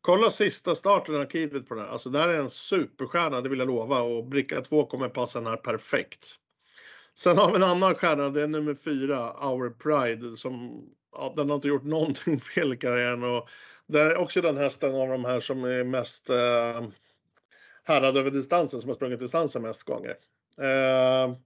Kolla 0.00 0.30
sista 0.30 0.74
starten 0.74 1.14
av 1.14 1.20
arkivet 1.20 1.68
på 1.68 1.74
den 1.74 1.84
här. 1.84 1.90
Alltså 1.90 2.10
det 2.10 2.18
här 2.18 2.28
är 2.28 2.38
en 2.38 2.50
superstjärna, 2.50 3.40
det 3.40 3.48
vill 3.48 3.58
jag 3.58 3.68
lova. 3.68 4.00
Och 4.00 4.24
bricka 4.24 4.60
2 4.60 4.86
kommer 4.86 5.08
passa 5.08 5.38
den 5.38 5.48
här 5.48 5.56
perfekt. 5.56 6.26
Sen 7.14 7.38
har 7.38 7.50
vi 7.50 7.56
en 7.56 7.62
annan 7.62 7.94
stjärna, 7.94 8.30
det 8.30 8.42
är 8.42 8.46
nummer 8.46 8.74
fyra, 8.74 9.32
Our 9.32 9.70
Pride. 9.70 10.36
Som, 10.36 10.84
ja, 11.12 11.32
den 11.36 11.48
har 11.48 11.56
inte 11.56 11.68
gjort 11.68 11.84
någonting 11.84 12.40
fel 12.54 12.72
i 12.72 12.76
karriären. 12.76 13.24
Och 13.24 13.48
det 13.86 14.00
är 14.00 14.16
också 14.16 14.40
den 14.40 14.56
hästen 14.56 14.94
av 14.94 15.08
de 15.08 15.24
här 15.24 15.40
som 15.40 15.64
är 15.64 15.84
mest 15.84 16.30
eh, 16.30 16.86
härad 17.84 18.16
över 18.16 18.30
distansen, 18.30 18.80
som 18.80 18.88
har 18.88 18.94
sprungit 18.94 19.20
distansen 19.20 19.62
mest 19.62 19.82
gånger. 19.82 20.16
Eh, 20.58 21.36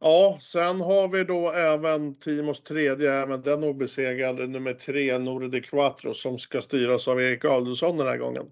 Ja, 0.00 0.38
sen 0.40 0.80
har 0.80 1.08
vi 1.08 1.24
då 1.24 1.52
även 1.52 2.18
Timos 2.18 2.62
tredje, 2.62 3.12
även 3.14 3.42
den 3.42 3.64
obesegrade, 3.64 4.46
nummer 4.46 4.72
tre, 4.72 5.18
Nordic 5.18 5.70
Quattro, 5.70 6.14
som 6.14 6.38
ska 6.38 6.62
styras 6.62 7.08
av 7.08 7.22
Erik 7.22 7.44
Adelsson 7.44 7.96
den 7.96 8.06
här 8.06 8.16
gången. 8.16 8.50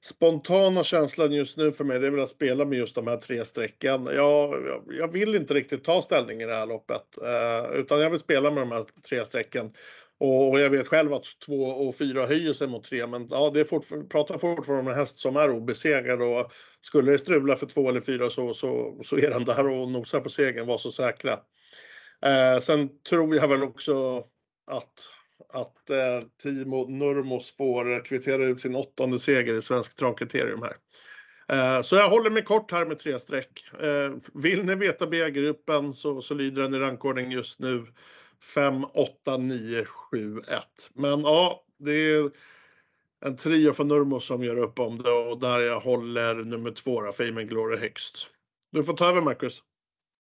Spontana 0.00 0.82
känslan 0.82 1.32
just 1.32 1.56
nu 1.56 1.70
för 1.70 1.84
mig, 1.84 1.98
det 1.98 2.06
är 2.06 2.10
väl 2.10 2.20
att 2.20 2.28
spela 2.28 2.64
med 2.64 2.78
just 2.78 2.94
de 2.94 3.06
här 3.06 3.16
tre 3.16 3.44
strecken. 3.44 4.08
Jag, 4.14 4.64
jag 4.98 5.12
vill 5.12 5.34
inte 5.34 5.54
riktigt 5.54 5.84
ta 5.84 6.02
ställning 6.02 6.40
i 6.40 6.46
det 6.46 6.54
här 6.54 6.66
loppet, 6.66 7.18
eh, 7.22 7.78
utan 7.78 8.00
jag 8.00 8.10
vill 8.10 8.18
spela 8.18 8.50
med 8.50 8.62
de 8.62 8.72
här 8.72 8.84
tre 9.08 9.24
strecken. 9.24 9.70
Och 10.20 10.60
jag 10.60 10.70
vet 10.70 10.88
själv 10.88 11.12
att 11.12 11.24
2 11.46 11.54
och 11.64 11.96
4 11.96 12.26
höjer 12.26 12.52
sig 12.52 12.68
mot 12.68 12.84
3 12.84 13.06
men 13.06 13.26
ja, 13.30 13.50
det 13.54 13.60
är 13.60 13.64
fortfar 13.64 14.08
pratar 14.08 14.38
fortfarande 14.38 14.82
om 14.82 14.88
en 14.88 14.98
häst 14.98 15.16
som 15.16 15.36
är 15.36 15.50
obesegrad 15.50 16.22
och 16.22 16.52
skulle 16.80 17.12
det 17.12 17.18
strula 17.18 17.56
för 17.56 17.66
2 17.66 17.88
eller 17.88 18.00
4 18.00 18.30
så, 18.30 18.54
så, 18.54 19.00
så 19.04 19.16
är 19.16 19.30
den 19.30 19.44
där 19.44 19.66
och 19.68 19.90
nosar 19.90 20.20
på 20.20 20.28
segern, 20.28 20.66
var 20.66 20.78
så 20.78 20.90
säkra. 20.90 21.32
Eh, 22.26 22.58
sen 22.60 23.02
tror 23.02 23.36
jag 23.36 23.48
väl 23.48 23.62
också 23.62 24.24
att, 24.66 25.10
att 25.48 25.90
eh, 25.90 26.28
Timo 26.42 26.88
Nurmos 26.88 27.56
får 27.56 28.04
kvittera 28.04 28.44
ut 28.44 28.60
sin 28.60 28.74
åttonde 28.74 29.18
seger 29.18 29.54
i 29.54 29.62
Svensk 29.62 29.96
travkriterium 29.96 30.62
här. 30.62 30.76
Eh, 31.48 31.82
så 31.82 31.96
jag 31.96 32.10
håller 32.10 32.30
mig 32.30 32.42
kort 32.42 32.72
här 32.72 32.86
med 32.86 32.98
tre 32.98 33.18
streck. 33.18 33.70
Eh, 33.82 34.12
vill 34.34 34.64
ni 34.64 34.74
veta 34.74 35.06
B-gruppen 35.06 35.94
så, 35.94 36.20
så 36.20 36.34
lyder 36.34 36.62
den 36.62 36.74
i 36.74 36.78
rankordning 36.78 37.32
just 37.32 37.60
nu 37.60 37.86
5, 38.54 38.84
8, 38.94 39.36
9, 39.36 39.84
7, 39.84 40.38
1. 40.38 40.90
Men 40.94 41.20
ja, 41.20 41.64
det 41.78 41.92
är 41.92 42.30
en 43.24 43.36
trio 43.36 43.72
från 43.72 43.88
Nurmo 43.88 44.20
som 44.20 44.44
gör 44.44 44.56
upp 44.56 44.78
om 44.78 45.02
det 45.02 45.10
och 45.10 45.40
där 45.40 45.60
jag 45.60 45.80
håller 45.80 46.34
nummer 46.34 46.70
två, 46.70 47.12
Fame 47.12 47.40
and 47.40 47.48
Glory 47.48 47.76
högst. 47.76 48.30
Du 48.72 48.84
får 48.84 48.94
ta 48.94 49.08
över 49.08 49.20
Marcus. 49.20 49.62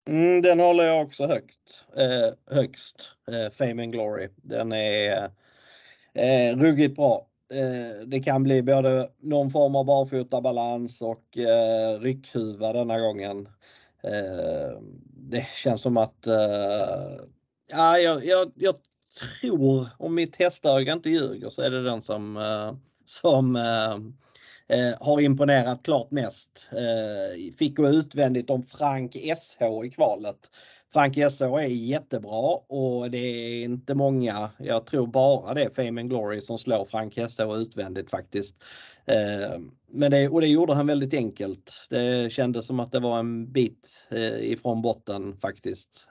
Mm, 0.09 0.41
den 0.41 0.59
håller 0.59 0.84
jag 0.84 1.01
också 1.01 1.28
högt, 1.28 1.86
eh, 1.97 2.55
högst, 2.55 3.11
eh, 3.32 3.51
Fame 3.51 3.84
and 3.84 3.91
Glory. 3.91 4.30
Den 4.36 4.71
är 4.71 5.32
eh, 6.13 6.57
ruggigt 6.57 6.95
bra. 6.95 7.28
Eh, 7.53 8.07
det 8.07 8.19
kan 8.19 8.43
bli 8.43 8.61
både 8.61 9.09
någon 9.19 9.51
form 9.51 9.76
av 9.76 9.86
barfotabalans 9.86 11.01
och 11.01 11.38
eh, 11.38 11.99
ryckhuva 11.99 12.74
denna 12.74 12.99
gången. 12.99 13.49
Eh, 14.03 14.80
det 15.17 15.47
känns 15.55 15.82
som 15.82 15.97
att 15.97 16.28
eh, 16.28 17.15
ja, 17.74 17.97
jag, 17.97 18.26
jag, 18.26 18.51
jag 18.55 18.76
tror, 19.41 19.88
om 19.99 20.15
mitt 20.15 20.36
hästöga 20.36 20.93
inte 20.93 21.09
ljuger, 21.09 21.49
så 21.49 21.61
är 21.61 21.69
det 21.69 21.84
den 21.84 22.01
som, 22.01 22.38
eh, 22.38 22.74
som 23.05 23.55
eh, 23.55 23.93
eh, 24.78 24.95
har 24.99 25.21
imponerat 25.21 25.84
klart 25.84 26.11
mest. 26.11 26.67
Eh, 26.71 27.53
fick 27.57 27.78
gå 27.78 27.89
utvändigt 27.89 28.49
om 28.49 28.63
Frank 28.63 29.15
SH 29.38 29.86
i 29.86 29.89
kvalet. 29.89 30.38
Frank 30.93 31.15
SH 31.15 31.41
är 31.41 31.67
jättebra 31.67 32.57
och 32.67 33.11
det 33.11 33.17
är 33.17 33.63
inte 33.63 33.93
många, 33.93 34.49
jag 34.57 34.86
tror 34.86 35.07
bara 35.07 35.53
det 35.53 35.63
är 35.63 35.69
Fame 35.69 36.01
and 36.01 36.09
Glory 36.09 36.41
som 36.41 36.57
slår 36.57 36.86
Frank 36.86 37.13
SH 37.13 37.41
utvändigt 37.55 38.09
faktiskt. 38.09 38.55
Men 39.91 40.11
det, 40.11 40.30
och 40.30 40.41
det 40.41 40.47
gjorde 40.47 40.74
han 40.74 40.88
väldigt 40.88 41.13
enkelt. 41.13 41.88
Det 41.89 42.34
kändes 42.34 42.65
som 42.65 42.80
att 42.80 42.91
det 42.91 42.99
var 42.99 43.19
en 43.19 43.51
bit 43.51 43.89
ifrån 44.39 44.82
botten 44.82 45.38
faktiskt 45.38 46.07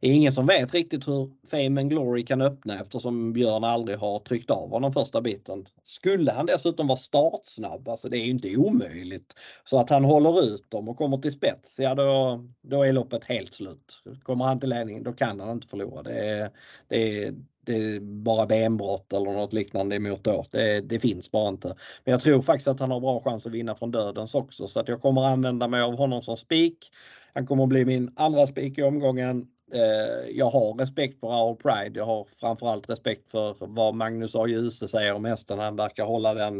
det 0.00 0.08
är 0.08 0.12
ingen 0.12 0.32
som 0.32 0.46
vet 0.46 0.74
riktigt 0.74 1.08
hur 1.08 1.30
Fame 1.50 1.80
and 1.80 1.90
Glory 1.90 2.24
kan 2.24 2.40
öppna 2.40 2.80
eftersom 2.80 3.32
Björn 3.32 3.64
aldrig 3.64 3.98
har 3.98 4.18
tryckt 4.18 4.50
av 4.50 4.70
honom 4.70 4.92
första 4.92 5.20
biten. 5.20 5.66
Skulle 5.82 6.32
han 6.32 6.46
dessutom 6.46 6.86
vara 6.86 6.96
startsnabb, 6.96 7.88
alltså 7.88 8.08
det 8.08 8.18
är 8.18 8.24
ju 8.24 8.30
inte 8.30 8.56
omöjligt. 8.56 9.34
Så 9.64 9.80
att 9.80 9.90
han 9.90 10.04
håller 10.04 10.42
ut 10.42 10.70
dem 10.70 10.88
och 10.88 10.96
kommer 10.96 11.18
till 11.18 11.32
spets, 11.32 11.78
ja 11.78 11.94
då, 11.94 12.44
då 12.62 12.82
är 12.82 12.92
loppet 12.92 13.24
helt 13.24 13.54
slut. 13.54 14.02
Kommer 14.22 14.44
han 14.44 14.60
till 14.60 14.68
ledning 14.68 15.02
då 15.02 15.12
kan 15.12 15.40
han 15.40 15.50
inte 15.50 15.68
förlora. 15.68 16.02
Det 16.02 16.28
är, 16.28 16.50
det 16.88 17.24
är, 17.24 17.34
det 17.64 17.74
är 17.74 18.00
bara 18.00 18.46
benbrott 18.46 19.12
eller 19.12 19.32
något 19.32 19.52
liknande 19.52 19.96
emot 19.96 20.24
då. 20.24 20.44
Det, 20.50 20.80
det, 20.80 21.00
finns 21.00 21.30
bara 21.30 21.48
inte. 21.48 21.68
Men 22.04 22.12
jag 22.12 22.20
tror 22.20 22.42
faktiskt 22.42 22.68
att 22.68 22.80
han 22.80 22.90
har 22.90 23.00
bra 23.00 23.20
chans 23.20 23.46
att 23.46 23.52
vinna 23.52 23.74
från 23.74 23.90
dödens 23.90 24.34
också 24.34 24.66
så 24.66 24.80
att 24.80 24.88
jag 24.88 25.02
kommer 25.02 25.22
använda 25.22 25.68
mig 25.68 25.82
av 25.82 25.96
honom 25.96 26.22
som 26.22 26.36
spik. 26.36 26.90
Han 27.34 27.46
kommer 27.46 27.62
att 27.62 27.68
bli 27.68 27.84
min 27.84 28.12
andra 28.16 28.46
spik 28.46 28.78
i 28.78 28.82
omgången 28.82 29.46
Eh, 29.72 30.30
jag 30.30 30.50
har 30.50 30.78
respekt 30.78 31.20
för 31.20 31.26
Our 31.26 31.54
Pride. 31.54 31.98
Jag 31.98 32.06
har 32.06 32.24
framförallt 32.40 32.90
respekt 32.90 33.30
för 33.30 33.56
vad 33.60 33.94
Magnus 33.94 34.36
A. 34.36 34.46
Djuse 34.46 34.88
säger 34.88 35.14
om 35.14 35.24
hästen. 35.24 35.58
Han 35.58 35.76
verkar 35.76 36.04
hålla 36.04 36.34
den 36.34 36.58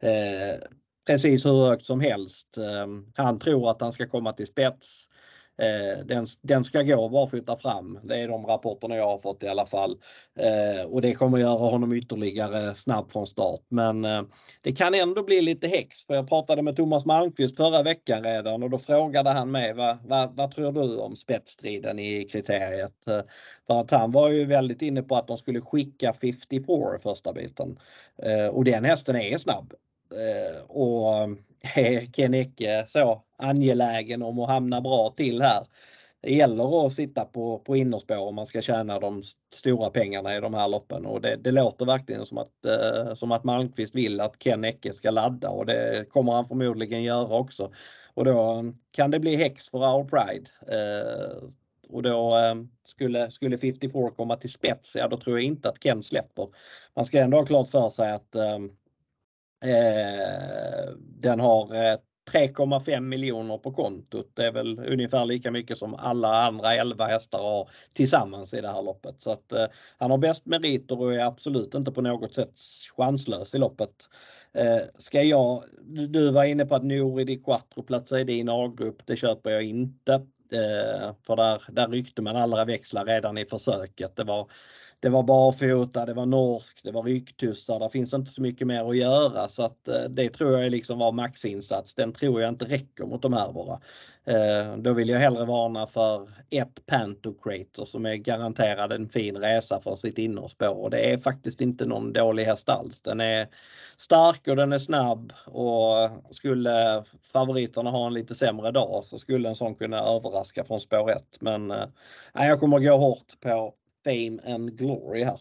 eh, 0.00 0.60
precis 1.06 1.46
hur 1.46 1.66
högt 1.66 1.86
som 1.86 2.00
helst. 2.00 2.58
Eh, 2.58 2.86
han 3.24 3.38
tror 3.38 3.70
att 3.70 3.80
han 3.80 3.92
ska 3.92 4.06
komma 4.06 4.32
till 4.32 4.46
spets. 4.46 5.08
Eh, 5.62 6.04
den, 6.04 6.26
den 6.42 6.64
ska 6.64 6.82
gå 6.82 7.08
barfota 7.08 7.56
fram. 7.56 7.98
Det 8.02 8.16
är 8.16 8.28
de 8.28 8.46
rapporterna 8.46 8.96
jag 8.96 9.08
har 9.08 9.18
fått 9.18 9.42
i 9.42 9.48
alla 9.48 9.66
fall. 9.66 9.98
Eh, 10.38 10.86
och 10.86 11.02
det 11.02 11.14
kommer 11.14 11.38
göra 11.38 11.70
honom 11.70 11.92
ytterligare 11.92 12.74
snabb 12.74 13.12
från 13.12 13.26
start. 13.26 13.60
Men 13.68 14.04
eh, 14.04 14.22
det 14.62 14.72
kan 14.72 14.94
ändå 14.94 15.22
bli 15.22 15.40
lite 15.40 15.68
häx. 15.68 16.06
För 16.06 16.14
jag 16.14 16.28
pratade 16.28 16.62
med 16.62 16.76
Thomas 16.76 17.04
Malmqvist 17.04 17.56
förra 17.56 17.82
veckan 17.82 18.22
redan 18.22 18.62
och 18.62 18.70
då 18.70 18.78
frågade 18.78 19.30
han 19.30 19.50
mig 19.50 19.74
vad, 19.74 19.98
vad, 20.04 20.36
vad 20.36 20.50
tror 20.50 20.72
du 20.72 20.96
om 20.96 21.16
spetsstriden 21.16 21.98
i 21.98 22.24
kriteriet? 22.24 23.08
Eh, 23.08 23.20
för 23.66 23.80
att 23.80 23.90
han 23.90 24.12
var 24.12 24.28
ju 24.28 24.44
väldigt 24.44 24.82
inne 24.82 25.02
på 25.02 25.16
att 25.16 25.26
de 25.26 25.36
skulle 25.36 25.60
skicka 25.60 26.12
50 26.12 26.60
på 26.60 26.98
första 27.02 27.32
biten. 27.32 27.78
Eh, 28.22 28.46
och 28.46 28.64
den 28.64 28.84
hästen 28.84 29.16
är 29.16 29.38
snabb. 29.38 29.74
Och 30.68 31.28
är 31.74 32.12
Ken 32.12 32.34
Ecke 32.34 32.84
så 32.88 33.22
angelägen 33.36 34.22
om 34.22 34.38
att 34.38 34.48
hamna 34.48 34.80
bra 34.80 35.14
till 35.16 35.42
här. 35.42 35.66
Det 36.20 36.34
gäller 36.34 36.86
att 36.86 36.92
sitta 36.92 37.24
på, 37.24 37.58
på 37.58 37.76
innerspår 37.76 38.18
om 38.18 38.34
man 38.34 38.46
ska 38.46 38.62
tjäna 38.62 39.00
de 39.00 39.22
stora 39.54 39.90
pengarna 39.90 40.36
i 40.36 40.40
de 40.40 40.54
här 40.54 40.68
loppen 40.68 41.06
och 41.06 41.20
det, 41.20 41.36
det 41.36 41.50
låter 41.50 41.86
verkligen 41.86 42.26
som 42.26 42.38
att, 42.38 42.64
eh, 42.64 43.14
som 43.14 43.32
att 43.32 43.44
Malmqvist 43.44 43.94
vill 43.94 44.20
att 44.20 44.38
Ken 44.38 44.64
Ecke 44.64 44.92
ska 44.92 45.10
ladda 45.10 45.50
och 45.50 45.66
det 45.66 46.08
kommer 46.10 46.32
han 46.32 46.44
förmodligen 46.44 47.02
göra 47.02 47.38
också. 47.38 47.72
Och 48.14 48.24
då 48.24 48.58
eh, 48.58 48.62
kan 48.90 49.10
det 49.10 49.20
bli 49.20 49.36
häx 49.36 49.70
för 49.70 49.78
Our 49.78 50.04
Pride. 50.04 50.50
Eh, 50.76 51.48
och 51.88 52.02
då 52.02 52.36
eh, 52.36 52.54
skulle, 52.84 53.30
skulle 53.30 53.58
54 53.58 54.10
komma 54.10 54.36
till 54.36 54.52
spets, 54.52 54.96
ja 54.96 55.08
då 55.08 55.16
tror 55.16 55.38
jag 55.38 55.44
inte 55.44 55.68
att 55.68 55.82
Ken 55.82 56.02
släpper. 56.02 56.48
Man 56.94 57.06
ska 57.06 57.18
ändå 57.18 57.38
ha 57.38 57.46
klart 57.46 57.68
för 57.68 57.90
sig 57.90 58.12
att 58.12 58.34
eh, 58.34 58.58
Eh, 59.60 60.92
den 60.98 61.40
har 61.40 61.74
eh, 61.74 61.96
3,5 62.32 63.00
miljoner 63.00 63.58
på 63.58 63.72
kontot. 63.72 64.30
Det 64.34 64.46
är 64.46 64.52
väl 64.52 64.78
ungefär 64.78 65.24
lika 65.24 65.50
mycket 65.50 65.78
som 65.78 65.94
alla 65.94 66.42
andra 66.46 66.74
11 66.74 67.06
hästar 67.06 67.38
har 67.38 67.70
tillsammans 67.92 68.54
i 68.54 68.60
det 68.60 68.68
här 68.68 68.82
loppet. 68.82 69.22
Så 69.22 69.30
att 69.30 69.52
eh, 69.52 69.66
han 69.98 70.10
har 70.10 70.18
bäst 70.18 70.46
meriter 70.46 71.00
och 71.00 71.14
är 71.14 71.20
absolut 71.20 71.74
inte 71.74 71.92
på 71.92 72.02
något 72.02 72.34
sätt 72.34 72.52
chanslös 72.96 73.54
i 73.54 73.58
loppet. 73.58 73.90
Eh, 74.52 74.80
ska 74.98 75.22
jag, 75.22 75.64
du 76.08 76.30
var 76.30 76.44
inne 76.44 76.66
på 76.66 76.74
att 76.74 76.84
Nouri 76.84 77.24
di 77.24 77.36
Quattro 77.36 77.82
platsar 77.82 78.18
i 78.18 78.24
din 78.24 78.48
A-grupp. 78.48 79.06
Det 79.06 79.16
köper 79.16 79.50
jag 79.50 79.62
inte. 79.62 80.12
Eh, 80.52 81.14
för 81.26 81.36
där, 81.36 81.62
där 81.68 81.88
ryckte 81.88 82.22
man 82.22 82.36
alla 82.36 82.64
växlar 82.64 83.04
redan 83.04 83.38
i 83.38 83.46
försöket. 83.46 84.16
Det 84.16 84.24
var 84.24 84.50
det 85.00 85.08
var 85.08 85.22
barfota, 85.22 86.06
det 86.06 86.14
var 86.14 86.26
norsk, 86.26 86.80
det 86.82 86.90
var 86.90 87.02
ryggtussar, 87.02 87.78
Det 87.78 87.90
finns 87.90 88.14
inte 88.14 88.30
så 88.30 88.42
mycket 88.42 88.66
mer 88.66 88.90
att 88.90 88.96
göra 88.96 89.48
så 89.48 89.62
att 89.62 89.88
eh, 89.88 90.02
det 90.10 90.28
tror 90.28 90.58
jag 90.58 90.70
liksom 90.70 90.98
var 90.98 91.12
maxinsats. 91.12 91.94
Den 91.94 92.12
tror 92.12 92.40
jag 92.40 92.48
inte 92.48 92.64
räcker 92.64 93.04
mot 93.04 93.22
de 93.22 93.32
här 93.32 93.52
bara. 93.52 93.80
Eh, 94.24 94.76
då 94.76 94.92
vill 94.92 95.08
jag 95.08 95.18
hellre 95.18 95.44
varna 95.44 95.86
för 95.86 96.30
ett 96.50 96.86
Pantocrator 96.86 97.84
som 97.84 98.06
är 98.06 98.14
garanterad 98.14 98.92
en 98.92 99.08
fin 99.08 99.36
resa 99.36 99.80
för 99.80 99.96
sitt 99.96 100.18
innerspår 100.18 100.82
och 100.82 100.90
det 100.90 101.12
är 101.12 101.18
faktiskt 101.18 101.60
inte 101.60 101.84
någon 101.84 102.12
dålig 102.12 102.44
häst 102.44 102.68
alls. 102.68 103.00
Den 103.00 103.20
är 103.20 103.48
stark 103.96 104.48
och 104.48 104.56
den 104.56 104.72
är 104.72 104.78
snabb 104.78 105.32
och 105.46 106.10
skulle 106.30 107.04
favoriterna 107.32 107.90
ha 107.90 108.06
en 108.06 108.14
lite 108.14 108.34
sämre 108.34 108.70
dag 108.70 109.04
så 109.04 109.18
skulle 109.18 109.48
en 109.48 109.54
sån 109.54 109.74
kunna 109.74 109.98
överraska 109.98 110.64
från 110.64 110.80
spår 110.80 111.10
1. 111.10 111.22
Men 111.40 111.70
eh, 111.70 111.86
jag 112.34 112.60
kommer 112.60 112.78
gå 112.78 112.96
hårt 112.96 113.40
på 113.40 113.74
Fame 114.08 114.54
and 114.54 114.78
Glory 114.78 115.24
här. 115.24 115.40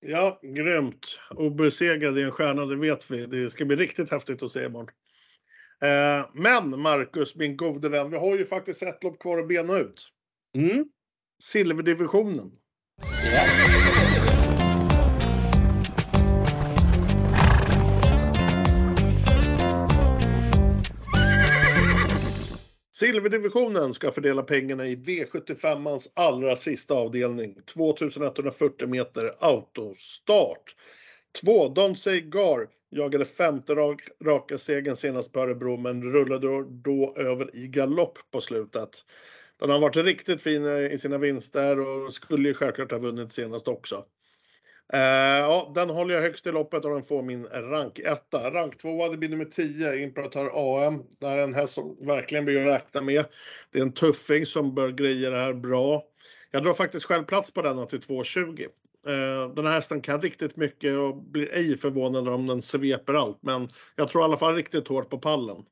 Ja, 0.00 0.40
grymt. 0.42 1.18
Obesegrad 1.30 2.18
i 2.18 2.22
en 2.22 2.30
stjärna, 2.30 2.66
det 2.66 2.76
vet 2.76 3.10
vi. 3.10 3.26
Det 3.26 3.50
ska 3.50 3.64
bli 3.64 3.76
riktigt 3.76 4.10
häftigt 4.10 4.42
att 4.42 4.52
se 4.52 4.64
imorgon. 4.64 4.88
Eh, 5.82 6.28
men 6.34 6.80
Marcus, 6.80 7.36
min 7.36 7.56
gode 7.56 7.88
vän, 7.88 8.10
vi 8.10 8.16
har 8.16 8.36
ju 8.36 8.44
faktiskt 8.44 8.82
ett 8.82 9.04
lopp 9.04 9.18
kvar 9.18 9.38
att 9.38 9.48
bena 9.48 9.78
ut. 9.78 10.08
Mm. 10.56 10.84
Silverdivisionen. 11.42 12.52
Ja. 13.32 14.25
Silverdivisionen 22.98 23.94
ska 23.94 24.10
fördela 24.10 24.42
pengarna 24.42 24.86
i 24.86 24.96
V75ans 24.96 26.08
allra 26.14 26.56
sista 26.56 26.94
avdelning. 26.94 27.54
2140 27.64 28.88
meter 28.88 29.32
autostart. 29.38 30.76
2. 31.40 31.68
Don 31.68 31.96
Seigar 31.96 32.68
jagade 32.90 33.24
femte 33.24 33.74
rak, 33.74 34.02
raka 34.24 34.58
segern 34.58 34.96
senast 34.96 35.32
på 35.32 35.40
Örebro 35.40 35.76
men 35.76 36.02
rullade 36.12 36.46
då, 36.46 36.62
då 36.62 37.14
över 37.16 37.56
i 37.56 37.68
galopp 37.68 38.18
på 38.30 38.40
slutet. 38.40 38.90
Den 39.60 39.70
har 39.70 39.78
varit 39.78 39.96
riktigt 39.96 40.42
fin 40.42 40.66
i 40.66 40.98
sina 40.98 41.18
vinster 41.18 41.80
och 41.80 42.14
skulle 42.14 42.48
ju 42.48 42.54
självklart 42.54 42.90
ha 42.90 42.98
vunnit 42.98 43.32
senast 43.32 43.68
också. 43.68 44.04
Uh, 44.94 45.00
ja, 45.40 45.72
den 45.74 45.90
håller 45.90 46.14
jag 46.14 46.22
högst 46.22 46.46
i 46.46 46.52
loppet 46.52 46.84
och 46.84 46.90
den 46.90 47.04
får 47.04 47.22
min 47.22 47.46
rank 47.46 47.98
1. 47.98 48.22
Rank 48.32 48.78
2 48.78 49.08
det 49.08 49.16
blir 49.16 49.28
nummer 49.28 49.44
10, 49.44 49.96
Imperator 49.96 50.50
AM. 50.54 51.02
Det 51.18 51.26
här 51.26 51.38
är 51.38 51.42
en 51.42 51.54
häst 51.54 51.74
som 51.74 51.96
verkligen 52.00 52.44
blir 52.44 52.60
att 52.60 52.66
räkna 52.66 53.00
med. 53.00 53.24
Det 53.70 53.78
är 53.78 53.82
en 53.82 53.92
tuffing 53.92 54.46
som 54.46 54.74
bör 54.74 54.88
greja 54.90 55.30
det 55.30 55.38
här 55.38 55.52
bra. 55.52 56.02
Jag 56.50 56.64
drar 56.64 56.72
faktiskt 56.72 57.06
själv 57.06 57.24
plats 57.24 57.50
på 57.50 57.62
denna 57.62 57.86
till 57.86 57.98
2,20. 57.98 58.68
Uh, 59.08 59.14
eh, 59.14 59.54
den 59.54 59.66
här 59.66 59.72
hästen 59.72 60.00
kan 60.00 60.22
riktigt 60.22 60.56
mycket 60.56 60.98
och 60.98 61.16
blir 61.16 61.54
ej 61.54 61.76
förvånad 61.76 62.28
om 62.28 62.46
den 62.46 62.62
sveper 62.62 63.14
allt, 63.14 63.38
men 63.42 63.68
jag 63.96 64.08
tror 64.08 64.22
i 64.22 64.24
alla 64.24 64.36
fall 64.36 64.54
riktigt 64.54 64.88
hårt 64.88 65.10
på 65.10 65.18
pallen. 65.18 65.64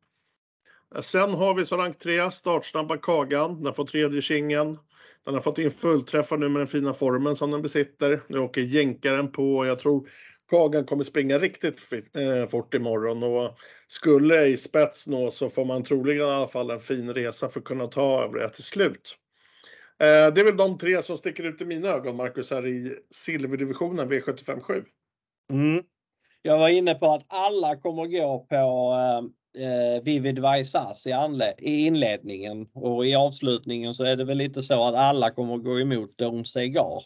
Uh, 0.95 1.01
sen 1.01 1.35
har 1.35 1.55
vi 1.55 1.67
så 1.67 1.77
rank 1.77 1.99
3, 1.99 2.31
startsnabba 2.31 2.97
Kagan. 2.97 3.63
Den 3.63 3.75
får 3.75 3.85
tredje 3.85 4.23
kingen. 4.23 4.79
Den 5.25 5.35
har 5.35 5.41
fått 5.41 5.59
in 5.59 5.71
fullträffar 5.71 6.37
nu 6.37 6.49
med 6.49 6.61
den 6.61 6.67
fina 6.67 6.93
formen 6.93 7.37
som 7.37 7.51
den 7.51 7.63
besitter. 7.63 8.21
Nu 8.29 8.39
åker 8.39 8.61
jänkaren 8.61 9.33
på 9.33 9.57
och 9.57 9.67
jag 9.67 9.79
tror 9.79 10.09
Kagan 10.51 10.85
kommer 10.85 11.05
springa 11.05 11.39
riktigt 11.39 11.93
eh, 11.93 12.47
fort 12.49 12.75
imorgon 12.75 13.23
och 13.23 13.59
skulle 13.87 14.47
i 14.47 14.57
spets 14.57 15.07
nå 15.07 15.31
så 15.31 15.49
får 15.49 15.65
man 15.65 15.83
troligen 15.83 16.29
i 16.29 16.31
alla 16.31 16.49
fall 16.49 16.71
en 16.71 16.81
fin 16.81 17.15
resa 17.15 17.49
för 17.49 17.61
att 17.61 17.67
kunna 17.67 17.87
ta 17.87 18.25
övriga 18.25 18.49
till 18.49 18.65
slut. 18.65 19.17
Eh, 20.01 20.35
det 20.35 20.41
är 20.41 20.45
väl 20.45 20.57
de 20.57 20.79
tre 20.79 21.03
som 21.03 21.17
sticker 21.17 21.45
ut 21.45 21.63
i 21.63 21.65
mina 21.65 21.89
ögon, 21.89 22.17
Marcus, 22.17 22.51
här 22.51 22.67
i 22.67 22.99
silverdivisionen 23.11 24.13
V757. 24.13 24.85
Mm. 25.53 25.85
Jag 26.43 26.59
var 26.59 26.69
inne 26.69 26.95
på 26.95 27.13
att 27.13 27.25
alla 27.29 27.77
kommer 27.77 28.07
gå 28.07 28.47
på 28.49 28.55
eh, 28.55 29.31
eh, 29.59 30.03
Vivid 30.03 30.39
Vaisas 30.39 31.07
i, 31.07 31.15
i 31.59 31.87
inledningen 31.87 32.67
och 32.73 33.07
i 33.07 33.15
avslutningen 33.15 33.95
så 33.95 34.05
är 34.05 34.17
det 34.17 34.25
väl 34.25 34.39
lite 34.39 34.63
så 34.63 34.85
att 34.85 34.95
alla 34.95 35.31
kommer 35.31 35.57
gå 35.57 35.81
emot 35.81 36.19
Don 36.19 36.45
Segar. 36.45 37.03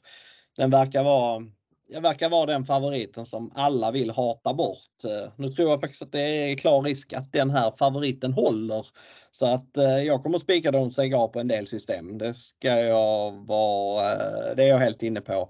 Den 0.56 0.70
verkar 0.70 1.04
vara 1.04 1.42
jag 1.90 2.00
verkar 2.00 2.28
vara 2.28 2.46
den 2.46 2.64
favoriten 2.64 3.26
som 3.26 3.52
alla 3.54 3.90
vill 3.90 4.10
hata 4.10 4.54
bort. 4.54 5.04
Eh, 5.04 5.32
nu 5.36 5.48
tror 5.48 5.70
jag 5.70 5.80
faktiskt 5.80 6.02
att 6.02 6.12
det 6.12 6.20
är 6.20 6.56
klar 6.56 6.82
risk 6.82 7.12
att 7.12 7.32
den 7.32 7.50
här 7.50 7.70
favoriten 7.70 8.32
håller. 8.32 8.86
Så 9.32 9.46
att 9.46 9.76
eh, 9.76 9.98
jag 9.98 10.22
kommer 10.22 10.38
spika 10.38 10.70
Don 10.70 10.92
Segar 10.92 11.28
på 11.28 11.40
en 11.40 11.48
del 11.48 11.66
system. 11.66 12.18
Det 12.18 12.34
ska 12.34 12.68
jag 12.68 13.46
vara, 13.46 14.12
eh, 14.12 14.56
det 14.56 14.64
är 14.64 14.68
jag 14.68 14.78
helt 14.78 15.02
inne 15.02 15.20
på. 15.20 15.48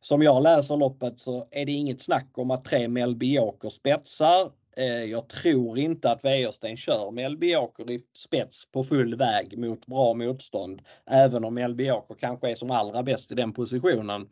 Som 0.00 0.22
jag 0.22 0.42
läser 0.42 0.76
loppet 0.76 1.20
så 1.20 1.48
är 1.50 1.66
det 1.66 1.72
inget 1.72 2.02
snack 2.02 2.28
om 2.34 2.50
att 2.50 2.64
tre 2.64 2.88
Melby 2.88 3.34
Joker 3.34 3.68
spetsar. 3.68 4.50
Eh, 4.76 5.04
jag 5.04 5.28
tror 5.28 5.78
inte 5.78 6.10
att 6.10 6.24
Wäjersten 6.24 6.76
kör 6.76 7.10
med 7.10 7.26
Elbiaker 7.26 7.90
i 7.90 8.00
spets 8.16 8.72
på 8.72 8.84
full 8.84 9.16
väg 9.16 9.58
mot 9.58 9.86
bra 9.86 10.14
motstånd. 10.14 10.82
Även 11.10 11.44
om 11.44 11.58
Elbiaker 11.58 12.14
kanske 12.14 12.50
är 12.50 12.54
som 12.54 12.70
allra 12.70 13.02
bäst 13.02 13.32
i 13.32 13.34
den 13.34 13.52
positionen. 13.52 14.28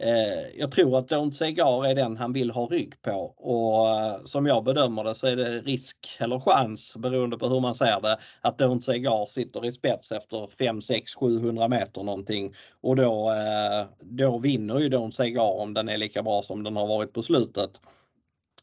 Eh, 0.00 0.58
jag 0.58 0.70
tror 0.72 0.98
att 0.98 1.10
Don't 1.10 1.30
Segar 1.30 1.86
är 1.86 1.94
den 1.94 2.16
han 2.16 2.32
vill 2.32 2.50
ha 2.50 2.66
rygg 2.66 3.02
på 3.02 3.34
och 3.36 4.00
eh, 4.00 4.24
som 4.24 4.46
jag 4.46 4.64
bedömer 4.64 5.04
det 5.04 5.14
så 5.14 5.26
är 5.26 5.36
det 5.36 5.60
risk 5.60 5.96
eller 6.18 6.40
chans 6.40 6.96
beroende 6.96 7.38
på 7.38 7.48
hur 7.48 7.60
man 7.60 7.74
ser 7.74 8.00
det 8.00 8.18
att 8.40 8.60
Don't 8.60 8.80
Segar 8.80 9.26
sitter 9.26 9.66
i 9.66 9.72
spets 9.72 10.12
efter 10.12 10.48
5, 10.58 10.82
6, 10.82 11.14
700 11.14 11.68
meter 11.68 12.02
någonting 12.02 12.54
och 12.80 12.96
då, 12.96 13.30
eh, 13.32 13.86
då 14.00 14.38
vinner 14.38 14.78
ju 14.78 14.88
Don't 14.88 15.10
Segar 15.10 15.60
om 15.60 15.74
den 15.74 15.88
är 15.88 15.96
lika 15.96 16.22
bra 16.22 16.42
som 16.42 16.62
den 16.62 16.76
har 16.76 16.86
varit 16.86 17.12
på 17.12 17.22
slutet. 17.22 17.70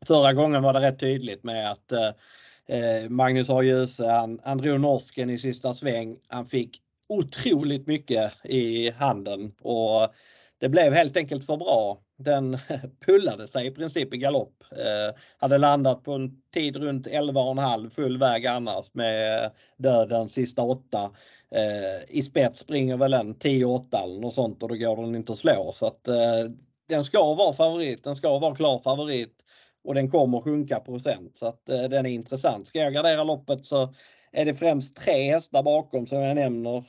Förra 0.08 0.34
gången 0.34 0.64
var 0.64 0.74
det 0.74 0.80
rätt 0.80 1.00
tydligt 1.00 1.44
med 1.44 1.72
att 1.72 1.92
eh, 1.92 3.10
Magnus 3.10 3.50
A. 3.50 3.64
Djuse, 3.64 4.08
han, 4.08 4.40
han 4.44 4.58
drog 4.58 4.80
norsken 4.80 5.30
i 5.30 5.40
sista 5.40 5.74
sväng. 5.74 6.18
Han 6.28 6.46
fick 6.46 6.82
otroligt 7.08 7.88
mycket 7.88 8.34
i 8.44 8.92
handen 8.92 9.52
och 9.62 10.14
det 10.60 10.70
blev 10.70 10.94
helt 10.94 11.18
enkelt 11.18 11.46
för 11.46 11.58
bra. 11.58 12.02
Den 12.18 12.58
pullade 13.06 13.48
sig 13.48 13.68
i 13.68 13.72
princip 13.72 14.14
i 14.14 14.18
galopp. 14.18 14.64
Eh, 14.72 15.16
hade 15.38 15.58
landat 15.58 16.04
på 16.04 16.14
en 16.14 16.42
tid 16.54 16.76
runt 16.76 17.08
11,5 17.08 17.90
full 17.90 18.18
väg 18.18 18.46
annars 18.46 18.94
med 18.94 19.52
döden 19.78 20.30
sista 20.30 20.62
åtta. 20.62 21.12
Eh, 21.52 22.18
I 22.18 22.24
spets 22.24 22.60
springer 22.60 22.98
väl 22.98 23.14
en 23.14 23.36
10-8 23.36 24.04
eller 24.04 24.20
något 24.20 24.34
sånt 24.34 24.64
och 24.64 24.70
då 24.70 24.76
går 24.76 24.96
den 24.96 25.16
inte 25.16 25.32
att 25.32 25.38
slå. 25.38 25.72
Så 25.74 25.88
att, 25.88 26.08
eh, 26.08 26.50
den 26.90 27.04
ska 27.04 27.34
vara 27.34 27.54
favorit, 27.54 28.04
den 28.04 28.16
ska 28.16 28.40
vara 28.40 28.56
klar 28.56 28.80
favorit 28.80 29.45
och 29.86 29.94
den 29.94 30.12
kommer 30.12 30.42
sjunka 30.42 30.80
procent 30.80 31.38
så 31.38 31.46
att 31.46 31.70
eh, 31.70 31.84
den 31.84 32.06
är 32.06 32.10
intressant. 32.10 32.68
Ska 32.68 32.80
jag 32.80 32.94
gardera 32.94 33.24
loppet 33.24 33.66
så 33.66 33.94
är 34.32 34.46
det 34.46 34.54
främst 34.54 34.96
tre 34.96 35.32
hästar 35.32 35.64
bakom 35.64 36.08
som 36.08 36.22
jag 36.22 36.36
nämner 36.36 36.84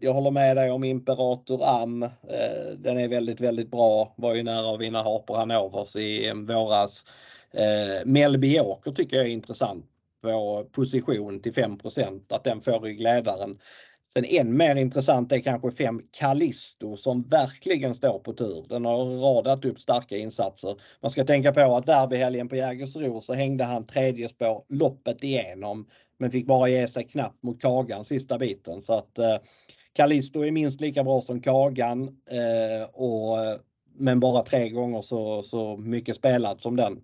jag 0.00 0.14
håller 0.14 0.30
med 0.30 0.56
dig 0.56 0.70
om 0.70 0.84
Imperator 0.84 1.82
Am. 1.82 2.02
Eh, 2.02 2.72
den 2.78 2.98
är 2.98 3.08
väldigt, 3.08 3.40
väldigt 3.40 3.70
bra. 3.70 4.14
Var 4.16 4.34
ju 4.34 4.42
nära 4.42 4.74
att 4.74 4.80
vinna 4.80 5.02
Harper 5.02 5.34
Hanovers 5.34 5.96
i 5.96 6.28
eh, 6.28 6.34
våras. 6.34 7.04
Eh, 7.50 8.06
Melby 8.06 8.60
Åker 8.60 8.90
tycker 8.90 9.16
jag 9.16 9.26
är 9.26 9.30
intressant 9.30 9.84
på 10.22 10.66
position 10.72 11.40
till 11.40 11.52
5% 11.52 12.20
att 12.28 12.44
den 12.44 12.60
får 12.60 12.80
ryggledaren. 12.80 13.58
Sen 14.12 14.24
än 14.24 14.56
mer 14.56 14.76
intressant 14.76 15.32
är 15.32 15.38
kanske 15.38 15.70
5 15.70 16.02
Callisto 16.10 16.96
som 16.96 17.22
verkligen 17.22 17.94
står 17.94 18.18
på 18.18 18.32
tur. 18.32 18.66
Den 18.68 18.84
har 18.84 19.04
radat 19.04 19.64
upp 19.64 19.80
starka 19.80 20.16
insatser. 20.16 20.76
Man 21.00 21.10
ska 21.10 21.24
tänka 21.24 21.52
på 21.52 21.76
att 21.76 21.86
derbyhelgen 21.86 22.48
på 22.48 22.56
Jägersro 22.56 23.20
så 23.20 23.34
hängde 23.34 23.64
han 23.64 23.86
tredje 23.86 24.28
spår 24.28 24.64
loppet 24.68 25.24
igenom 25.24 25.86
men 26.18 26.30
fick 26.30 26.46
bara 26.46 26.68
ge 26.68 26.88
sig 26.88 27.04
knappt 27.04 27.42
mot 27.42 27.60
Kagan 27.60 28.04
sista 28.04 28.38
biten. 28.38 28.82
Så 28.82 28.92
att 28.92 29.18
eh, 29.18 29.36
Callisto 29.92 30.44
är 30.44 30.50
minst 30.50 30.80
lika 30.80 31.04
bra 31.04 31.20
som 31.20 31.42
Kagan 31.42 32.02
eh, 32.08 32.88
och, 32.92 33.36
men 33.98 34.20
bara 34.20 34.42
tre 34.42 34.68
gånger 34.68 35.02
så, 35.02 35.42
så 35.42 35.76
mycket 35.76 36.16
spelat 36.16 36.62
som 36.62 36.76
den. 36.76 37.00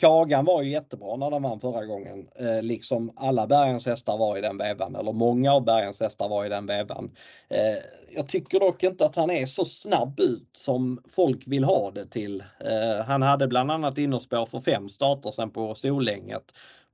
Kagan 0.00 0.44
var 0.44 0.62
ju 0.62 0.70
jättebra 0.70 1.16
när 1.16 1.30
den 1.30 1.42
vann 1.42 1.60
förra 1.60 1.86
gången, 1.86 2.28
eh, 2.34 2.62
liksom 2.62 3.12
alla 3.16 3.46
Bergens 3.46 3.86
hästar 3.86 4.18
var 4.18 4.38
i 4.38 4.40
den 4.40 4.58
vevan, 4.58 4.96
eller 4.96 5.12
många 5.12 5.52
av 5.52 5.64
Bergens 5.64 6.00
hästar 6.00 6.28
var 6.28 6.46
i 6.46 6.48
den 6.48 6.66
vevan. 6.66 7.10
Eh, 7.48 7.84
jag 8.10 8.28
tycker 8.28 8.60
dock 8.60 8.82
inte 8.82 9.04
att 9.04 9.16
han 9.16 9.30
är 9.30 9.46
så 9.46 9.64
snabb 9.64 10.20
ut 10.20 10.48
som 10.52 11.02
folk 11.08 11.46
vill 11.46 11.64
ha 11.64 11.90
det 11.90 12.06
till. 12.06 12.40
Eh, 12.40 13.04
han 13.06 13.22
hade 13.22 13.46
bland 13.46 13.70
annat 13.70 13.98
innerspår 13.98 14.46
för 14.46 14.60
fem 14.60 14.88
starter 14.88 15.30
sen 15.30 15.50
på 15.50 15.74
Solänget 15.74 16.44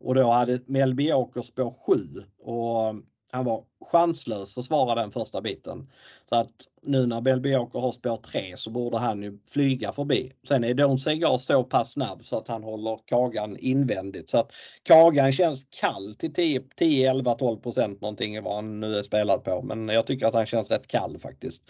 och 0.01 0.15
då 0.15 0.31
hade 0.31 0.61
Melby 0.67 1.13
Åker 1.13 1.43
spår 1.43 1.75
7 1.87 1.95
och 2.39 2.95
han 3.31 3.45
var 3.45 3.65
chanslös 3.81 4.59
att 4.59 4.65
svara 4.65 4.95
den 4.95 5.11
första 5.11 5.41
biten. 5.41 5.91
Så 6.29 6.35
att 6.37 6.53
nu 6.83 7.07
när 7.07 7.21
Belbiaker 7.21 7.79
har 7.79 7.93
spår 7.93 8.17
3 8.17 8.57
så 8.57 8.71
borde 8.71 8.99
han 8.99 9.23
ju 9.23 9.39
flyga 9.47 9.93
förbi. 9.93 10.33
Sen 10.49 10.65
är 10.65 10.75
Don 10.75 10.99
Segar 10.99 11.39
så 11.39 11.65
pass 11.65 11.93
snabb 11.93 12.25
så 12.25 12.39
att 12.39 12.49
han 12.49 12.63
håller 12.63 13.01
Kagan 13.05 13.57
invändigt. 13.57 14.31
Så 14.31 14.39
att 14.39 14.53
Kagan 14.83 15.33
känns 15.33 15.67
kall 15.71 16.15
till 16.15 16.35
10, 16.35 16.63
10 16.77 17.11
11, 17.11 17.35
12 17.35 17.59
procent 17.59 18.01
någonting 18.01 18.43
vad 18.43 18.55
han 18.55 18.81
nu 18.81 18.97
är 18.97 19.03
spelad 19.03 19.45
på. 19.45 19.63
Men 19.63 19.89
jag 19.89 20.07
tycker 20.07 20.27
att 20.27 20.35
han 20.35 20.47
känns 20.47 20.71
rätt 20.71 20.87
kall 20.87 21.19
faktiskt. 21.19 21.63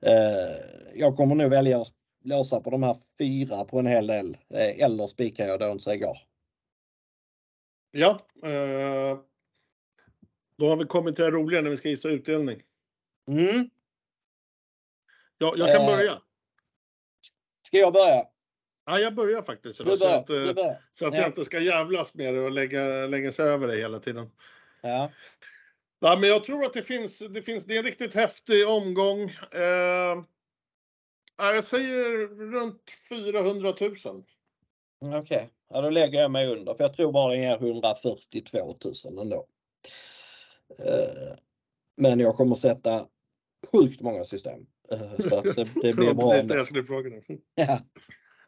Eh, 0.00 0.56
jag 0.94 1.16
kommer 1.16 1.34
nog 1.34 1.50
välja 1.50 1.80
att 1.80 1.92
låsa 2.24 2.60
på 2.60 2.70
de 2.70 2.82
här 2.82 2.96
fyra 3.18 3.64
på 3.64 3.78
en 3.78 3.86
hel 3.86 4.06
del. 4.06 4.36
Eh, 4.50 4.84
eller 4.84 5.06
spikar 5.06 5.46
jag 5.46 5.60
Don 5.60 5.80
Segar. 5.80 6.18
Ja, 7.90 8.20
eh, 8.42 9.18
då 10.58 10.68
har 10.68 10.76
vi 10.76 10.84
kommit 10.84 11.16
till 11.16 11.24
det 11.24 11.30
roliga 11.30 11.60
när 11.60 11.70
vi 11.70 11.76
ska 11.76 11.88
gissa 11.88 12.08
utdelning. 12.08 12.62
Mm. 13.28 13.70
Ja, 15.38 15.54
jag 15.56 15.68
kan 15.76 15.80
eh, 15.80 15.96
börja. 15.96 16.20
Ska 17.66 17.78
jag 17.78 17.92
börja? 17.92 18.24
Ja, 18.86 18.98
jag 18.98 19.14
börjar 19.14 19.42
faktiskt. 19.42 19.78
Då, 19.78 19.96
så 19.96 20.06
att, 20.06 20.26
så 20.92 21.06
att 21.06 21.16
jag 21.16 21.26
inte 21.26 21.44
ska 21.44 21.60
jävlas 21.60 22.14
med 22.14 22.34
det 22.34 22.40
och 22.40 22.50
lägga, 22.50 23.06
lägga 23.06 23.32
sig 23.32 23.44
över 23.46 23.68
det 23.68 23.76
hela 23.76 23.98
tiden. 23.98 24.30
Ja. 24.82 25.10
Ja, 26.00 26.16
men 26.16 26.28
jag 26.28 26.44
tror 26.44 26.64
att 26.64 26.72
det 26.72 26.82
finns, 26.82 27.18
det 27.18 27.42
finns, 27.42 27.64
det 27.64 27.74
är 27.74 27.78
en 27.78 27.84
riktigt 27.84 28.14
häftig 28.14 28.68
omgång. 28.68 29.22
Eh, 29.52 30.24
jag 31.36 31.64
säger 31.64 32.26
runt 32.52 32.92
400 33.08 33.74
000. 33.80 33.94
Okej, 35.00 35.18
okay. 35.20 35.46
ja, 35.68 35.80
då 35.80 35.90
lägger 35.90 36.20
jag 36.20 36.30
mig 36.30 36.46
under 36.48 36.74
för 36.74 36.84
jag 36.84 36.94
tror 36.94 37.12
bara 37.12 37.32
den 37.32 37.42
ger 37.42 37.56
142 37.56 38.58
000 39.04 39.18
ändå. 39.20 39.46
Eh, 40.78 41.36
men 41.96 42.20
jag 42.20 42.34
kommer 42.34 42.54
sätta 42.54 43.06
sjukt 43.72 44.00
många 44.00 44.24
system. 44.24 44.66
Eh, 44.92 45.26
så 45.28 45.38
att 45.38 45.44
det, 45.44 45.68
det 45.82 45.92
blir 45.92 46.14
bra. 46.14 46.30
Precis 46.30 46.48
det 46.48 46.56
jag 46.56 46.66
skulle 46.66 46.84
fråga 46.84 47.10
nu. 47.10 47.22
Ja. 47.54 47.80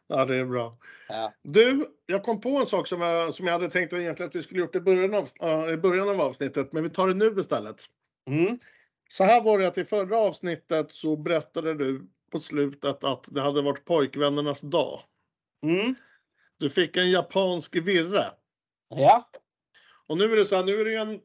Ja, 0.09 0.25
det 0.25 0.35
är 0.35 0.45
bra. 0.45 0.73
Ja. 1.07 1.33
Du, 1.43 1.85
jag 2.05 2.23
kom 2.23 2.41
på 2.41 2.49
en 2.49 2.65
sak 2.65 2.87
som 2.87 3.01
jag, 3.01 3.33
som 3.33 3.45
jag 3.45 3.53
hade 3.53 3.69
tänkt 3.69 3.93
egentligen 3.93 4.29
att 4.29 4.35
vi 4.35 4.43
skulle 4.43 4.59
gjort 4.59 4.75
i 4.75 4.79
början 4.79 5.13
av, 5.13 5.27
uh, 5.43 5.73
i 5.73 5.77
början 5.77 6.09
av 6.09 6.21
avsnittet, 6.21 6.73
men 6.73 6.83
vi 6.83 6.89
tar 6.89 7.07
det 7.07 7.13
nu 7.13 7.39
istället. 7.39 7.81
Mm. 8.29 8.59
Så 9.09 9.23
här 9.23 9.41
var 9.41 9.59
det 9.59 9.67
att 9.67 9.77
i 9.77 9.85
förra 9.85 10.17
avsnittet 10.17 10.91
så 10.91 11.15
berättade 11.15 11.73
du 11.73 12.07
på 12.31 12.39
slutet 12.39 13.03
att 13.03 13.27
det 13.31 13.41
hade 13.41 13.61
varit 13.61 13.85
pojkvännernas 13.85 14.61
dag. 14.61 14.99
Mm. 15.63 15.95
Du 16.57 16.69
fick 16.69 16.97
en 16.97 17.11
japansk 17.11 17.75
virre. 17.75 18.25
Ja. 18.89 19.29
Och 20.07 20.17
nu 20.17 20.23
är 20.31 20.35
det 20.35 20.45
så 20.45 20.55
här, 20.55 20.63
nu 20.63 20.81
är 20.81 20.85
det 20.85 20.95
en 20.95 21.19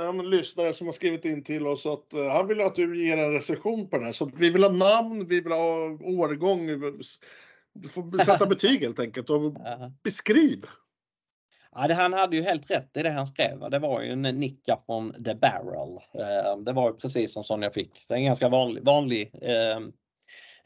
en 0.00 0.30
lyssnare 0.30 0.72
som 0.72 0.86
har 0.86 0.92
skrivit 0.92 1.24
in 1.24 1.44
till 1.44 1.66
oss 1.66 1.86
att 1.86 2.14
uh, 2.14 2.28
han 2.28 2.46
vill 2.46 2.60
att 2.60 2.74
du 2.74 3.06
ger 3.06 3.16
en 3.16 3.32
recension 3.32 3.88
på 3.88 3.96
den 3.96 4.04
här. 4.04 4.12
Så 4.12 4.30
vi 4.36 4.50
vill 4.50 4.62
ha 4.62 4.70
namn, 4.70 5.26
vi 5.26 5.40
vill 5.40 5.52
ha 5.52 5.74
årgång. 6.02 6.66
Du 7.72 7.88
får 7.88 8.24
sätta 8.24 8.46
betyg 8.46 8.82
helt 8.82 9.00
enkelt 9.00 9.30
och 9.30 9.56
beskriv. 10.02 10.64
Ja, 11.72 11.88
det, 11.88 11.94
han 11.94 12.12
hade 12.12 12.36
ju 12.36 12.42
helt 12.42 12.70
rätt 12.70 12.96
i 12.96 13.02
det 13.02 13.10
han 13.10 13.26
skrev. 13.26 13.70
Det 13.70 13.78
var 13.78 14.02
ju 14.02 14.10
en 14.10 14.22
nicka 14.22 14.78
från 14.86 15.24
The 15.24 15.34
Barrel. 15.34 15.98
Uh, 16.14 16.64
det 16.64 16.72
var 16.72 16.90
ju 16.90 16.96
precis 16.96 17.36
en 17.36 17.44
sån 17.44 17.62
jag 17.62 17.74
fick. 17.74 18.04
Det 18.08 18.14
är 18.14 18.18
en 18.18 18.24
ganska 18.24 18.48
vanlig, 18.48 18.84
vanlig 18.84 19.30
uh, 19.42 19.88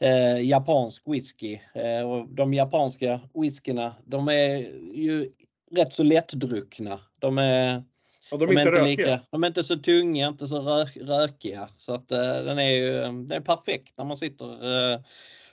uh, 0.03 0.41
japansk 0.41 1.03
whisky. 1.05 1.59
och 2.05 2.27
de 2.27 2.53
japanska 2.53 3.19
whiskyna 3.33 3.95
de 4.05 4.27
är 4.27 4.57
ju 4.93 5.31
rätt 5.71 5.93
så 5.93 6.03
lättdruckna. 6.03 6.99
De 7.19 7.37
är 7.37 7.83
Ja, 8.31 8.37
de 8.37 8.43
är, 8.43 8.47
de 8.47 8.57
är 8.57 8.65
inte, 8.65 8.89
inte 8.89 9.03
lika, 9.03 9.21
de 9.29 9.43
är 9.43 9.47
inte 9.47 9.63
så 9.63 9.77
tunga, 9.77 10.27
inte 10.27 10.47
så 10.47 10.61
rök, 10.61 10.97
rökiga. 10.97 11.69
Så 11.77 11.93
att 11.93 12.11
uh, 12.11 12.17
den 12.17 12.59
är 12.59 12.71
ju 12.71 12.91
den 13.01 13.31
är 13.31 13.39
perfekt 13.39 13.97
när 13.97 14.05
man 14.05 14.17
sitter 14.17 14.45
uh, 14.45 14.99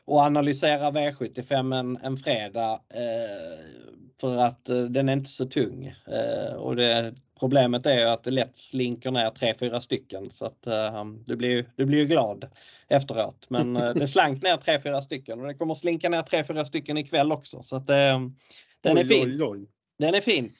och 0.04 0.20
analyserar 0.20 0.92
V75 0.92 1.78
en, 1.78 1.98
en 2.02 2.16
fredag. 2.16 2.80
Uh, 2.94 3.64
för 4.20 4.36
att 4.36 4.64
den 4.64 5.08
är 5.08 5.12
inte 5.12 5.30
så 5.30 5.46
tung. 5.46 5.94
och 6.56 6.76
det, 6.76 7.14
problemet 7.40 7.86
är 7.86 8.06
att 8.06 8.24
det 8.24 8.30
lätt 8.30 8.56
slinker 8.56 9.10
ner 9.10 9.30
3-4 9.30 9.80
stycken 9.80 10.30
så 10.30 10.44
att 10.44 10.66
du 11.26 11.36
blir, 11.36 11.70
du 11.76 11.84
blir 11.84 12.04
glad 12.04 12.48
efteråt. 12.88 13.46
Men 13.48 13.74
det 13.74 14.08
slank 14.08 14.42
ner 14.42 14.56
3-4 14.56 15.00
stycken 15.00 15.40
och 15.40 15.46
det 15.46 15.54
kommer 15.54 15.74
slinka 15.74 16.08
ner 16.08 16.22
3-4 16.22 16.64
stycken 16.64 16.98
ikväll 16.98 17.32
också. 17.32 17.62
Så 17.62 17.76
att 17.76 17.86
den 17.86 18.34
är 18.82 19.04
fin. 19.04 19.66
Den 19.98 20.14
är 20.14 20.20
fin. 20.20 20.52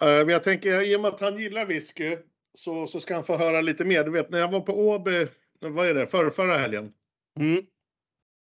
Eh, 0.00 0.06
men 0.06 0.28
jag 0.28 0.44
tänker, 0.44 0.82
i 0.82 0.96
och 0.96 1.00
med 1.00 1.08
att 1.08 1.20
han 1.20 1.38
gillar 1.38 1.66
whisky 1.66 2.16
så, 2.54 2.86
så 2.86 3.00
ska 3.00 3.14
han 3.14 3.24
få 3.24 3.36
höra 3.36 3.60
lite 3.60 3.84
mer. 3.84 4.04
Du 4.04 4.10
vet, 4.10 4.30
när 4.30 4.38
jag 4.38 4.50
var 4.50 4.60
på 4.60 4.88
Åby, 4.88 5.26
vad 5.60 5.86
är 5.86 5.94
det, 5.94 6.06
förra, 6.06 6.30
förra 6.30 6.56
helgen? 6.56 6.92
Mm. 7.40 7.66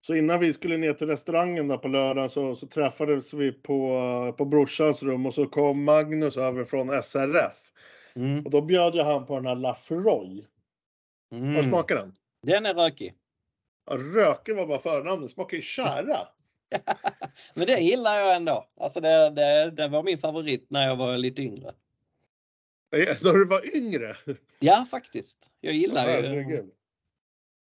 Så 0.07 0.15
innan 0.15 0.41
vi 0.41 0.53
skulle 0.53 0.77
ner 0.77 0.93
till 0.93 1.07
restaurangen 1.07 1.69
där 1.69 1.77
på 1.77 1.89
lördag 1.89 2.33
så, 2.33 2.57
så 2.57 2.67
träffades 2.67 3.35
vi 3.35 3.53
på, 3.53 4.35
på 4.39 4.45
brorsans 4.45 5.03
rum 5.03 5.27
och 5.27 5.35
så 5.35 5.47
kom 5.47 5.85
Magnus 5.85 6.37
över 6.37 6.65
från 6.65 7.03
SRF. 7.03 7.73
Mm. 8.15 8.45
Och 8.45 8.51
då 8.51 8.63
bjöd 8.63 8.95
jag 8.95 9.05
han 9.05 9.27
på 9.27 9.37
den 9.37 9.47
här 9.47 9.55
Lafroy. 9.55 10.47
Mm. 11.33 11.63
smakat 11.63 11.99
den? 11.99 12.13
Den 12.47 12.67
är 12.67 12.75
rökig. 12.75 13.15
Ja, 13.91 13.97
Röken 13.97 14.57
var 14.57 14.67
bara 14.67 14.79
förnamnet, 14.79 15.31
smakar 15.31 15.57
ju 15.57 15.63
tjära. 15.63 16.19
Men 17.55 17.67
det 17.67 17.81
gillar 17.81 18.21
jag 18.21 18.37
ändå. 18.37 18.67
Alltså 18.81 19.01
det, 19.01 19.31
det, 19.31 19.71
det 19.71 19.89
var 19.89 20.03
min 20.03 20.19
favorit 20.19 20.67
när 20.71 20.87
jag 20.87 20.97
var 20.97 21.19
lite 21.19 21.43
yngre. 21.43 21.71
Det- 22.91 23.23
När 23.23 23.33
du 23.33 23.47
var 23.47 23.77
yngre. 23.77 24.17
Ja 24.61 24.87
faktiskt. 24.91 25.39
Jag 25.61 25.75
gillar 25.75 26.07
ju, 26.09 26.13
Herregud. 26.13 26.71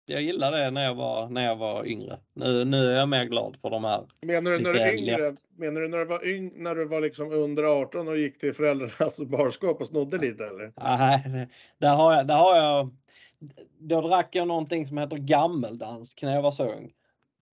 jag 0.06 0.22
gillar 0.22 0.52
det 0.52 0.70
när 0.70 0.84
jag 0.84 0.94
var, 0.94 1.28
när 1.28 1.44
jag 1.44 1.56
var 1.56 1.86
yngre. 1.86 2.18
Nu, 2.34 2.64
nu 2.64 2.90
är 2.92 2.96
jag 2.98 3.08
mer 3.08 3.24
glad 3.24 3.56
för 3.62 3.70
de 3.70 3.84
här. 3.84 4.06
Menar 4.20 4.50
du 4.50 4.58
när 4.58 4.72
du 4.72 4.98
yngre? 4.98 5.36
Menar 5.56 5.80
du 5.80 5.88
när 5.88 5.98
du 5.98 6.04
var 6.04 6.26
yng, 6.26 6.62
när 6.62 6.74
du 6.74 6.84
var 6.84 7.00
liksom 7.00 7.32
under 7.32 7.64
18 7.64 8.08
och 8.08 8.18
gick 8.18 8.38
till 8.38 8.54
föräldrarnas 8.54 9.20
barskap 9.26 9.80
och 9.80 9.86
snodde 9.86 10.18
lite 10.18 10.46
eller? 10.46 10.72
Nej, 10.76 11.48
där 11.78 11.94
har 11.94 12.14
jag, 12.16 12.26
där 12.26 12.34
har 12.36 12.56
jag 12.56 12.90
då 13.78 14.00
drack 14.08 14.34
jag 14.34 14.48
någonting 14.48 14.86
som 14.86 14.98
heter 14.98 15.16
gammeldansk 15.16 16.22
när 16.22 16.34
jag 16.34 16.42
var 16.42 16.50
så 16.50 16.64
ung. 16.72 16.92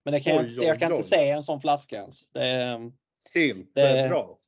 Men 0.08 0.12
det 0.12 0.20
kan 0.20 0.34
jag, 0.34 0.44
Oj, 0.44 0.64
jag 0.64 0.78
kan 0.78 0.92
oj, 0.92 0.96
inte 0.98 1.16
oj. 1.16 1.18
se 1.20 1.30
en 1.30 1.42
sån 1.42 1.60
flaska 1.60 1.96
ens. 1.96 2.22
Det, 2.32 2.78
Inte 3.34 4.02
Det- 4.02 4.08
bra. 4.08 4.38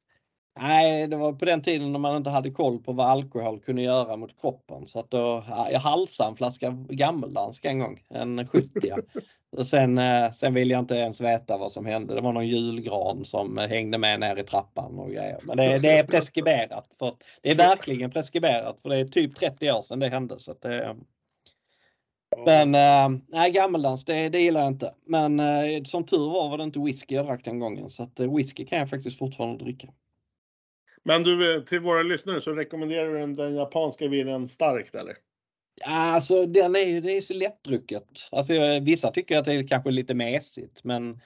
nej, 0.61 1.07
det 1.07 1.17
var 1.17 1.33
på 1.33 1.45
den 1.45 1.63
tiden 1.63 1.93
när 1.93 1.99
man 1.99 2.17
inte 2.17 2.31
hade 2.31 2.51
koll 2.51 2.79
på 2.79 2.93
vad 2.93 3.07
alkohol 3.07 3.61
kunde 3.61 3.83
göra 3.83 4.17
mot 4.17 4.41
kroppen. 4.41 4.87
Så 4.87 4.99
att 5.01 5.11
då, 5.11 5.45
ja, 5.49 5.69
jag 5.73 5.81
halsade 5.81 6.29
en 6.31 6.37
flaska 6.37 6.71
gammeldansk 6.89 7.65
en 7.65 7.79
gång, 7.79 8.03
en 8.09 8.47
70 8.47 8.71
och 9.57 9.67
sen, 9.67 9.99
eh, 9.99 10.31
sen 10.31 10.55
vill 10.55 10.71
jag 10.71 10.79
inte 10.81 10.95
ens 10.95 11.21
veta 11.21 11.57
vad 11.59 11.73
som 11.73 11.87
hände. 11.87 12.15
Det 12.15 12.21
var 12.21 12.33
någon 12.33 12.49
julgran 12.49 13.25
som 13.25 13.59
hängde 13.59 13.99
med 13.99 14.21
ner 14.21 14.37
i 14.37 14.43
trappan 14.45 14.99
och 14.99 15.11
grejer. 15.11 15.39
Men 15.43 15.57
det, 15.57 15.79
det 15.79 15.99
är 15.99 16.05
preskriberat. 16.05 16.89
För, 16.99 17.15
det 17.43 17.51
är 17.51 17.57
verkligen 17.57 18.11
preskriberat 18.11 18.83
för 18.83 18.89
det 18.89 18.97
är 18.99 19.05
typ 19.05 19.37
30 19.37 19.73
år 19.73 19.83
sedan 19.83 19.99
det 19.99 20.09
hände. 20.09 20.39
Så 20.39 20.55
det, 20.61 20.97
Men 22.37 22.75
eh, 22.75 23.21
nej, 23.29 23.51
gammeldans 23.51 24.05
det, 24.05 24.29
det 24.29 24.41
gillar 24.41 24.61
jag 24.61 24.69
inte. 24.69 24.95
Men 25.07 25.41
eh, 25.41 25.83
som 25.85 26.07
tur 26.07 26.31
var 26.31 26.49
var 26.49 26.59
det 26.59 26.65
inte 26.65 26.81
whisky 26.81 27.15
jag 27.15 27.27
drack 27.27 27.45
den 27.45 27.59
gången. 27.59 27.91
Så 27.91 28.03
att 28.03 28.21
eh, 28.21 28.37
whisky 28.37 28.67
kan 28.67 28.79
jag 28.79 28.91
faktiskt 28.91 29.19
fortfarande 29.19 29.65
dricka. 29.65 29.89
Men 31.03 31.23
du, 31.23 31.65
till 31.65 31.81
våra 31.81 32.03
lyssnare 32.03 32.41
så 32.41 32.53
rekommenderar 32.53 33.13
du 33.13 33.19
den, 33.19 33.37
den 33.37 33.55
japanska 33.55 34.09
vinen 34.09 34.49
starkt 34.49 34.95
eller? 34.95 35.17
Ja, 35.81 35.87
Alltså 35.87 36.47
den 36.47 36.77
är 36.77 36.87
ju 36.87 37.01
det 37.01 37.17
är 37.17 37.21
så 37.21 37.35
lättdrucket. 37.35 38.29
Alltså, 38.33 38.53
vissa 38.83 39.11
tycker 39.11 39.39
att 39.39 39.45
det 39.45 39.53
är 39.53 39.69
kanske 39.69 39.91
lite 39.91 40.15
mesigt 40.15 40.85
men 40.85 41.21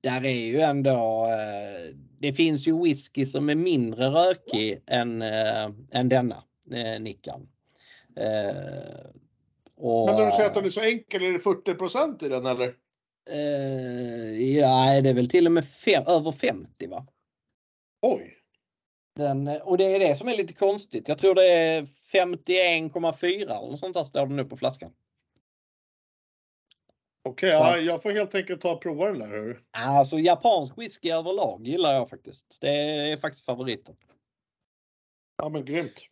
där 0.00 0.24
är 0.24 0.46
ju 0.46 0.60
ändå, 0.60 1.28
det 2.18 2.32
finns 2.32 2.68
ju 2.68 2.82
whisky 2.82 3.26
som 3.26 3.48
är 3.48 3.54
mindre 3.54 4.06
rökig 4.06 4.82
än, 4.86 5.22
än 5.92 6.08
denna 6.08 6.44
eh, 6.72 7.00
Nickan. 7.00 7.48
Eh, 9.78 9.84
och, 9.84 10.06
Men 10.06 10.16
när 10.16 10.26
du 10.26 10.32
säger 10.32 10.48
att 10.48 10.54
den 10.54 10.64
är 10.64 10.70
så 10.70 10.80
enkel, 10.80 11.22
är 11.22 11.32
det 11.32 11.38
40% 11.38 12.24
i 12.24 12.28
den 12.28 12.46
eller? 12.46 12.74
eh, 13.30 14.56
ja, 14.56 15.00
det 15.00 15.10
är 15.10 15.14
väl 15.14 15.28
till 15.28 15.46
och 15.46 15.52
med 15.52 15.64
fem, 15.64 16.04
över 16.06 16.32
50 16.32 16.86
va? 16.86 17.06
Oj! 18.02 18.38
Den, 19.16 19.48
och 19.48 19.78
det 19.78 19.84
är 19.84 19.98
det 19.98 20.14
som 20.14 20.28
är 20.28 20.36
lite 20.36 20.54
konstigt. 20.54 21.08
Jag 21.08 21.18
tror 21.18 21.34
det 21.34 21.52
är 21.52 21.82
51,4 21.82 23.42
eller 23.42 23.70
något 23.70 23.80
sånt 23.80 23.94
där 23.94 24.04
står 24.04 24.26
det 24.26 24.34
nu 24.34 24.44
på 24.44 24.56
flaskan. 24.56 24.92
Okej, 27.28 27.50
ja, 27.50 27.78
jag 27.78 28.02
får 28.02 28.10
helt 28.10 28.34
enkelt 28.34 28.60
ta 28.60 28.72
och 28.72 28.82
prova 28.82 29.06
den 29.06 29.18
där. 29.18 29.58
Alltså 29.70 30.18
japansk 30.18 30.78
whisky 30.78 31.10
överlag 31.10 31.66
gillar 31.66 31.94
jag 31.94 32.08
faktiskt. 32.08 32.56
Det 32.60 32.70
är 33.10 33.16
faktiskt 33.16 33.44
favoriten. 33.44 33.96
Ja 35.36 35.48
men 35.48 35.64
grymt. 35.64 36.08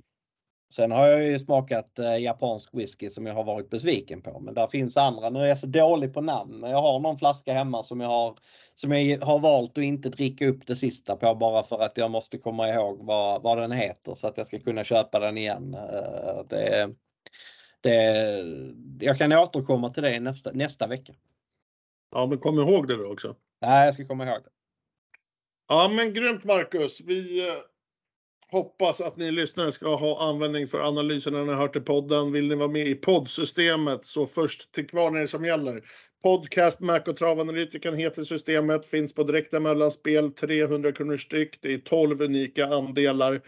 Sen 0.73 0.91
har 0.91 1.07
jag 1.07 1.25
ju 1.25 1.39
smakat 1.39 1.99
eh, 1.99 2.16
japansk 2.16 2.70
whisky 2.73 3.11
som 3.11 3.27
jag 3.27 3.35
har 3.35 3.45
varit 3.45 3.70
besviken 3.70 4.23
på. 4.23 4.41
Men 4.41 4.55
där 4.55 4.66
finns 4.66 4.97
andra. 4.97 5.31
Nu 5.31 5.41
är 5.41 5.47
jag 5.47 5.59
så 5.59 5.66
dålig 5.66 6.14
på 6.14 6.20
namn. 6.20 6.61
Men 6.61 6.70
jag 6.70 6.83
har 6.83 7.01
någon 7.01 7.18
flaska 7.18 7.53
hemma 7.53 7.83
som 7.83 8.01
jag 8.01 8.09
har, 8.09 8.37
som 8.75 8.93
jag 8.93 9.20
har 9.20 9.39
valt 9.39 9.79
att 9.79 9.85
inte 9.85 10.09
dricka 10.09 10.49
upp 10.49 10.66
det 10.66 10.77
sista 10.77 11.16
på 11.16 11.35
bara 11.35 11.62
för 11.62 11.79
att 11.83 11.97
jag 11.97 12.11
måste 12.11 12.39
komma 12.39 12.68
ihåg 12.68 12.99
vad, 13.07 13.43
vad 13.43 13.59
den 13.59 13.73
heter 13.73 14.14
så 14.14 14.27
att 14.27 14.37
jag 14.37 14.47
ska 14.47 14.59
kunna 14.59 14.85
köpa 14.85 15.18
den 15.18 15.39
igen. 15.39 15.75
Eh, 15.75 16.45
Det, 16.49 16.95
det, 17.81 19.07
jag 19.07 19.18
kan 19.18 19.33
återkomma 19.33 19.89
till 19.89 20.03
det 20.03 20.20
nästa, 20.20 20.53
nästa 20.53 20.87
vecka. 20.87 21.12
Ja 22.11 22.27
men 22.27 22.39
kom 22.39 22.59
ihåg 22.59 22.89
det 22.89 22.97
då 22.97 23.12
också. 23.12 23.37
Nej, 23.61 23.85
jag 23.85 23.95
ska 23.95 24.07
komma 24.07 24.27
ihåg 24.27 24.43
det. 24.43 24.51
Ja 25.68 25.89
men 25.89 26.14
grymt 26.14 26.45
Marcus. 26.45 27.01
Vi 27.01 27.49
eh, 27.49 27.55
hoppas 28.53 29.00
att 29.00 29.16
ni 29.16 29.30
lyssnare 29.30 29.72
ska 29.72 29.94
ha 29.96 30.28
användning 30.28 30.66
för 30.66 30.80
analysen 30.80 31.32
när 31.32 31.44
ni 31.44 31.53
hört 31.53 31.76
i 31.76 31.80
podden. 31.80 32.32
Vill 32.32 32.48
ni 32.48 32.55
vara 32.55 32.68
med 32.68 32.86
i 32.86 32.94
poddsystemet 32.94 34.05
så 34.05 34.26
först 34.26 34.72
till 34.72 34.86
kvarn 34.86 35.16
är 35.16 35.20
det 35.20 35.28
som 35.28 35.44
gäller. 35.44 35.82
Podcast 36.22 36.80
Mac 36.80 37.00
och 37.00 37.16
travanalytikern 37.16 37.96
heter 37.96 38.22
systemet, 38.22 38.86
finns 38.86 39.14
på 39.14 39.22
direkta 39.22 39.61
mellanspel, 39.61 40.32
300 40.32 40.92
kronor 40.92 41.16
styck. 41.16 41.59
Det 41.62 41.74
är 41.74 41.78
12 41.78 42.22
unika 42.22 42.66
andelar. 42.66 43.40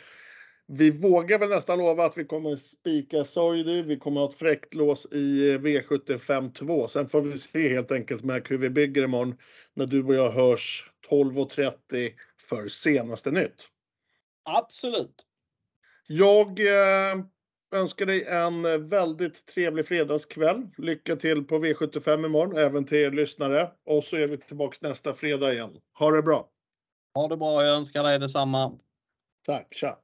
Vi 0.66 0.90
vågar 0.90 1.38
väl 1.38 1.48
nästan 1.48 1.78
lova 1.78 2.04
att 2.04 2.18
vi 2.18 2.24
kommer 2.24 2.56
spika 2.56 3.24
Soidy. 3.24 3.82
Vi 3.82 3.98
kommer 3.98 4.20
ha 4.20 4.28
ett 4.28 4.34
fräckt 4.34 4.74
lås 4.74 5.06
i 5.12 5.56
V75 5.58 6.52
2. 6.52 6.88
Sen 6.88 7.08
får 7.08 7.20
vi 7.20 7.38
se 7.38 7.68
helt 7.68 7.92
enkelt 7.92 8.24
med 8.24 8.46
hur 8.48 8.58
vi 8.58 8.70
bygger 8.70 9.04
imorgon 9.04 9.34
när 9.74 9.86
du 9.86 10.04
och 10.04 10.14
jag 10.14 10.30
hörs 10.30 10.90
12.30 11.10 12.10
för 12.48 12.68
senaste 12.68 13.30
nytt. 13.30 13.68
Absolut. 14.44 15.26
Jag 16.06 16.60
eh, 16.60 17.24
önskar 17.74 18.06
dig 18.06 18.24
en 18.24 18.88
väldigt 18.88 19.46
trevlig 19.46 19.86
fredagskväll. 19.86 20.68
Lycka 20.78 21.16
till 21.16 21.44
på 21.44 21.58
V75 21.58 22.26
imorgon, 22.26 22.58
även 22.58 22.84
till 22.84 22.98
er 22.98 23.10
lyssnare. 23.10 23.72
Och 23.86 24.04
så 24.04 24.16
är 24.16 24.26
vi 24.26 24.38
tillbaks 24.38 24.82
nästa 24.82 25.12
fredag 25.12 25.52
igen. 25.52 25.80
Ha 25.98 26.10
det 26.10 26.22
bra. 26.22 26.48
Ha 27.14 27.28
det 27.28 27.36
bra. 27.36 27.64
Jag 27.64 27.76
önskar 27.76 28.02
dig 28.02 28.18
detsamma. 28.18 28.78
Tack, 29.46 29.74
tja! 29.74 30.03